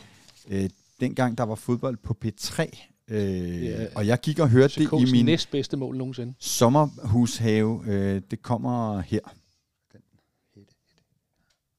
[0.51, 0.71] øh,
[1.01, 2.61] dengang, der var fodbold på P3.
[3.09, 3.87] Øh, Ja.
[3.95, 6.35] Og jeg gik og hørte det i min næstbedste mål nogensinde.
[6.39, 7.83] sommerhushave.
[7.87, 9.21] Øh, det kommer her.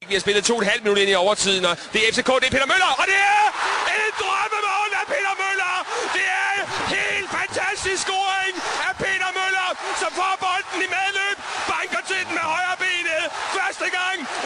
[0.07, 2.29] Vi har spillet to og et halvt minut ind i overtiden, og det er FCK,
[2.41, 3.43] det er Peter Møller, og det er
[3.97, 5.75] en drømmemål af Peter Møller.
[6.17, 6.55] Det er
[6.97, 8.40] helt fantastisk scoring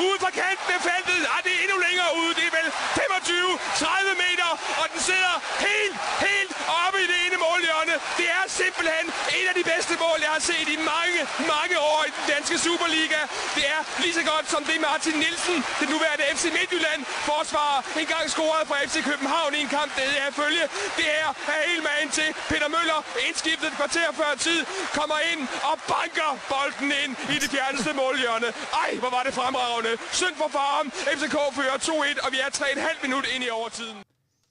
[0.03, 2.67] ude fra kanten af feltet, og det er endnu længere ude, det er vel
[2.99, 4.49] 25-30 meter,
[4.81, 5.33] og den sidder
[5.67, 5.95] helt,
[6.27, 6.51] helt
[6.83, 7.95] oppe i det ene målhjørne.
[8.19, 9.05] Det er simpelthen
[9.39, 11.19] et af de bedste mål, jeg har set i mange,
[11.53, 13.21] mange år i den danske Superliga.
[13.57, 18.25] Det er lige så godt som det Martin Nielsen, den nuværende FC Midtjylland forsvarer, engang
[18.35, 20.65] scoret fra FC København i en kamp, det er følge.
[20.97, 24.59] Det her er helt magen til Peter Møller, indskiftet et kvarter før tid,
[24.97, 28.49] kommer ind og banker bolden ind i det fjerneste målhjørne.
[28.83, 29.91] Ej, hvor var det fremragende.
[30.11, 30.87] Synd for faren.
[31.17, 34.04] FCK fører 2-1, og vi er 3,5 minut ind i overtiden.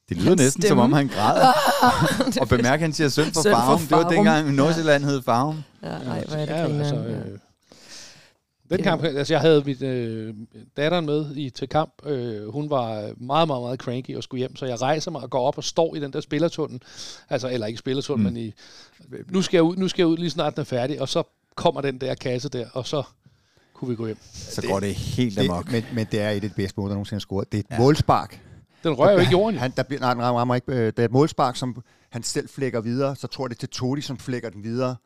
[0.08, 0.82] Det lyder Hans næsten, som stemme.
[0.82, 1.52] om han græder.
[2.40, 3.80] og bemærk, han siger synd for for farven.
[3.80, 4.12] Det var Farum.
[4.14, 5.64] dengang Nordsjælland hed farven.
[5.82, 7.38] Ja, ej, hvor er det Ja, altså, øh,
[8.70, 10.34] den kamp, altså jeg havde mit øh,
[10.76, 11.92] datteren med i til kamp.
[12.06, 15.30] Øh, hun var meget, meget, meget cranky og skulle hjem, så jeg rejser mig og
[15.30, 16.80] går op og står i den der spillertunnel.
[17.30, 18.32] Altså, eller ikke spillertunnel, Mm.
[18.34, 18.52] men i,
[19.28, 21.22] nu skal jeg ud, nu skal jeg ud lige snart den er færdig, og så
[21.54, 23.02] kommer den der kasse der, og så
[23.74, 24.18] kunne vi gå hjem.
[24.32, 25.72] Så går det helt det, amok.
[25.72, 27.52] men, men det er et af de bedste mål, der nogensinde er scoret.
[27.52, 27.74] Det er et Ja.
[27.74, 27.80] ja.
[27.80, 28.40] målspark.
[28.84, 29.54] Den rører jo ikke jorden.
[29.54, 29.60] jo.
[29.60, 30.72] Han, der bliver, nej, den rammer ikke.
[30.72, 33.16] øh, Det er et målspark, som han selv flækker videre.
[33.16, 34.96] Så tror jeg, det er til Todi, som flækker den videre.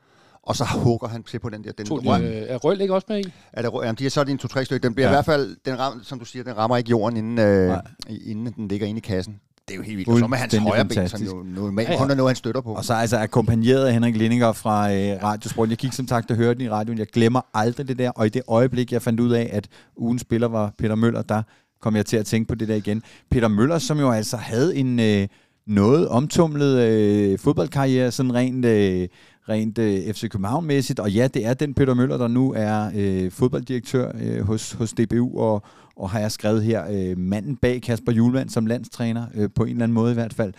[0.42, 1.72] Og så hugger han til på den der.
[1.72, 3.32] Den Tog de, rør- øh, er Røl ikke også med i?
[3.52, 4.88] er det, jamen, de er så er en to-tre stykker.
[4.88, 5.12] Den bliver Ja.
[5.12, 7.80] i hvert fald, den ram, som du siger, den rammer ikke jorden, inden, øh, Nej.
[8.26, 9.40] inden den ligger inde i kassen.
[9.68, 10.10] Det er jo helt vildt.
[10.10, 11.32] Og så med hans højre ben, som fantastisk.
[11.32, 11.98] jo normalt Ja, ja.
[11.98, 12.74] kun er noget, han støtter på.
[12.74, 15.68] Og så altså akkompagneret af Henrik Lindinger fra øh, Radiosport.
[15.70, 16.98] Jeg gik som sagt og hørte den i radioen.
[16.98, 18.10] Jeg glemmer aldrig det der.
[18.10, 21.42] Og i det øjeblik, jeg fandt ud af, at ugen spiller var Peter Møller, der
[21.80, 23.02] kom jeg til at tænke på det der igen.
[23.30, 25.28] Peter Møller, som jo altså havde en øh,
[25.66, 29.08] noget omtumlet øh, fodboldkarriere, sådan rent, øh,
[29.48, 31.00] rent øh, FC København-mæssigt.
[31.00, 34.92] Og ja, det er den Peter Møller, der nu er øh, fodbolddirektør øh, hos, hos
[34.92, 35.62] DBU, og,
[35.96, 39.70] og har jeg skrevet her, øh, manden bag Kasper Julemand som landstræner, øh, på en
[39.70, 40.52] eller anden måde i hvert fald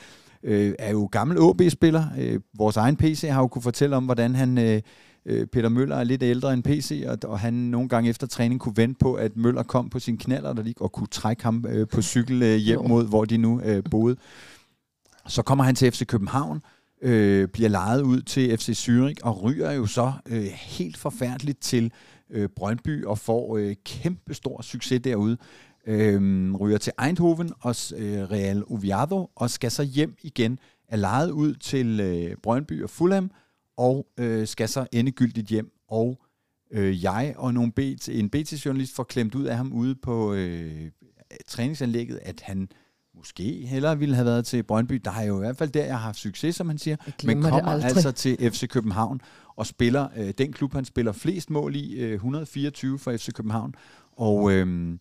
[0.44, 2.04] øh, er jo gammel AB-spiller.
[2.20, 4.58] Øh, vores egen PC har jo kunne fortælle om, hvordan han...
[4.58, 4.82] Øh,
[5.26, 8.60] øh, Peter Møller er lidt ældre end PC, og, og han nogle gange efter træning
[8.60, 11.66] kunne vente på, at Møller kom på sin knaller der lige, og kunne trække ham
[11.70, 14.16] øh, på cykel øh, hjem mod, hvor de nu øh, boede.
[15.28, 16.62] Så kommer han til FC København,
[17.02, 21.92] øh, bliver lejet ud til FC Zürich, og ryger jo så øh, helt forfærdeligt til
[22.30, 25.38] øh, Brøndby, og får øh, kæmpe stor succes derude.
[25.88, 31.32] Øh, ryger til Eindhoven og øh, Real Oviedo, og skal så hjem igen, er lejet
[31.32, 33.32] ud til øh, Brøndby og Fulham,
[33.80, 35.72] og øh, skal så endegyldigt hjem.
[35.88, 36.22] Og
[36.72, 40.92] øh, jeg og nogle BT, en BT-journalist får klemt ud af ham ude på øh,
[41.48, 42.70] træningsanlægget, at han
[43.16, 45.02] måske hellere ville have været til Brøndby.
[45.06, 46.96] Der er jo i hvert fald der, jeg har haft succes, som han siger.
[47.24, 49.22] Men kommer altså til FC København
[49.56, 53.76] og spiller øh, den klub, han spiller flest mål i, øh, 124 for FC København.
[54.18, 54.98] Og øh,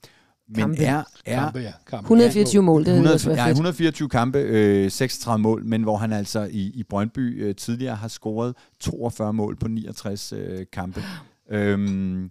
[0.48, 0.82] men Kampe.
[0.84, 1.72] er, er Kampe, ja.
[1.86, 2.04] Kampe.
[2.04, 3.50] 124 mål, det 100, er ja, fedt.
[3.50, 8.08] 124 kampe, øh, 36 mål, men hvor han altså i, i Brøndby øh, tidligere har
[8.08, 11.02] scoret 42 mål på 69 øh, kampe.
[11.50, 12.30] Øhm,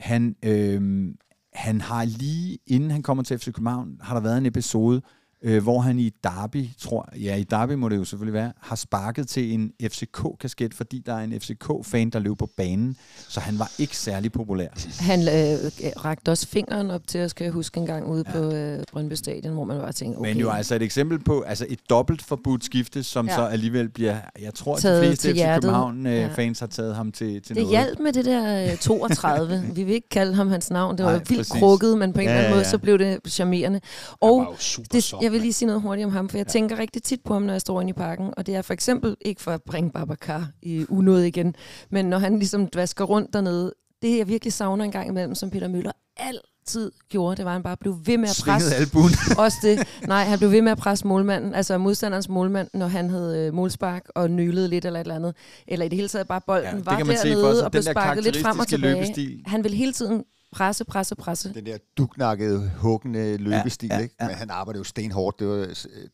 [0.00, 1.14] han, øhm,
[1.54, 5.19] han har lige, inden han kommer til FC København, har der været en episode øh,
[5.62, 9.28] hvor han i Derby, tror ja, i Derby må det jo selvfølgelig være, har sparket
[9.28, 12.96] til en FCK-kasket, fordi der er en FCK-fan, der løb på banen,
[13.28, 14.68] så han var ikke særlig populær.
[15.00, 15.70] Han øh,
[16.04, 18.32] rakte også fingeren op til os, kan jeg huske en gang ude ja.
[18.32, 20.30] på øh, Brøndby Stadion, hvor man bare tænkte, okay.
[20.30, 23.32] Men jo altså et eksempel på altså et dobbelt forbudt skifte, som ja.
[23.32, 23.38] Ja.
[23.38, 25.44] så alligevel bliver, jeg tror, at de fleste FC.
[25.54, 27.70] København-fans har taget ham til, til Det noget.
[27.70, 29.62] hjalp med det der øh, 32.
[29.76, 30.98] Vi vil ikke kalde ham hans navn.
[30.98, 31.52] Det var Nej, vildt præcis.
[31.52, 32.70] krukket, men på en Ja, eller anden ja, måde, ja.
[32.70, 33.80] så blev det charmerende.
[34.20, 34.54] Og
[34.92, 36.50] det, som, jeg vil lige sige noget hurtigt om ham, for jeg ja.
[36.52, 38.34] tænker rigtig tit på ham, når jeg står inde i parken.
[38.36, 41.54] Og det er for eksempel ikke for at bringe Babacar i unåde igen,
[41.90, 43.72] men når han ligesom dvasker rundt dernede.
[44.02, 47.54] Det jeg virkelig savner en gang imellem, som Peter Møller altid gjorde, det var, at
[47.54, 49.10] han bare blev ved med at presse albuen.
[49.44, 49.88] også det.
[50.08, 53.54] Nej, han blev ved med at presse målmanden, altså modstanderens målmand, når han havde øh,
[53.54, 55.34] målspark og nølede lidt eller et eller andet.
[55.68, 58.58] Eller i det hele taget bare bolden Ja, var dernede og blev sparket lidt frem
[58.58, 58.94] og tilbage.
[58.94, 59.42] løbestil.
[59.46, 61.54] Han vil hele tiden presse, presse, presse.
[61.54, 64.14] Den der dugnakkede, huggende løbestil, ja, ja, ikke?
[64.20, 64.26] ja.
[64.26, 65.38] Men han arbejder jo stenhårdt.
[65.40, 65.54] Det var,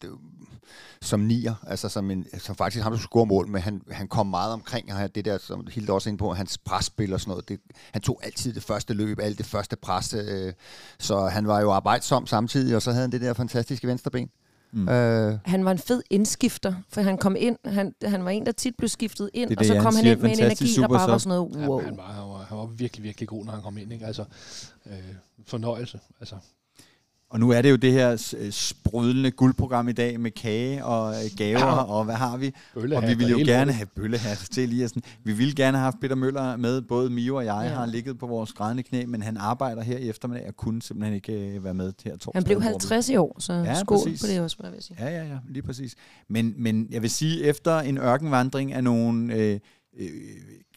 [0.03, 0.19] det var
[1.03, 4.09] som nier, altså som, en, som faktisk ham, der skulle score mål, men han, han
[4.09, 7.31] kom meget omkring og det der, som Hilde også inde på, hans presspil og sådan
[7.31, 7.49] noget.
[7.49, 7.61] Det,
[7.93, 10.53] han tog altid det første løb, alt det første pres, øh,
[10.99, 14.31] så han var jo arbejdsom samtidig, og så havde han det der fantastiske venstreben.
[14.77, 14.89] Mm.
[14.89, 18.53] Øh, Han var en fed indskifter, for han kom ind, han, han var en, der
[18.53, 20.39] tit blev skiftet ind, Det og det, så han kom han siger, ind med en
[20.45, 21.81] energi, der bare var sådan noget, Ja, wow.
[21.81, 23.93] han, var, han, var, han var virkelig, virkelig god, når han kom ind.
[23.93, 24.07] Ikke?
[24.07, 24.25] Altså,
[24.87, 24.93] øh,
[25.47, 26.01] fornøjelse.
[26.21, 26.35] Altså,
[27.31, 31.15] Og nu er det jo det her øh, sprudlende guldprogram i dag med kage og
[31.15, 31.83] øh, gaver, Ja.
[31.83, 32.53] og hvad har vi?
[32.75, 35.03] bøllehat Og vi ville jo gerne have bøllehat til Eliassen.
[35.25, 36.83] Vi ville gerne have haft Peter Møller med.
[36.83, 37.75] Både Mio og jeg Ja.
[37.75, 41.15] har ligget på vores grædende knæ, men han arbejder her i eftermiddag og kunne simpelthen
[41.15, 42.31] ikke øh, være med her torsdag.
[42.35, 44.21] Han blev hvor vi- 50 i år, så Ja, skål præcis.
[44.21, 44.97] på det også, hvad jeg vil sige.
[45.01, 45.95] Ja, ja, ja, lige præcis.
[46.29, 49.61] Men, men jeg vil sige, efter en ørkenvandring af nogle øh,
[49.99, 50.09] øh,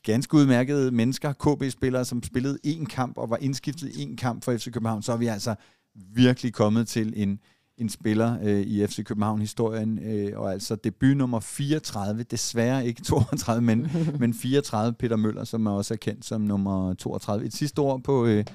[0.06, 4.58] ganske udmærkede mennesker, KB-spillere, som spillede én kamp og var indskiftet i én kamp for
[4.58, 5.56] FC København, så er vi altså
[5.95, 7.39] virkelig kommet til en,
[7.77, 13.61] en spiller øh, i FC København-historien, øh, og altså debut nummer 34, desværre ikke 32,
[13.61, 13.87] men,
[14.19, 17.45] men 34, Peter Møller, som er også er kendt som nummer 32.
[17.45, 18.45] Et sidste ord på, øh,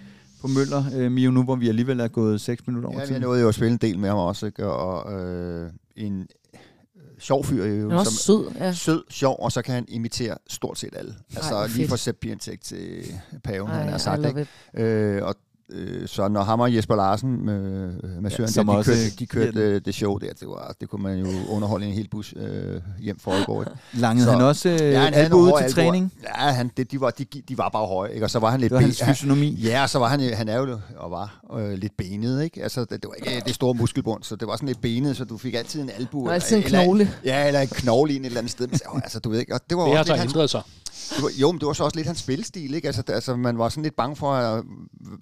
[0.40, 3.08] på Møller, øh, Mio, nu hvor vi alligevel er gået 6 minutter over ja, jeg
[3.08, 3.22] tiden.
[3.22, 4.66] nåede jo at spille en del med ham også, ikke?
[4.66, 8.72] og øh, en øh, sjov fyr, jo, Han er også sød, ja.
[8.72, 11.14] sød, sjov, og så kan han imitere stort set alle.
[11.36, 11.88] Altså hvor lige fedt.
[11.90, 12.24] fra Sepp
[12.62, 13.04] til
[13.44, 14.26] paven, han Ej, har I sagt.
[14.26, 14.46] Ikke?
[14.74, 15.34] Øh, og
[15.70, 19.10] øh, så når ham og Jesper Larsen med, med Søren, som ja, de, også kørte,
[19.18, 22.08] de kørte øh, det show der, det, var, det kunne man jo underholde en hel
[22.10, 23.66] bus øh, hjem for Aalborg.
[24.00, 25.84] Langede Så- han også øh, Ja, ja, han havde albu nogle ud hårde til albuer.
[25.84, 26.12] træning?
[26.38, 28.26] Ja, han, det, de, var, de, de var bare høje, ikke?
[28.26, 29.50] og så var han lidt Det var hans fysionomi.
[29.50, 32.62] Ja, og så var han, jo- han er jo og var øh, lidt benet, ikke?
[32.62, 35.24] Altså, det, det var ikke det store muskelbund, så det var sådan lidt benet, så
[35.24, 36.26] du fik altid en albu.
[36.28, 37.10] Og altid en knogle.
[37.24, 38.66] Ja, eller en knogle i en et eller andet sted.
[38.66, 40.32] Men, så, altså, du ved ikke, og det var Det har også så lidt hans,
[40.32, 40.62] ændret sig.
[41.10, 42.86] Det var, jo, men det var så også lidt hans spilstil, ikke?
[42.88, 44.62] Altså, altså man var sådan lidt bange for, øh,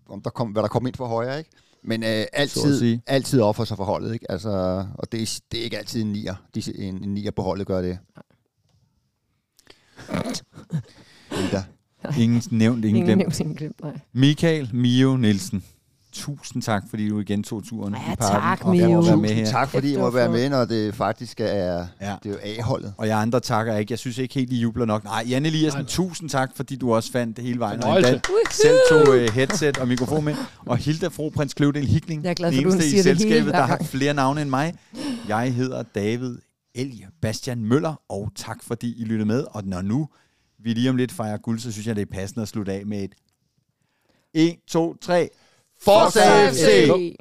[0.09, 1.51] om der kom, hvad der kom ind for højre, ikke?
[1.85, 4.31] Men øh, at altid, altid offer sig for holdet, ikke?
[4.31, 4.51] Altså,
[4.95, 6.35] og det er, det er ikke altid en nier.
[6.55, 7.99] De, en, en nier på holdet gør det.
[12.19, 13.19] Ingen nævnt, ingen Ingen glemt.
[13.19, 13.99] nævnt, ingen glemt, nej.
[14.13, 15.65] Michael Mio Nielsen.
[16.13, 18.41] Tusind tak, fordi du igen tog turen Ja, i parken.
[18.41, 19.47] tak, og med Tusind her.
[19.47, 22.17] tak, fordi I må var være med, når det faktisk er, Ja.
[22.23, 22.95] det er jo A-holdet.
[22.97, 23.93] Og jeg andre takker ikke.
[23.93, 25.05] Jeg synes ikke helt, I jubler nok.
[25.05, 25.89] Nej, Jan Eliassen, Nej.
[25.89, 27.85] tusind tak, fordi du også fandt det hele vejen.
[27.85, 30.35] Og endda selv tog uh, headset og mikrofon med.
[30.67, 33.19] Og Hilda Fro Prins Kløvedal Hikling, Jeg er glad den eneste i siger det hele
[33.21, 34.75] selskabet, hver der har flere navne end mig.
[35.29, 36.39] Jeg hedder David
[36.75, 39.45] Elge Bastian Møller, og tak fordi I lyttede med.
[39.51, 40.09] Og når nu
[40.65, 42.87] vi lige om lidt fejrer guld, så synes jeg, det er passende at slutte af
[42.87, 43.13] med et
[44.35, 45.29] 1, 2, 3.
[45.83, 46.21] Forza
[46.51, 46.87] FC!
[46.87, 47.17] FC!